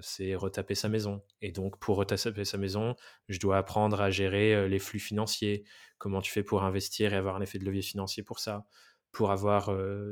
C'est 0.00 0.34
retaper 0.34 0.74
sa 0.74 0.88
maison. 0.88 1.22
Et 1.40 1.52
donc, 1.52 1.78
pour 1.78 1.96
retaper 1.96 2.44
sa 2.44 2.58
maison, 2.58 2.94
je 3.28 3.38
dois 3.38 3.58
apprendre 3.58 4.00
à 4.00 4.10
gérer 4.10 4.68
les 4.68 4.78
flux 4.78 5.00
financiers. 5.00 5.64
Comment 5.98 6.20
tu 6.20 6.30
fais 6.30 6.42
pour 6.42 6.62
investir 6.62 7.12
et 7.12 7.16
avoir 7.16 7.36
un 7.36 7.40
effet 7.40 7.58
de 7.58 7.64
levier 7.64 7.82
financier 7.82 8.22
pour 8.22 8.38
ça? 8.38 8.66
Pour 9.12 9.30
avoir 9.30 9.70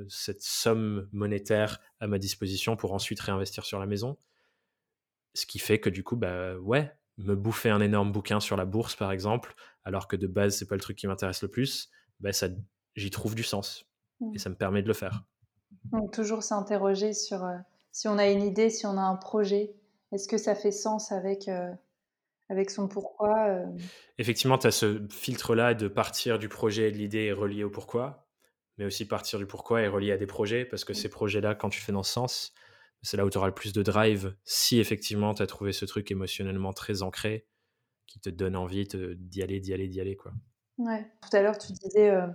cette 0.08 0.42
somme 0.42 1.08
monétaire 1.12 1.80
à 2.00 2.06
ma 2.06 2.18
disposition 2.18 2.76
pour 2.76 2.94
ensuite 2.94 3.20
réinvestir 3.20 3.64
sur 3.64 3.78
la 3.78 3.86
maison. 3.86 4.16
Ce 5.34 5.46
qui 5.46 5.58
fait 5.58 5.80
que 5.80 5.90
du 5.90 6.02
coup, 6.04 6.16
bah 6.16 6.56
ouais, 6.56 6.92
me 7.18 7.34
bouffer 7.34 7.70
un 7.70 7.80
énorme 7.80 8.12
bouquin 8.12 8.40
sur 8.40 8.56
la 8.56 8.64
bourse, 8.64 8.96
par 8.96 9.12
exemple, 9.12 9.54
alors 9.84 10.08
que 10.08 10.16
de 10.16 10.26
base, 10.26 10.56
c'est 10.56 10.66
pas 10.66 10.74
le 10.74 10.80
truc 10.80 10.96
qui 10.96 11.06
m'intéresse 11.06 11.42
le 11.42 11.48
plus, 11.48 11.90
bah 12.20 12.32
ça, 12.32 12.48
j'y 12.96 13.10
trouve 13.10 13.34
du 13.34 13.42
sens. 13.42 13.86
Et 14.20 14.24
mmh. 14.24 14.38
ça 14.38 14.50
me 14.50 14.54
permet 14.54 14.82
de 14.82 14.88
le 14.88 14.94
faire. 14.94 15.24
Donc, 15.92 16.12
toujours 16.12 16.42
s'interroger 16.42 17.12
sur 17.12 17.44
si 17.94 18.08
on 18.08 18.18
a 18.18 18.28
une 18.28 18.42
idée, 18.42 18.68
si 18.68 18.84
on 18.84 18.98
a 18.98 19.02
un 19.02 19.16
projet, 19.16 19.74
est-ce 20.12 20.28
que 20.28 20.36
ça 20.36 20.54
fait 20.54 20.72
sens 20.72 21.12
avec, 21.12 21.48
avec 22.50 22.70
son 22.70 22.88
pourquoi 22.88 23.64
Effectivement, 24.18 24.58
tu 24.58 24.66
as 24.66 24.70
ce 24.70 25.00
filtre-là 25.08 25.72
de 25.72 25.88
partir 25.88 26.38
du 26.38 26.50
projet 26.50 26.88
et 26.88 26.92
de 26.92 26.98
l'idée 26.98 27.24
et 27.24 27.32
relier 27.32 27.64
au 27.64 27.70
pourquoi 27.70 28.24
mais 28.78 28.84
aussi 28.84 29.06
partir 29.06 29.38
du 29.38 29.46
pourquoi 29.46 29.82
et 29.82 29.88
relier 29.88 30.12
à 30.12 30.16
des 30.16 30.26
projets, 30.26 30.64
parce 30.64 30.84
que 30.84 30.94
ces 30.94 31.08
projets-là, 31.08 31.54
quand 31.54 31.68
tu 31.68 31.80
fais 31.80 31.92
dans 31.92 32.02
ce 32.02 32.12
sens, 32.12 32.52
c'est 33.02 33.16
là 33.16 33.24
où 33.24 33.30
tu 33.30 33.38
auras 33.38 33.46
le 33.46 33.54
plus 33.54 33.72
de 33.72 33.82
drive, 33.82 34.34
si 34.44 34.80
effectivement 34.80 35.34
tu 35.34 35.42
as 35.42 35.46
trouvé 35.46 35.72
ce 35.72 35.84
truc 35.84 36.10
émotionnellement 36.10 36.72
très 36.72 37.02
ancré, 37.02 37.46
qui 38.06 38.20
te 38.20 38.30
donne 38.30 38.56
envie 38.56 38.86
d'y 38.86 39.42
aller, 39.42 39.60
d'y 39.60 39.72
aller, 39.74 39.88
d'y 39.88 40.00
aller. 40.00 40.16
Quoi. 40.16 40.32
Ouais. 40.78 41.06
Tout 41.22 41.36
à 41.36 41.42
l'heure, 41.42 41.58
tu 41.58 41.72
disais, 41.72 42.10
euh, 42.10 42.26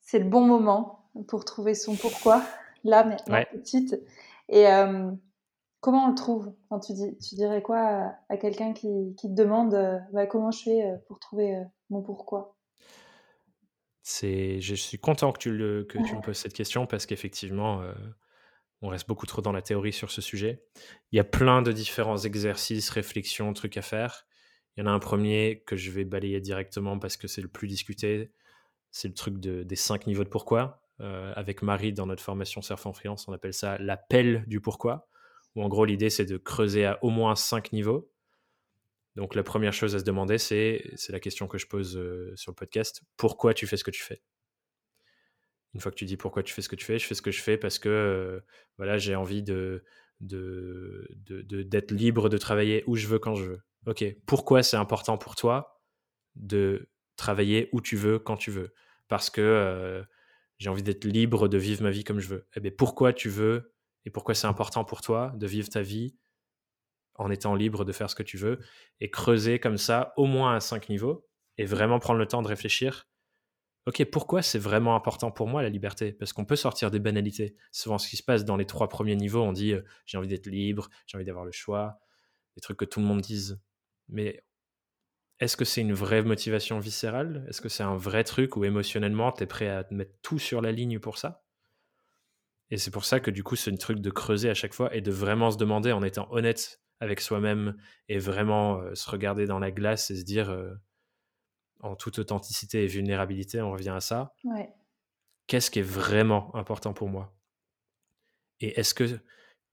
c'est 0.00 0.18
le 0.18 0.28
bon 0.28 0.42
moment 0.42 1.10
pour 1.28 1.44
trouver 1.44 1.74
son 1.74 1.96
pourquoi, 1.96 2.44
là, 2.84 3.04
maintenant, 3.04 3.42
de 3.54 3.64
suite. 3.64 3.96
Et 4.48 4.66
euh, 4.66 5.10
comment 5.80 6.06
on 6.06 6.08
le 6.08 6.14
trouve? 6.14 6.54
Quand 6.68 6.80
tu, 6.80 6.92
dis, 6.92 7.16
tu 7.18 7.34
dirais 7.34 7.62
quoi 7.62 8.14
à, 8.28 8.36
quelqu'un 8.36 8.72
qui, 8.72 9.14
qui, 9.16 9.28
te 9.28 9.34
demande 9.34 9.74
euh, 9.74 9.98
bah, 10.12 10.26
comment 10.26 10.50
je 10.50 10.62
fais 10.62 10.82
pour 11.08 11.18
trouver 11.18 11.62
mon 11.90 12.02
pourquoi? 12.02 12.56
C'est, 14.06 14.60
je 14.60 14.74
suis 14.74 14.98
content 14.98 15.32
que 15.32 15.38
tu, 15.38 15.50
le, 15.50 15.84
que 15.84 15.96
tu 15.96 16.14
me 16.14 16.20
poses 16.20 16.36
cette 16.36 16.52
question 16.52 16.86
parce 16.86 17.06
qu'effectivement, 17.06 17.80
euh, 17.80 17.94
on 18.82 18.88
reste 18.88 19.08
beaucoup 19.08 19.24
trop 19.24 19.40
dans 19.40 19.50
la 19.50 19.62
théorie 19.62 19.94
sur 19.94 20.10
ce 20.10 20.20
sujet. 20.20 20.62
Il 21.10 21.16
y 21.16 21.20
a 21.20 21.24
plein 21.24 21.62
de 21.62 21.72
différents 21.72 22.18
exercices, 22.18 22.90
réflexions, 22.90 23.50
trucs 23.54 23.78
à 23.78 23.82
faire. 23.82 24.26
Il 24.76 24.80
y 24.80 24.82
en 24.86 24.90
a 24.90 24.92
un 24.92 24.98
premier 24.98 25.62
que 25.66 25.74
je 25.74 25.90
vais 25.90 26.04
balayer 26.04 26.42
directement 26.42 26.98
parce 26.98 27.16
que 27.16 27.28
c'est 27.28 27.40
le 27.40 27.48
plus 27.48 27.66
discuté. 27.66 28.30
C'est 28.90 29.08
le 29.08 29.14
truc 29.14 29.38
de, 29.38 29.62
des 29.62 29.76
cinq 29.76 30.06
niveaux 30.06 30.24
de 30.24 30.28
pourquoi. 30.28 30.83
Euh, 31.00 31.32
avec 31.34 31.62
Marie, 31.62 31.92
dans 31.92 32.06
notre 32.06 32.22
formation 32.22 32.62
Surf 32.62 32.86
en 32.86 32.92
Freelance, 32.92 33.26
on 33.28 33.32
appelle 33.32 33.54
ça 33.54 33.78
l'appel 33.78 34.44
du 34.46 34.60
pourquoi. 34.60 35.08
Où 35.54 35.62
en 35.62 35.68
gros, 35.68 35.84
l'idée, 35.84 36.10
c'est 36.10 36.24
de 36.24 36.36
creuser 36.36 36.84
à 36.84 37.02
au 37.02 37.10
moins 37.10 37.34
cinq 37.34 37.72
niveaux. 37.72 38.10
Donc 39.16 39.34
la 39.34 39.42
première 39.42 39.72
chose 39.72 39.94
à 39.94 40.00
se 40.00 40.04
demander, 40.04 40.38
c'est, 40.38 40.90
c'est 40.96 41.12
la 41.12 41.20
question 41.20 41.46
que 41.46 41.58
je 41.58 41.66
pose 41.66 41.96
euh, 41.96 42.32
sur 42.36 42.50
le 42.50 42.56
podcast, 42.56 43.02
pourquoi 43.16 43.54
tu 43.54 43.66
fais 43.66 43.76
ce 43.76 43.84
que 43.84 43.92
tu 43.92 44.02
fais? 44.02 44.22
Une 45.72 45.80
fois 45.80 45.92
que 45.92 45.96
tu 45.96 46.04
dis 46.04 46.16
pourquoi 46.16 46.42
tu 46.42 46.52
fais 46.52 46.62
ce 46.62 46.68
que 46.68 46.76
tu 46.76 46.84
fais, 46.84 46.98
je 46.98 47.06
fais 47.06 47.14
ce 47.14 47.22
que 47.22 47.30
je 47.30 47.40
fais 47.40 47.56
parce 47.56 47.78
que 47.78 47.88
euh, 47.88 48.40
voilà, 48.76 48.98
j'ai 48.98 49.14
envie 49.14 49.42
de, 49.42 49.84
de, 50.20 51.06
d'être 51.62 51.90
libre 51.92 52.28
de 52.28 52.38
travailler 52.38 52.82
où 52.86 52.96
je 52.96 53.06
veux 53.06 53.18
quand 53.18 53.34
je 53.34 53.44
veux. 53.44 53.62
Ok, 53.86 54.04
pourquoi 54.26 54.62
c'est 54.62 54.76
important 54.76 55.18
pour 55.18 55.36
toi 55.36 55.80
de 56.36 56.88
travailler 57.16 57.68
où 57.72 57.80
tu 57.80 57.96
veux 57.96 58.18
quand 58.18 58.36
tu 58.36 58.50
veux? 58.50 58.72
Parce 59.08 59.30
que 59.30 60.04
j'ai 60.64 60.70
envie 60.70 60.82
d'être 60.82 61.04
libre 61.04 61.46
de 61.46 61.58
vivre 61.58 61.82
ma 61.82 61.90
vie 61.90 62.04
comme 62.04 62.20
je 62.20 62.28
veux. 62.28 62.48
Eh 62.56 62.60
bien, 62.60 62.72
pourquoi 62.74 63.12
tu 63.12 63.28
veux 63.28 63.74
et 64.06 64.10
pourquoi 64.10 64.34
c'est 64.34 64.46
important 64.46 64.82
pour 64.82 65.02
toi 65.02 65.34
de 65.36 65.46
vivre 65.46 65.68
ta 65.68 65.82
vie 65.82 66.16
en 67.16 67.30
étant 67.30 67.54
libre 67.54 67.84
de 67.84 67.92
faire 67.92 68.08
ce 68.08 68.14
que 68.14 68.22
tu 68.22 68.38
veux, 68.38 68.58
et 68.98 69.10
creuser 69.10 69.58
comme 69.58 69.76
ça 69.76 70.14
au 70.16 70.24
moins 70.24 70.56
à 70.56 70.60
cinq 70.60 70.88
niveaux, 70.88 71.28
et 71.58 71.66
vraiment 71.66 71.98
prendre 71.98 72.18
le 72.18 72.26
temps 72.26 72.40
de 72.40 72.48
réfléchir? 72.48 73.06
Ok, 73.84 74.02
pourquoi 74.06 74.40
c'est 74.40 74.58
vraiment 74.58 74.96
important 74.96 75.30
pour 75.30 75.48
moi 75.48 75.62
la 75.62 75.68
liberté? 75.68 76.14
Parce 76.14 76.32
qu'on 76.32 76.46
peut 76.46 76.56
sortir 76.56 76.90
des 76.90 76.98
banalités. 76.98 77.56
Souvent, 77.70 77.98
ce 77.98 78.08
qui 78.08 78.16
se 78.16 78.22
passe 78.22 78.46
dans 78.46 78.56
les 78.56 78.64
trois 78.64 78.88
premiers 78.88 79.16
niveaux, 79.16 79.42
on 79.42 79.52
dit 79.52 79.74
euh, 79.74 79.82
j'ai 80.06 80.16
envie 80.16 80.28
d'être 80.28 80.46
libre, 80.46 80.88
j'ai 81.06 81.18
envie 81.18 81.26
d'avoir 81.26 81.44
le 81.44 81.52
choix, 81.52 81.98
des 82.56 82.62
trucs 82.62 82.78
que 82.78 82.86
tout 82.86 83.00
le 83.00 83.06
monde 83.06 83.20
dise. 83.20 83.60
Mais 84.08 84.42
est-ce 85.44 85.58
que 85.58 85.66
c'est 85.66 85.82
une 85.82 85.92
vraie 85.92 86.22
motivation 86.22 86.78
viscérale? 86.78 87.44
Est-ce 87.48 87.60
que 87.60 87.68
c'est 87.68 87.82
un 87.82 87.96
vrai 87.96 88.24
truc 88.24 88.56
où 88.56 88.64
émotionnellement, 88.64 89.30
tu 89.30 89.42
es 89.42 89.46
prêt 89.46 89.68
à 89.68 89.84
te 89.84 89.92
mettre 89.92 90.14
tout 90.22 90.38
sur 90.38 90.62
la 90.62 90.72
ligne 90.72 90.98
pour 90.98 91.18
ça? 91.18 91.44
Et 92.70 92.78
c'est 92.78 92.90
pour 92.90 93.04
ça 93.04 93.20
que 93.20 93.30
du 93.30 93.44
coup, 93.44 93.54
c'est 93.54 93.70
un 93.70 93.76
truc 93.76 94.00
de 94.00 94.10
creuser 94.10 94.48
à 94.48 94.54
chaque 94.54 94.72
fois 94.72 94.94
et 94.94 95.02
de 95.02 95.12
vraiment 95.12 95.50
se 95.50 95.58
demander 95.58 95.92
en 95.92 96.02
étant 96.02 96.26
honnête 96.30 96.80
avec 96.98 97.20
soi-même 97.20 97.76
et 98.08 98.18
vraiment 98.18 98.80
euh, 98.80 98.94
se 98.94 99.10
regarder 99.10 99.44
dans 99.44 99.58
la 99.58 99.70
glace 99.70 100.10
et 100.10 100.16
se 100.16 100.24
dire 100.24 100.48
euh, 100.48 100.72
en 101.80 101.94
toute 101.94 102.18
authenticité 102.18 102.84
et 102.84 102.86
vulnérabilité, 102.86 103.60
on 103.60 103.70
revient 103.70 103.90
à 103.90 104.00
ça. 104.00 104.32
Qu'est-ce 105.46 105.70
qui 105.70 105.80
est 105.80 105.82
vraiment 105.82 106.56
important 106.56 106.94
pour 106.94 107.10
moi? 107.10 107.36
Et 108.60 108.80
est-ce 108.80 108.94
que 108.94 109.20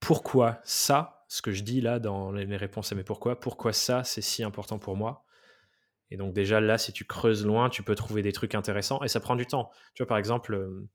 pourquoi 0.02 0.60
ça, 0.66 1.24
ce 1.30 1.42
que 1.42 1.52
je 1.52 1.64
dis 1.64 1.80
là 1.80 2.00
dans 2.00 2.34
les 2.34 2.58
réponses 2.58 2.92
à 2.92 2.96
mes 2.96 3.06
pourquoi, 3.06 3.40
pourquoi 3.40 3.72
ça 3.72 4.04
c'est 4.04 4.22
si 4.22 4.44
important 4.44 4.78
pour 4.78 4.98
moi? 4.98 5.24
Et 6.12 6.18
donc 6.18 6.34
déjà 6.34 6.60
là, 6.60 6.78
si 6.78 6.92
tu 6.92 7.06
creuses 7.06 7.46
loin, 7.46 7.70
tu 7.70 7.84
peux 7.84 7.96
trouver 7.96 8.22
des 8.22 8.34
trucs 8.34 8.54
intéressants 8.54 9.02
et 9.02 9.08
ça 9.08 9.22
prend 9.22 9.38
du 9.38 9.48
temps. 9.48 9.72
Tu 9.94 10.04
vois, 10.04 10.08
par 10.08 10.18
exemple, 10.18 10.54
euh, 10.54 10.90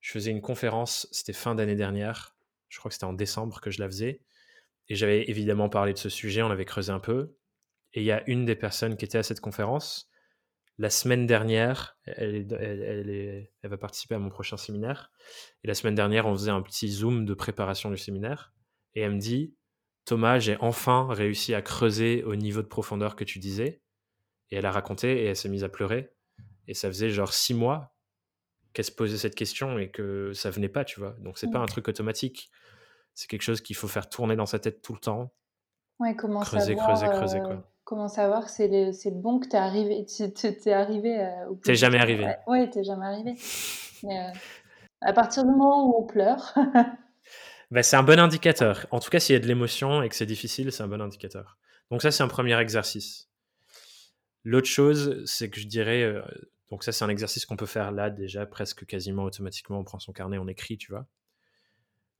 je 0.00 0.10
faisais 0.10 0.32
une 0.32 0.40
conférence, 0.40 1.08
c'était 1.12 1.32
fin 1.32 1.54
d'année 1.54 1.76
dernière, 1.76 2.36
je 2.68 2.78
crois 2.78 2.88
que 2.88 2.94
c'était 2.94 3.04
en 3.04 3.12
décembre 3.12 3.60
que 3.60 3.70
je 3.70 3.80
la 3.80 3.86
faisais, 3.86 4.20
et 4.88 4.96
j'avais 4.96 5.30
évidemment 5.30 5.68
parlé 5.68 5.92
de 5.92 5.98
ce 5.98 6.08
sujet, 6.08 6.42
on 6.42 6.50
avait 6.50 6.64
creusé 6.64 6.92
un 6.92 6.98
peu, 6.98 7.36
et 7.94 8.00
il 8.00 8.04
y 8.04 8.12
a 8.12 8.28
une 8.28 8.44
des 8.44 8.56
personnes 8.56 8.96
qui 8.96 9.04
était 9.04 9.18
à 9.18 9.22
cette 9.22 9.40
conférence, 9.40 10.10
la 10.78 10.90
semaine 10.90 11.26
dernière, 11.26 11.96
elle, 12.04 12.46
elle, 12.60 13.70
va 13.70 13.78
participer 13.78 14.16
à 14.16 14.18
mon 14.18 14.28
prochain 14.28 14.56
séminaire, 14.56 15.10
et 15.64 15.68
la 15.68 15.74
semaine 15.74 15.94
dernière, 15.94 16.26
on 16.26 16.34
faisait 16.34 16.50
un 16.50 16.60
petit 16.60 16.88
zoom 16.88 17.24
de 17.24 17.34
préparation 17.34 17.90
du 17.90 17.96
séminaire, 17.96 18.52
et 18.94 19.00
elle 19.00 19.14
me 19.14 19.20
dit, 19.20 19.54
Thomas, 20.04 20.38
j'ai 20.38 20.56
enfin 20.60 21.08
réussi 21.10 21.54
à 21.54 21.62
creuser 21.62 22.22
au 22.24 22.36
niveau 22.36 22.62
de 22.62 22.68
profondeur 22.68 23.16
que 23.16 23.24
tu 23.24 23.38
disais, 23.38 23.80
et 24.50 24.56
elle 24.56 24.66
a 24.66 24.70
raconté 24.70 25.22
et 25.22 25.26
elle 25.26 25.36
s'est 25.36 25.48
mise 25.48 25.64
à 25.64 25.68
pleurer. 25.68 26.12
Et 26.68 26.74
ça 26.74 26.88
faisait 26.88 27.10
genre 27.10 27.32
six 27.32 27.54
mois 27.54 27.94
qu'elle 28.72 28.84
se 28.84 28.92
posait 28.92 29.16
cette 29.16 29.34
question 29.34 29.78
et 29.78 29.90
que 29.90 30.32
ça 30.34 30.50
venait 30.50 30.68
pas, 30.68 30.84
tu 30.84 31.00
vois. 31.00 31.16
Donc 31.20 31.38
c'est 31.38 31.50
pas 31.50 31.58
un 31.58 31.66
truc 31.66 31.88
automatique. 31.88 32.50
C'est 33.14 33.28
quelque 33.28 33.42
chose 33.42 33.62
qu'il 33.62 33.76
faut 33.76 33.88
faire 33.88 34.08
tourner 34.08 34.36
dans 34.36 34.46
sa 34.46 34.58
tête 34.58 34.82
tout 34.82 34.92
le 34.92 34.98
temps. 34.98 35.32
Ouais, 35.98 36.14
comment 36.14 36.40
creuser, 36.40 36.76
savoir, 36.76 36.98
creuser, 36.98 37.06
creuser, 37.08 37.40
quoi. 37.40 37.52
Euh, 37.52 37.60
comment 37.84 38.08
savoir 38.08 38.50
c'est 38.50 38.68
le, 38.68 38.90
le, 38.90 39.10
bon 39.22 39.38
que 39.38 39.48
t'es 39.48 39.56
arrivé, 39.56 40.04
t'es 40.04 40.72
arrivé 40.72 41.18
euh, 41.18 41.54
T'es 41.64 41.74
jamais 41.74 41.98
arrivé. 41.98 42.34
Ouais, 42.46 42.68
t'es 42.68 42.84
jamais 42.84 43.06
arrivé. 43.06 43.34
Mais 44.02 44.18
euh, 44.18 44.32
à 45.00 45.14
partir 45.14 45.44
du 45.44 45.50
moment 45.50 45.88
où 45.88 46.02
on 46.02 46.06
pleure. 46.06 46.52
bah, 47.70 47.82
c'est 47.82 47.96
un 47.96 48.02
bon 48.02 48.18
indicateur. 48.18 48.86
En 48.90 49.00
tout 49.00 49.08
cas, 49.08 49.20
s'il 49.20 49.32
y 49.32 49.36
a 49.36 49.40
de 49.40 49.46
l'émotion 49.46 50.02
et 50.02 50.10
que 50.10 50.14
c'est 50.16 50.26
difficile, 50.26 50.70
c'est 50.70 50.82
un 50.82 50.88
bon 50.88 51.00
indicateur. 51.00 51.56
Donc 51.90 52.02
ça, 52.02 52.10
c'est 52.10 52.22
un 52.22 52.28
premier 52.28 52.58
exercice. 52.60 53.30
L'autre 54.48 54.68
chose, 54.68 55.24
c'est 55.24 55.50
que 55.50 55.58
je 55.58 55.66
dirais, 55.66 56.04
euh, 56.04 56.22
donc 56.70 56.84
ça 56.84 56.92
c'est 56.92 57.04
un 57.04 57.08
exercice 57.08 57.44
qu'on 57.46 57.56
peut 57.56 57.66
faire 57.66 57.90
là 57.90 58.10
déjà 58.10 58.46
presque 58.46 58.86
quasiment 58.86 59.24
automatiquement, 59.24 59.80
on 59.80 59.82
prend 59.82 59.98
son 59.98 60.12
carnet, 60.12 60.38
on 60.38 60.46
écrit, 60.46 60.78
tu 60.78 60.92
vois. 60.92 61.08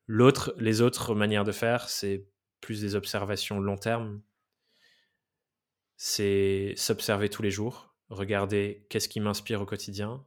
L'autre, 0.08 0.52
les 0.58 0.80
autres 0.80 1.14
manières 1.14 1.44
de 1.44 1.52
faire, 1.52 1.88
c'est 1.88 2.26
plus 2.60 2.80
des 2.80 2.96
observations 2.96 3.60
long 3.60 3.76
terme. 3.76 4.22
C'est 5.96 6.74
s'observer 6.76 7.28
tous 7.28 7.42
les 7.42 7.52
jours, 7.52 7.94
regarder 8.08 8.84
qu'est-ce 8.90 9.08
qui 9.08 9.20
m'inspire 9.20 9.60
au 9.60 9.64
quotidien, 9.64 10.26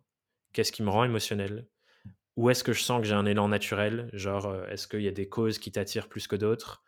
qu'est-ce 0.54 0.72
qui 0.72 0.84
me 0.84 0.90
rend 0.90 1.04
émotionnel, 1.04 1.68
où 2.38 2.50
est-ce 2.50 2.64
que 2.64 2.72
je 2.72 2.82
sens 2.82 3.02
que 3.02 3.08
j'ai 3.08 3.14
un 3.14 3.26
élan 3.26 3.50
naturel, 3.50 4.10
genre 4.14 4.46
euh, 4.46 4.66
est-ce 4.68 4.88
qu'il 4.88 5.02
y 5.02 5.10
a 5.10 5.12
des 5.12 5.28
causes 5.28 5.60
qui 5.60 5.74
t'attirent 5.74 6.08
plus 6.08 6.30
que 6.30 6.38
d'autres, 6.38 6.82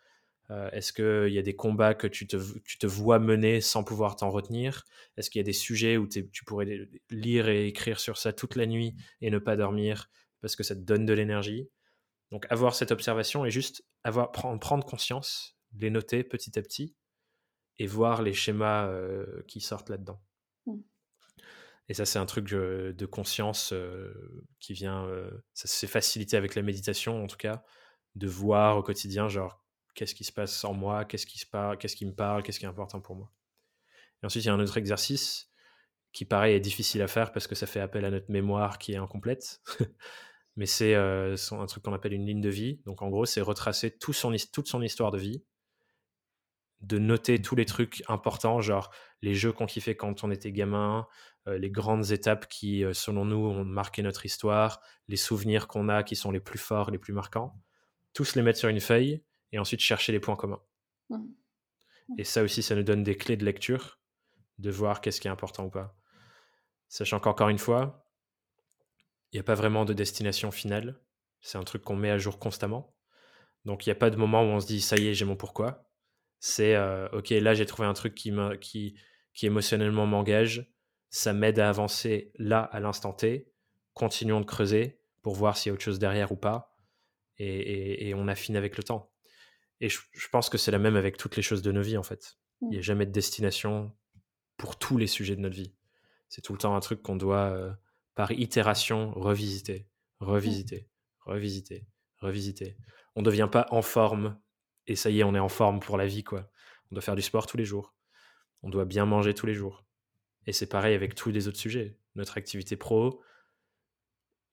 euh, 0.51 0.69
est-ce 0.71 0.91
qu'il 0.91 1.33
y 1.33 1.39
a 1.39 1.41
des 1.41 1.55
combats 1.55 1.93
que 1.93 2.07
tu 2.07 2.27
te, 2.27 2.35
tu 2.65 2.77
te 2.77 2.85
vois 2.85 3.19
mener 3.19 3.61
sans 3.61 3.85
pouvoir 3.85 4.17
t'en 4.17 4.29
retenir? 4.29 4.85
Est-ce 5.15 5.29
qu'il 5.29 5.39
y 5.39 5.43
a 5.43 5.45
des 5.45 5.53
sujets 5.53 5.95
où 5.95 6.07
tu 6.07 6.43
pourrais 6.45 6.89
lire 7.09 7.47
et 7.47 7.67
écrire 7.67 7.99
sur 7.99 8.17
ça 8.17 8.33
toute 8.33 8.55
la 8.55 8.65
nuit 8.65 8.95
et 9.21 9.29
ne 9.29 9.39
pas 9.39 9.55
dormir 9.55 10.09
parce 10.41 10.57
que 10.57 10.63
ça 10.63 10.75
te 10.75 10.81
donne 10.81 11.05
de 11.05 11.13
l'énergie? 11.13 11.69
Donc 12.31 12.45
avoir 12.49 12.75
cette 12.75 12.91
observation 12.91 13.45
et 13.45 13.51
juste 13.51 13.85
avoir, 14.03 14.31
prendre, 14.33 14.59
prendre 14.59 14.85
conscience, 14.85 15.57
les 15.79 15.89
noter 15.89 16.23
petit 16.23 16.59
à 16.59 16.61
petit 16.61 16.95
et 17.79 17.87
voir 17.87 18.21
les 18.21 18.33
schémas 18.33 18.87
euh, 18.87 19.43
qui 19.47 19.61
sortent 19.61 19.89
là-dedans. 19.89 20.21
Mmh. 20.65 20.79
Et 21.87 21.93
ça, 21.93 22.05
c'est 22.05 22.19
un 22.19 22.25
truc 22.25 22.49
de 22.49 23.05
conscience 23.05 23.71
euh, 23.71 24.43
qui 24.59 24.73
vient. 24.73 25.09
ça 25.53 25.67
s'est 25.67 25.87
facilité 25.87 26.35
avec 26.35 26.55
la 26.55 26.61
méditation, 26.61 27.23
en 27.23 27.27
tout 27.27 27.37
cas, 27.37 27.63
de 28.15 28.27
voir 28.27 28.77
au 28.77 28.83
quotidien, 28.83 29.27
genre, 29.29 29.60
qu'est-ce 29.93 30.15
qui 30.15 30.23
se 30.23 30.31
passe 30.31 30.63
en 30.63 30.73
moi, 30.73 31.05
qu'est-ce 31.05 31.25
qui, 31.25 31.37
me 31.45 32.11
parle, 32.11 32.43
qu'est-ce 32.43 32.59
qui 32.59 32.65
est 32.65 32.69
important 32.69 33.01
pour 33.01 33.15
moi. 33.15 33.31
Et 34.21 34.25
ensuite, 34.25 34.43
il 34.43 34.47
y 34.47 34.49
a 34.49 34.53
un 34.53 34.59
autre 34.59 34.77
exercice 34.77 35.51
qui, 36.11 36.25
pareil, 36.25 36.55
est 36.55 36.59
difficile 36.59 37.01
à 37.01 37.07
faire 37.07 37.31
parce 37.31 37.47
que 37.47 37.55
ça 37.55 37.67
fait 37.67 37.79
appel 37.79 38.05
à 38.05 38.11
notre 38.11 38.31
mémoire 38.31 38.77
qui 38.77 38.93
est 38.93 38.97
incomplète. 38.97 39.61
Mais 40.57 40.65
c'est 40.65 40.95
euh, 40.95 41.35
un 41.51 41.65
truc 41.65 41.83
qu'on 41.83 41.93
appelle 41.93 42.13
une 42.13 42.25
ligne 42.25 42.41
de 42.41 42.49
vie. 42.49 42.81
Donc, 42.85 43.01
en 43.01 43.09
gros, 43.09 43.25
c'est 43.25 43.41
retracer 43.41 43.91
toute 43.97 44.15
son 44.15 44.33
histoire 44.33 45.11
de 45.11 45.17
vie, 45.17 45.43
de 46.81 46.97
noter 46.97 47.41
tous 47.41 47.55
les 47.55 47.65
trucs 47.65 48.03
importants, 48.09 48.59
genre 48.59 48.91
les 49.21 49.33
jeux 49.33 49.53
qu'on 49.53 49.65
kiffait 49.65 49.95
quand 49.95 50.23
on 50.23 50.31
était 50.31 50.51
gamin, 50.51 51.07
euh, 51.47 51.57
les 51.57 51.71
grandes 51.71 52.11
étapes 52.11 52.47
qui, 52.47 52.83
euh, 52.83 52.93
selon 52.93 53.23
nous, 53.25 53.37
ont 53.37 53.63
marqué 53.63 54.01
notre 54.01 54.25
histoire, 54.25 54.81
les 55.07 55.15
souvenirs 55.15 55.67
qu'on 55.67 55.89
a 55.89 56.03
qui 56.03 56.15
sont 56.15 56.31
les 56.31 56.39
plus 56.39 56.59
forts, 56.59 56.91
les 56.91 56.97
plus 56.97 57.13
marquants. 57.13 57.55
Tous 58.13 58.35
les 58.35 58.41
mettre 58.41 58.59
sur 58.59 58.69
une 58.69 58.81
feuille 58.81 59.23
et 59.51 59.59
ensuite 59.59 59.81
chercher 59.81 60.11
les 60.11 60.19
points 60.19 60.35
communs. 60.35 60.61
Mmh. 61.09 61.25
Et 62.17 62.23
ça 62.23 62.43
aussi, 62.43 62.61
ça 62.61 62.75
nous 62.75 62.83
donne 62.83 63.03
des 63.03 63.15
clés 63.15 63.37
de 63.37 63.45
lecture, 63.45 63.99
de 64.57 64.69
voir 64.69 65.01
qu'est-ce 65.01 65.21
qui 65.21 65.27
est 65.27 65.31
important 65.31 65.65
ou 65.65 65.69
pas. 65.69 65.95
Sachant 66.87 67.19
qu'encore 67.19 67.49
une 67.49 67.57
fois, 67.57 68.05
il 69.31 69.37
n'y 69.37 69.39
a 69.39 69.43
pas 69.43 69.55
vraiment 69.55 69.85
de 69.85 69.93
destination 69.93 70.51
finale. 70.51 70.99
C'est 71.41 71.57
un 71.57 71.63
truc 71.63 71.83
qu'on 71.83 71.95
met 71.95 72.11
à 72.11 72.17
jour 72.17 72.37
constamment. 72.37 72.95
Donc 73.65 73.85
il 73.85 73.89
n'y 73.89 73.93
a 73.93 73.95
pas 73.95 74.09
de 74.09 74.17
moment 74.17 74.41
où 74.41 74.47
on 74.47 74.59
se 74.59 74.67
dit 74.67 74.81
ça 74.81 74.97
y 74.97 75.07
est, 75.07 75.13
j'ai 75.13 75.25
mon 75.25 75.35
pourquoi. 75.35 75.89
C'est 76.39 76.75
euh, 76.75 77.07
ok, 77.09 77.29
là 77.29 77.53
j'ai 77.53 77.65
trouvé 77.65 77.87
un 77.87 77.93
truc 77.93 78.15
qui, 78.15 78.33
qui, 78.59 78.99
qui 79.33 79.45
émotionnellement 79.45 80.05
m'engage. 80.05 80.69
Ça 81.09 81.33
m'aide 81.33 81.59
à 81.59 81.69
avancer 81.69 82.31
là 82.35 82.61
à 82.61 82.79
l'instant 82.79 83.13
T. 83.13 83.53
Continuons 83.93 84.41
de 84.41 84.45
creuser 84.45 85.01
pour 85.21 85.35
voir 85.35 85.57
s'il 85.57 85.69
y 85.69 85.71
a 85.71 85.73
autre 85.73 85.83
chose 85.83 85.99
derrière 85.99 86.31
ou 86.31 86.37
pas. 86.37 86.75
Et, 87.37 88.09
et 88.09 88.13
on 88.13 88.27
affine 88.27 88.55
avec 88.55 88.77
le 88.77 88.83
temps. 88.83 89.10
Et 89.81 89.89
je, 89.89 89.99
pense 90.31 90.49
que 90.49 90.57
c'est 90.57 90.71
la 90.71 90.77
même 90.77 90.95
avec 90.95 91.17
toutes 91.17 91.35
les 91.35 91.41
choses 91.41 91.63
de 91.63 91.71
nos 91.71 91.81
vies, 91.81 91.97
en 91.97 92.03
fait. 92.03 92.37
Il 92.61 92.69
n'y 92.69 92.77
a 92.77 92.79
mmh. 92.79 92.83
jamais 92.83 93.05
de 93.07 93.11
destination 93.11 93.91
pour 94.55 94.77
tous 94.77 94.97
les 94.97 95.07
sujets 95.07 95.35
de 95.35 95.41
notre 95.41 95.55
vie. 95.55 95.73
C'est 96.29 96.41
tout 96.41 96.53
le 96.53 96.59
temps 96.59 96.75
un 96.75 96.79
truc 96.79 97.01
qu'on 97.01 97.15
doit, 97.15 97.49
euh, 97.49 97.73
par 98.13 98.31
itération, 98.31 99.11
revisiter, 99.15 99.89
revisiter, 100.19 100.87
revisiter, 101.25 101.87
revisiter. 102.19 102.77
On 103.15 103.21
ne 103.21 103.25
devient 103.25 103.49
pas 103.51 103.65
en 103.71 103.81
forme 103.81 104.39
et 104.85 104.95
ça 104.95 105.09
y 105.09 105.19
est, 105.19 105.23
on 105.23 105.33
est 105.33 105.39
en 105.39 105.49
forme 105.49 105.79
pour 105.79 105.97
la 105.97 106.05
vie, 106.05 106.23
quoi. 106.23 106.51
On 106.91 106.95
doit 106.95 107.01
faire 107.01 107.15
du 107.15 107.21
sport 107.23 107.47
tous 107.47 107.57
les 107.57 107.65
jours. 107.65 107.95
On 108.61 108.69
doit 108.69 108.85
bien 108.85 109.05
manger 109.05 109.33
tous 109.33 109.47
les 109.47 109.55
jours. 109.55 109.83
Et 110.45 110.53
c'est 110.53 110.67
pareil 110.67 110.93
avec 110.93 111.15
tous 111.15 111.31
les 111.31 111.47
autres 111.47 111.57
sujets. 111.57 111.97
Notre 112.15 112.37
activité 112.37 112.75
pro, 112.75 113.23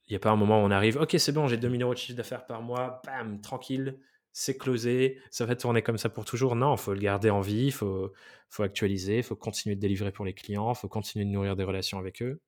il 0.07 0.13
n'y 0.13 0.17
a 0.17 0.21
pas 0.21 0.31
un 0.31 0.37
moment 0.37 0.63
où 0.63 0.67
on 0.67 0.71
arrive, 0.71 0.97
ok, 0.97 1.17
c'est 1.19 1.33
bon, 1.33 1.49
j'ai 1.49 1.59
2000 1.59 1.83
euros 1.83 1.93
de 1.93 1.99
chiffre 1.99 2.17
d'affaires 2.17 2.47
par 2.47 2.63
mois, 2.63 3.03
bam, 3.05 3.41
tranquille, 3.43 4.01
c'est 4.33 4.57
closé, 4.57 5.21
ça 5.31 5.47
va 5.47 5.57
tourner 5.57 5.83
comme 5.83 5.99
ça 5.99 6.09
pour 6.09 6.25
toujours. 6.25 6.57
Non, 6.57 6.75
il 6.75 6.79
faut 6.79 6.95
le 6.95 7.01
garder 7.01 7.31
en 7.31 7.41
vie, 7.41 7.67
il 7.67 7.73
faut, 7.73 8.13
faut 8.49 8.63
actualiser, 8.63 9.19
il 9.19 9.23
faut 9.23 9.37
continuer 9.37 9.77
de 9.77 9.81
délivrer 9.81 10.13
pour 10.13 10.25
les 10.25 10.35
clients, 10.35 10.73
il 10.73 10.79
faut 10.79 10.89
continuer 10.89 11.25
de 11.25 11.31
nourrir 11.31 11.57
des 11.57 11.65
relations 11.65 11.99
avec 11.99 12.23
eux. 12.23 12.41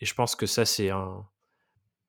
Et 0.00 0.06
je 0.06 0.14
pense 0.14 0.34
que 0.34 0.46
ça, 0.46 0.64
c'est 0.64 0.90
un, 0.90 1.26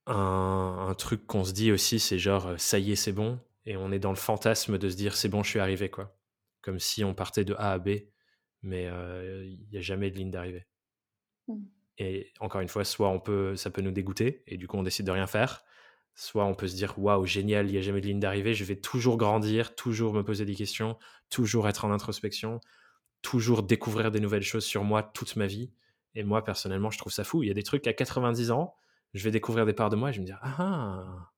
un, 0.08 0.94
truc 0.98 1.26
qu'on 1.28 1.44
se 1.44 1.54
dit 1.54 1.72
aussi, 1.72 2.00
c'est 2.00 2.20
genre, 2.20 2.48
euh, 2.48 2.58
ça 2.58 2.80
y 2.80 2.92
est, 2.92 2.96
c'est 2.96 3.12
bon. 3.12 3.40
Et 3.66 3.78
on 3.78 3.92
est 3.92 4.00
dans 4.00 4.10
le 4.10 4.18
fantasme 4.18 4.78
de 4.78 4.90
se 4.90 4.96
dire, 4.96 5.16
c'est 5.16 5.30
bon, 5.30 5.44
je 5.44 5.50
suis 5.50 5.60
arrivé, 5.60 5.90
quoi. 5.90 6.18
Comme 6.62 6.80
si 6.80 7.04
on 7.04 7.14
partait 7.14 7.46
de 7.46 7.54
A 7.56 7.74
à 7.74 7.80
B, 7.80 7.90
mais 8.62 8.88
euh, 8.88 9.46
il 9.46 9.68
n'y 9.72 9.78
a 9.78 9.82
jamais 9.82 10.12
de 10.12 10.18
ligne 10.18 10.32
d'arrivée. 10.32 10.66
Mmh. 11.48 11.64
Et 12.00 12.34
encore 12.40 12.62
une 12.62 12.68
fois, 12.68 12.84
soit 12.84 13.10
on 13.10 13.20
peut, 13.20 13.56
ça 13.56 13.70
peut 13.70 13.82
nous 13.82 13.92
dégoûter, 13.92 14.44
et 14.48 14.58
du 14.58 14.68
coup, 14.68 14.78
on 14.78 14.84
décide 14.84 15.06
de 15.06 15.12
rien 15.12 15.28
faire 15.28 15.64
Soit 16.16 16.46
on 16.46 16.54
peut 16.54 16.68
se 16.68 16.76
dire 16.76 16.98
waouh, 16.98 17.26
génial, 17.26 17.68
il 17.68 17.72
n'y 17.72 17.78
a 17.78 17.82
jamais 17.82 18.02
de 18.02 18.08
ligne 18.08 18.20
d'arrivée, 18.20 18.54
je 18.54 18.64
vais 18.64 18.76
toujours 18.76 19.18
grandir, 19.18 19.76
toujours 19.76 20.14
me 20.14 20.24
poser 20.24 20.46
des 20.46 20.56
questions, 20.56 20.98
toujours 21.30 21.68
être 21.68 21.86
en 21.86 21.92
introspection, 21.92 22.60
toujours 23.22 23.64
découvrir 23.64 24.12
des 24.12 24.20
nouvelles 24.20 24.44
choses 24.44 24.66
sur 24.66 24.84
moi 24.84 25.04
toute 25.04 25.36
ma 25.36 25.48
vie. 25.48 25.72
Et 26.16 26.24
moi, 26.24 26.44
personnellement, 26.44 26.92
je 26.92 27.00
trouve 27.00 27.12
ça 27.12 27.24
fou. 27.24 27.42
Il 27.42 27.48
y 27.48 27.52
a 27.52 27.56
des 27.56 27.64
trucs 27.64 27.88
à 27.88 27.94
90 27.94 28.52
ans, 28.52 28.76
je 29.14 29.24
vais 29.24 29.32
découvrir 29.32 29.66
des 29.66 29.74
parts 29.74 29.90
de 29.90 29.96
moi 29.96 30.10
et 30.10 30.14
je 30.14 30.18
vais 30.18 30.22
me 30.22 30.28
dire 30.28 30.40
ah, 30.44 30.56
ah 30.60 31.32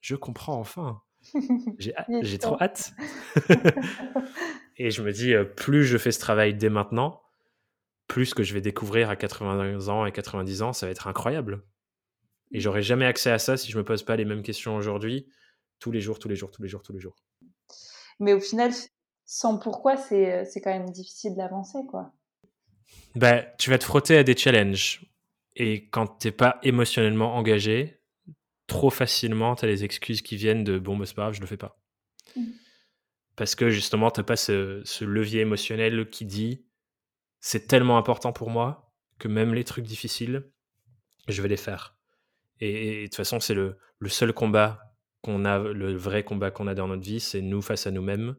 je 0.00 0.14
comprends 0.14 0.58
enfin. 0.58 1.02
J'ai 1.78 2.38
trop 2.38 2.56
hâte. 2.60 2.92
et 4.76 4.90
je 4.90 5.02
me 5.02 5.12
dis, 5.12 5.34
euh, 5.34 5.44
plus 5.44 5.84
je 5.84 5.98
fais 5.98 6.12
ce 6.12 6.20
travail 6.20 6.54
dès 6.54 6.68
maintenant, 6.68 7.22
plus 8.06 8.34
que 8.34 8.42
je 8.42 8.54
vais 8.54 8.60
découvrir 8.60 9.10
à 9.10 9.16
80 9.16 9.88
ans 9.88 10.06
et 10.06 10.12
90 10.12 10.62
ans, 10.62 10.72
ça 10.72 10.86
va 10.86 10.92
être 10.92 11.08
incroyable. 11.08 11.64
Et 12.52 12.60
j'aurais 12.60 12.82
jamais 12.82 13.06
accès 13.06 13.30
à 13.30 13.38
ça 13.38 13.56
si 13.56 13.70
je 13.70 13.78
me 13.78 13.84
pose 13.84 14.02
pas 14.02 14.16
les 14.16 14.24
mêmes 14.24 14.42
questions 14.42 14.76
aujourd'hui, 14.76 15.26
tous 15.78 15.90
les 15.90 16.00
jours, 16.00 16.18
tous 16.18 16.28
les 16.28 16.36
jours, 16.36 16.50
tous 16.50 16.62
les 16.62 16.68
jours, 16.68 16.82
tous 16.82 16.92
les 16.92 17.00
jours. 17.00 17.16
Mais 18.20 18.32
au 18.32 18.40
final, 18.40 18.72
sans 19.24 19.58
pourquoi, 19.58 19.96
c'est, 19.96 20.44
c'est 20.44 20.60
quand 20.60 20.70
même 20.70 20.90
difficile 20.90 21.36
d'avancer, 21.36 21.78
quoi. 21.90 22.12
bah, 23.14 23.42
Tu 23.58 23.70
vas 23.70 23.78
te 23.78 23.84
frotter 23.84 24.16
à 24.16 24.22
des 24.22 24.36
challenges. 24.36 25.04
Et 25.56 25.88
quand 25.88 26.06
t'es 26.06 26.30
pas 26.30 26.58
émotionnellement 26.62 27.34
engagé, 27.34 28.00
trop 28.66 28.90
facilement, 28.90 29.56
tu 29.56 29.64
as 29.64 29.68
les 29.68 29.84
excuses 29.84 30.22
qui 30.22 30.36
viennent 30.36 30.64
de 30.64 30.78
bon, 30.78 30.96
bah, 30.96 31.06
c'est 31.06 31.14
pas 31.14 31.22
grave, 31.22 31.34
je 31.34 31.40
le 31.40 31.46
fais 31.46 31.56
pas. 31.56 31.80
Mmh. 32.36 32.42
Parce 33.36 33.54
que 33.54 33.68
justement, 33.70 34.10
tu 34.10 34.22
pas 34.22 34.36
ce, 34.36 34.82
ce, 34.84 35.04
levier 35.04 35.40
émotionnel 35.40 36.08
qui 36.08 36.24
dit 36.24 36.66
c'est 37.40 37.66
tellement 37.66 37.98
important 37.98 38.32
pour 38.32 38.50
moi 38.50 38.92
que 39.18 39.28
même 39.28 39.54
les 39.54 39.64
trucs 39.64 39.84
difficiles, 39.84 40.50
je 41.28 41.42
vais 41.42 41.48
les 41.48 41.56
faire. 41.56 41.95
Et, 42.60 43.02
de 43.02 43.06
toute 43.06 43.16
façon, 43.16 43.40
c'est 43.40 43.54
le, 43.54 43.76
le, 43.98 44.08
seul 44.08 44.32
combat 44.32 44.94
qu'on 45.22 45.44
a, 45.44 45.58
le 45.58 45.94
vrai 45.94 46.24
combat 46.24 46.50
qu'on 46.50 46.66
a 46.66 46.74
dans 46.74 46.88
notre 46.88 47.02
vie, 47.02 47.20
c'est 47.20 47.40
nous 47.40 47.62
face 47.62 47.86
à 47.86 47.90
nous-mêmes, 47.90 48.36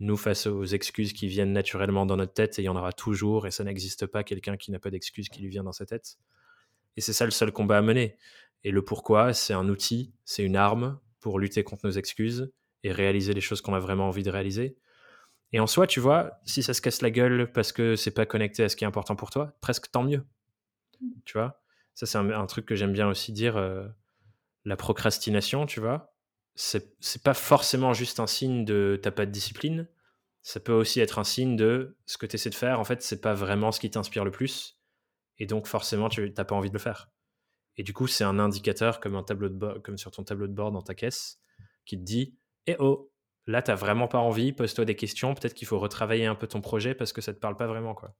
nous 0.00 0.16
face 0.16 0.46
aux 0.46 0.64
excuses 0.64 1.12
qui 1.12 1.26
viennent 1.26 1.52
naturellement 1.52 2.06
dans 2.06 2.16
notre 2.16 2.32
tête, 2.32 2.58
et 2.58 2.62
il 2.62 2.66
y 2.66 2.68
en 2.68 2.76
aura 2.76 2.92
toujours, 2.92 3.46
et 3.46 3.50
ça 3.50 3.64
n'existe 3.64 4.06
pas 4.06 4.22
quelqu'un 4.22 4.56
qui 4.56 4.70
n'a 4.70 4.78
pas 4.78 4.90
d'excuses 4.90 5.28
qui 5.28 5.42
lui 5.42 5.48
vient 5.48 5.64
dans 5.64 5.72
sa 5.72 5.86
tête. 5.86 6.18
Et 6.96 7.00
c'est 7.00 7.12
ça 7.12 7.24
le 7.24 7.30
seul 7.30 7.52
combat 7.52 7.78
à 7.78 7.82
mener. 7.82 8.16
Et 8.64 8.70
le 8.70 8.84
pourquoi, 8.84 9.32
c'est 9.32 9.54
un 9.54 9.68
outil, 9.68 10.12
c'est 10.24 10.42
une 10.42 10.56
arme 10.56 10.98
pour 11.20 11.38
lutter 11.38 11.64
contre 11.64 11.86
nos 11.86 11.92
excuses 11.92 12.52
et 12.82 12.92
réaliser 12.92 13.34
les 13.34 13.40
choses 13.40 13.60
qu'on 13.60 13.74
a 13.74 13.80
vraiment 13.80 14.08
envie 14.08 14.22
de 14.22 14.30
réaliser. 14.30 14.76
Et 15.52 15.60
en 15.60 15.66
soi, 15.66 15.86
tu 15.86 16.00
vois, 16.00 16.40
si 16.44 16.62
ça 16.62 16.74
se 16.74 16.80
casse 16.80 17.00
la 17.02 17.10
gueule 17.10 17.50
parce 17.52 17.72
que 17.72 17.96
c'est 17.96 18.10
pas 18.10 18.26
connecté 18.26 18.64
à 18.64 18.68
ce 18.68 18.76
qui 18.76 18.84
est 18.84 18.86
important 18.86 19.16
pour 19.16 19.30
toi, 19.30 19.56
presque 19.60 19.90
tant 19.90 20.04
mieux. 20.04 20.24
Tu 21.24 21.38
vois, 21.38 21.60
ça 21.98 22.06
c'est 22.06 22.18
un, 22.18 22.46
truc 22.46 22.64
que 22.64 22.76
j'aime 22.76 22.92
bien 22.92 23.08
aussi 23.08 23.32
dire. 23.32 23.56
Euh, 23.56 23.84
la 24.64 24.76
procrastination, 24.76 25.66
tu 25.66 25.80
vois, 25.80 26.14
c'est 26.54 27.22
pas 27.24 27.34
forcément 27.34 27.92
juste 27.92 28.20
un 28.20 28.28
signe 28.28 28.64
de 28.64 29.00
t'as 29.02 29.10
pas 29.10 29.26
de 29.26 29.32
discipline. 29.32 29.88
Ça 30.42 30.60
peut 30.60 30.72
aussi 30.72 31.00
être 31.00 31.18
un 31.18 31.24
signe 31.24 31.56
de 31.56 31.96
ce 32.06 32.16
que 32.16 32.26
tu 32.26 32.36
essaies 32.36 32.50
de 32.50 32.54
faire, 32.54 32.78
en 32.78 32.84
fait, 32.84 33.02
c'est 33.02 33.20
pas 33.20 33.34
vraiment 33.34 33.72
ce 33.72 33.80
qui 33.80 33.90
t'inspire 33.90 34.24
le 34.24 34.30
plus. 34.30 34.78
Et 35.38 35.46
donc, 35.46 35.66
forcément, 35.66 36.08
tu 36.08 36.32
n'as 36.36 36.44
pas 36.44 36.54
envie 36.54 36.68
de 36.68 36.74
le 36.74 36.78
faire. 36.78 37.10
Et 37.76 37.82
du 37.82 37.92
coup, 37.92 38.06
c'est 38.06 38.24
un 38.24 38.38
indicateur 38.38 39.00
comme, 39.00 39.20
comme 39.82 39.98
sur 39.98 40.12
ton 40.12 40.22
tableau 40.22 40.46
de 40.46 40.54
bord 40.54 40.70
dans 40.70 40.82
ta 40.82 40.94
caisse 40.94 41.40
qui 41.84 41.98
te 41.98 42.04
dit 42.04 42.38
Eh 42.68 42.76
oh, 42.78 43.10
là, 43.46 43.60
tu 43.60 43.72
n'as 43.72 43.76
vraiment 43.76 44.06
pas 44.06 44.18
envie, 44.18 44.52
pose-toi 44.52 44.84
des 44.84 44.94
questions. 44.94 45.34
Peut-être 45.34 45.54
qu'il 45.54 45.66
faut 45.66 45.80
retravailler 45.80 46.26
un 46.26 46.36
peu 46.36 46.46
ton 46.46 46.60
projet 46.60 46.94
parce 46.94 47.12
que 47.12 47.20
ça 47.20 47.34
te 47.34 47.40
parle 47.40 47.56
pas 47.56 47.66
vraiment. 47.66 47.94
quoi. 47.94 48.14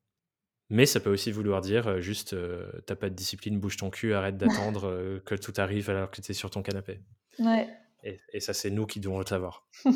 Mais 0.70 0.84
ça 0.86 1.00
peut 1.00 1.10
aussi 1.10 1.32
vouloir 1.32 1.60
dire 1.60 1.88
euh, 1.88 2.00
juste 2.00 2.34
euh, 2.34 2.70
t'as 2.86 2.96
pas 2.96 3.08
de 3.08 3.14
discipline, 3.14 3.58
bouge 3.58 3.76
ton 3.76 3.90
cul, 3.90 4.14
arrête 4.14 4.36
d'attendre 4.38 4.88
euh, 4.88 5.22
que 5.24 5.34
tout 5.34 5.54
arrive 5.56 5.90
alors 5.90 6.10
que 6.10 6.20
tu 6.20 6.30
es 6.30 6.34
sur 6.34 6.50
ton 6.50 6.62
canapé. 6.62 7.00
Ouais. 7.38 7.68
Et, 8.04 8.20
et 8.32 8.40
ça, 8.40 8.52
c'est 8.52 8.70
nous 8.70 8.86
qui 8.86 9.00
devons 9.00 9.18
le 9.18 9.26
savoir. 9.26 9.66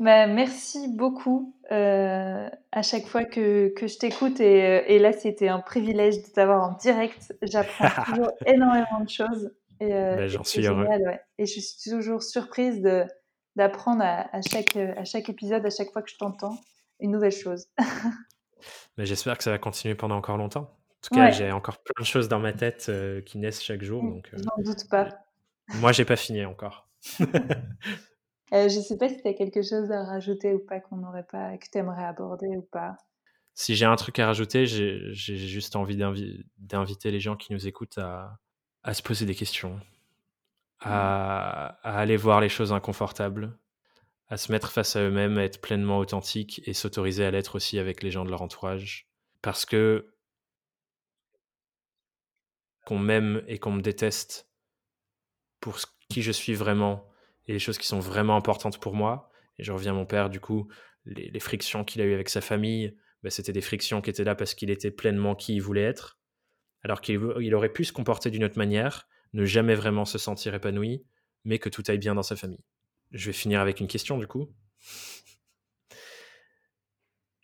Bah, 0.00 0.28
merci 0.28 0.86
beaucoup 0.86 1.56
euh, 1.72 2.48
à 2.70 2.82
chaque 2.82 3.06
fois 3.06 3.24
que, 3.24 3.74
que 3.74 3.88
je 3.88 3.98
t'écoute 3.98 4.38
et, 4.38 4.94
et, 4.94 5.00
là 5.00 5.12
c'était 5.12 5.48
un 5.48 5.58
privilège 5.58 6.22
de 6.22 6.28
t'avoir 6.28 6.70
en 6.70 6.76
direct. 6.76 7.34
J'apprends 7.42 7.88
toujours 8.06 8.30
énormément 8.46 9.00
de 9.00 9.08
choses 9.08 9.50
et, 9.80 9.88
bah, 9.88 10.28
j'en 10.28 10.44
suis 10.44 10.64
heureux. 10.64 10.84
Ouais. 10.84 11.20
Et 11.38 11.46
je 11.46 11.58
suis 11.58 11.90
toujours 11.90 12.22
surprise 12.22 12.80
de, 12.80 13.06
d'apprendre 13.56 14.02
à, 14.02 14.28
à, 14.32 14.40
chaque, 14.40 14.76
à 14.76 15.04
chaque 15.04 15.28
épisode, 15.30 15.66
à 15.66 15.70
chaque 15.70 15.90
fois 15.90 16.02
que 16.02 16.10
je 16.10 16.16
t'entends, 16.16 16.56
une 17.00 17.10
nouvelle 17.10 17.32
chose. 17.32 17.66
Mais 18.96 19.06
j'espère 19.06 19.36
que 19.38 19.44
ça 19.44 19.50
va 19.50 19.58
continuer 19.58 19.94
pendant 19.94 20.16
encore 20.16 20.36
longtemps. 20.36 20.60
En 20.60 21.08
tout 21.08 21.14
cas, 21.14 21.30
j'ai 21.30 21.52
encore 21.52 21.78
plein 21.78 22.02
de 22.02 22.06
choses 22.06 22.28
dans 22.28 22.40
ma 22.40 22.52
tête 22.52 22.86
euh, 22.88 23.20
qui 23.22 23.38
naissent 23.38 23.62
chaque 23.62 23.82
jour. 23.82 24.02
Donc, 24.02 24.28
J'en 24.32 24.62
doute 24.62 24.88
pas. 24.90 25.08
Moi, 25.74 25.92
j'ai 25.92 26.04
pas 26.04 26.16
fini 26.16 26.44
encore. 26.44 26.88
Euh, 28.54 28.66
je 28.70 28.78
ne 28.78 28.82
sais 28.82 28.96
pas 28.96 29.10
si 29.10 29.20
tu 29.20 29.28
as 29.28 29.34
quelque 29.34 29.60
chose 29.60 29.90
à 29.90 30.04
rajouter 30.04 30.54
ou 30.54 30.58
pas 30.58 30.80
qu'on 30.80 30.96
n'aurait 30.96 31.26
pas, 31.30 31.58
que 31.58 31.66
tu 31.70 31.76
aimerais 31.76 32.06
aborder 32.06 32.46
ou 32.56 32.62
pas. 32.62 32.96
Si 33.52 33.74
j'ai 33.74 33.84
un 33.84 33.96
truc 33.96 34.18
à 34.18 34.26
rajouter, 34.26 34.64
j'ai 34.64 35.12
juste 35.12 35.76
envie 35.76 35.98
d'inviter 36.56 37.10
les 37.10 37.20
gens 37.20 37.36
qui 37.36 37.52
nous 37.52 37.66
écoutent 37.66 37.98
à, 37.98 38.38
à, 38.84 38.94
se 38.94 39.02
poser 39.02 39.26
des 39.26 39.34
questions, 39.34 39.78
à, 40.80 41.78
à, 41.82 41.98
aller 41.98 42.16
voir 42.16 42.40
les 42.40 42.48
choses 42.48 42.72
inconfortables, 42.72 43.54
à 44.28 44.36
se 44.36 44.52
mettre 44.52 44.72
face 44.72 44.96
à 44.96 45.02
eux-mêmes, 45.02 45.38
à 45.38 45.44
être 45.44 45.60
pleinement 45.60 45.98
authentique 45.98 46.60
et 46.66 46.74
s'autoriser 46.74 47.24
à 47.24 47.30
l'être 47.30 47.56
aussi 47.56 47.78
avec 47.78 48.02
les 48.02 48.10
gens 48.10 48.24
de 48.24 48.30
leur 48.30 48.42
entourage. 48.42 49.08
Parce 49.42 49.64
que 49.64 50.12
qu'on 52.84 52.98
m'aime 52.98 53.42
et 53.46 53.58
qu'on 53.58 53.72
me 53.72 53.82
déteste 53.82 54.48
pour 55.60 55.78
qui 56.08 56.22
je 56.22 56.32
suis 56.32 56.54
vraiment 56.54 57.08
et 57.46 57.52
les 57.52 57.58
choses 57.58 57.78
qui 57.78 57.86
sont 57.86 58.00
vraiment 58.00 58.36
importantes 58.36 58.78
pour 58.78 58.94
moi. 58.94 59.30
Et 59.58 59.64
je 59.64 59.72
reviens 59.72 59.92
à 59.92 59.94
mon 59.94 60.06
père, 60.06 60.30
du 60.30 60.40
coup, 60.40 60.68
les, 61.04 61.40
frictions 61.40 61.84
qu'il 61.84 62.00
a 62.02 62.04
eues 62.04 62.14
avec 62.14 62.28
sa 62.28 62.40
famille, 62.40 62.96
bah, 63.22 63.30
c'était 63.30 63.52
des 63.52 63.60
frictions 63.60 64.00
qui 64.00 64.10
étaient 64.10 64.24
là 64.24 64.34
parce 64.34 64.54
qu'il 64.54 64.70
était 64.70 64.90
pleinement 64.90 65.34
qui 65.34 65.54
il 65.56 65.60
voulait 65.60 65.82
être, 65.82 66.20
alors 66.82 67.00
qu'il 67.00 67.20
il 67.40 67.54
aurait 67.54 67.72
pu 67.72 67.84
se 67.84 67.92
comporter 67.92 68.30
d'une 68.30 68.44
autre 68.44 68.58
manière, 68.58 69.08
ne 69.32 69.44
jamais 69.44 69.74
vraiment 69.74 70.04
se 70.04 70.18
sentir 70.18 70.54
épanoui, 70.54 71.04
mais 71.44 71.58
que 71.58 71.68
tout 71.68 71.82
aille 71.88 71.98
bien 71.98 72.14
dans 72.14 72.22
sa 72.22 72.36
famille. 72.36 72.62
Je 73.10 73.26
vais 73.26 73.32
finir 73.32 73.60
avec 73.60 73.80
une 73.80 73.86
question, 73.86 74.18
du 74.18 74.26
coup. 74.26 74.48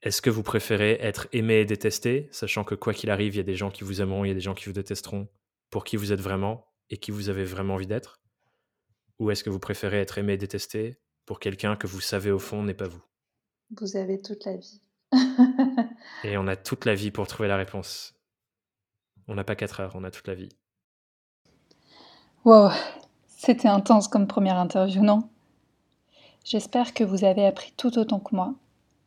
Est-ce 0.03 0.21
que 0.21 0.29
vous 0.29 0.43
préférez 0.43 0.99
être 1.01 1.29
aimé 1.33 1.55
et 1.55 1.65
détesté, 1.65 2.29
sachant 2.31 2.63
que 2.63 2.75
quoi 2.75 2.93
qu'il 2.93 3.09
arrive, 3.09 3.35
il 3.35 3.39
y 3.39 3.41
a 3.41 3.45
des 3.45 3.57
gens 3.57 3.71
qui 3.71 3.85
vous 3.85 4.03
aimeront, 4.03 4.25
il 4.25 4.29
y 4.29 4.31
a 4.31 4.35
des 4.35 4.41
gens 4.41 4.55
qui 4.55 4.67
vous 4.67 4.73
détesteront, 4.73 5.29
pour 5.71 5.85
qui 5.85 5.97
vous 5.97 6.13
êtes 6.13 6.21
vraiment 6.21 6.67
et 6.91 6.99
qui 6.99 7.11
vous 7.11 7.31
avez 7.31 7.45
vraiment 7.45 7.75
envie 7.75 7.87
d'être? 7.87 8.21
Ou 9.19 9.31
est-ce 9.31 9.43
que 9.43 9.49
vous 9.49 9.59
préférez 9.59 10.01
être 10.01 10.19
aimé 10.19 10.35
et 10.35 10.37
détesté 10.37 10.99
pour 11.25 11.41
quelqu'un 11.41 11.77
que 11.77 11.87
vous 11.87 12.01
savez 12.01 12.31
au 12.31 12.39
fond 12.39 12.63
n'est 12.63 12.75
pas 12.75 12.89
vous? 12.89 13.03
Vous 13.81 13.97
avez 13.97 14.21
toute 14.21 14.45
la 14.45 14.57
vie. 14.59 14.83
et 16.25 16.37
on 16.37 16.47
a 16.49 16.57
toute 16.57 16.85
la 16.85 16.95
vie 16.95 17.11
pour 17.11 17.27
trouver 17.27 17.49
la 17.49 17.57
réponse. 17.57 18.15
On 19.27 19.35
n'a 19.35 19.45
pas 19.45 19.57
4 19.57 19.81
heures, 19.81 19.93
on 19.95 20.05
a 20.05 20.11
toute 20.11 20.29
la 20.29 20.35
vie. 20.35 20.51
Wow, 22.45 22.69
c'était 23.27 23.69
intense 23.69 24.07
comme 24.07 24.27
première 24.27 24.57
interview, 24.57 25.03
non? 25.03 25.31
J'espère 26.45 26.93
que 26.93 27.05
vous 27.05 27.25
avez 27.25 27.47
appris 27.47 27.73
tout 27.77 27.99
autant 27.99 28.21
que 28.21 28.37
moi, 28.37 28.55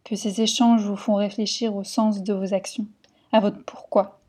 que 0.04 0.16
ces 0.16 0.42
échanges 0.42 0.82
vous 0.82 0.96
font 0.96 1.14
réfléchir 1.14 1.76
au 1.76 1.84
sens 1.84 2.24
de 2.24 2.34
vos 2.34 2.56
actions, 2.56 2.88
à 3.32 3.40
votre 3.40 3.64
pourquoi. 3.64 4.20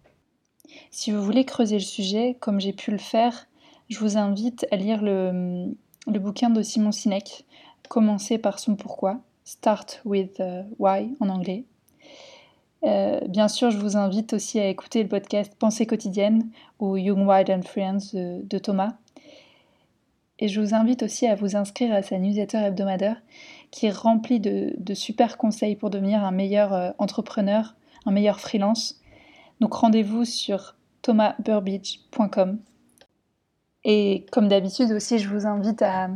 Si 0.91 1.11
vous 1.11 1.23
voulez 1.23 1.47
creuser 1.47 1.77
le 1.77 1.85
sujet, 1.85 2.37
comme 2.39 2.61
j'ai 2.61 2.75
pu 2.75 2.91
le 2.91 2.99
faire, 2.99 3.47
je 3.89 3.99
vous 3.99 4.19
invite 4.19 4.67
à 4.71 4.77
lire 4.77 5.01
le, 5.03 5.75
bouquin 6.07 6.51
de 6.51 6.63
Simon 6.63 6.93
Sinek, 6.93 7.47
Commencer 7.89 8.37
par 8.37 8.59
son 8.59 8.77
pourquoi, 8.77 9.21
Start 9.47 10.03
with 10.05 10.43
Why 10.79 11.17
en 11.21 11.31
anglais. 11.31 11.65
Euh, 12.85 13.21
bien 13.27 13.49
sûr, 13.49 13.71
je 13.71 13.79
vous 13.79 13.97
invite 13.97 14.35
aussi 14.35 14.61
à 14.61 14.69
écouter 14.69 15.03
le 15.03 15.09
podcast 15.09 15.55
Pensée 15.59 15.87
quotidienne 15.87 16.51
ou 16.79 16.97
Young, 16.99 17.27
Wild 17.27 17.51
and 17.51 17.63
Friends 17.63 18.13
de, 18.13 18.59
Thomas. 18.59 18.93
Et 20.39 20.49
je 20.49 20.61
vous 20.61 20.75
invite 20.75 21.03
aussi 21.03 21.27
à 21.27 21.35
vous 21.35 21.57
inscrire 21.57 21.95
à 21.95 22.03
sa 22.03 22.19
newsletter 22.19 22.59
hebdomadaire 22.59 23.21
qui 23.71 23.87
est 23.87 23.97
remplie 23.97 24.41
de, 24.41 24.95
super 24.95 25.37
conseils 25.37 25.77
pour 25.77 25.91
devenir 25.91 26.25
un 26.25 26.31
meilleur 26.31 26.73
euh, 26.73 26.91
entrepreneur, 26.99 27.75
un 28.07 28.13
meilleur 28.13 28.41
freelance. 28.41 29.01
Donc 29.61 29.75
rendez-vous 29.75 30.25
sur 30.25 30.77
thomasburbidge.com 31.03 32.59
et 33.85 34.27
comme 34.33 34.49
d'habitude 34.49 34.93
aussi, 34.93 35.19
je 35.19 35.29
vous 35.29 35.47
invite 35.47 35.83
à 35.83 36.11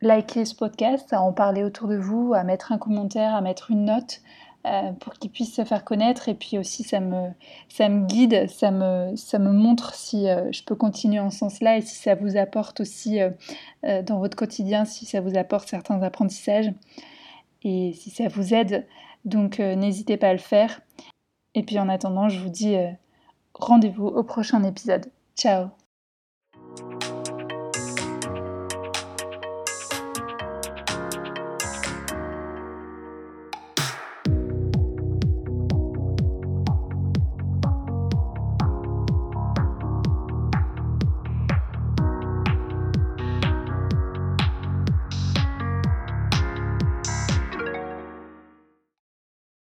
liker 0.00 0.44
ce 0.44 0.54
podcast, 0.54 1.12
à 1.12 1.20
en 1.20 1.32
parler 1.32 1.64
autour 1.64 1.88
de 1.88 1.96
vous, 1.96 2.32
à 2.34 2.44
mettre 2.44 2.72
un 2.72 2.78
commentaire, 2.78 3.34
à 3.34 3.40
mettre 3.40 3.70
une 3.70 3.86
note 3.86 4.20
euh, 4.66 4.92
pour 4.92 5.14
qu'il 5.14 5.30
puisse 5.30 5.54
se 5.54 5.64
faire 5.64 5.84
connaître. 5.84 6.28
Et 6.28 6.34
puis 6.34 6.58
aussi, 6.58 6.84
ça 6.84 7.00
me, 7.00 7.28
ça 7.68 7.88
me 7.88 8.06
guide, 8.06 8.48
ça 8.48 8.70
me, 8.70 9.14
ça 9.14 9.38
me 9.38 9.52
montre 9.52 9.94
si 9.94 10.28
euh, 10.28 10.50
je 10.52 10.64
peux 10.64 10.74
continuer 10.74 11.20
en 11.20 11.30
ce 11.30 11.38
sens-là 11.38 11.76
et 11.76 11.82
si 11.82 11.94
ça 11.94 12.14
vous 12.14 12.36
apporte 12.36 12.80
aussi 12.80 13.20
euh, 13.20 13.30
dans 14.02 14.18
votre 14.18 14.36
quotidien, 14.36 14.84
si 14.84 15.04
ça 15.04 15.20
vous 15.20 15.36
apporte 15.36 15.68
certains 15.68 16.00
apprentissages 16.02 16.72
et 17.62 17.92
si 17.92 18.10
ça 18.10 18.28
vous 18.28 18.54
aide. 18.54 18.86
Donc 19.24 19.58
n'hésitez 19.58 20.16
pas 20.16 20.28
à 20.28 20.32
le 20.32 20.38
faire. 20.38 20.80
Et 21.54 21.62
puis 21.62 21.78
en 21.78 21.88
attendant, 21.88 22.28
je 22.28 22.40
vous 22.40 22.50
dis 22.50 22.76
rendez-vous 23.54 24.06
au 24.06 24.22
prochain 24.22 24.62
épisode. 24.64 25.06
Ciao 25.36 25.83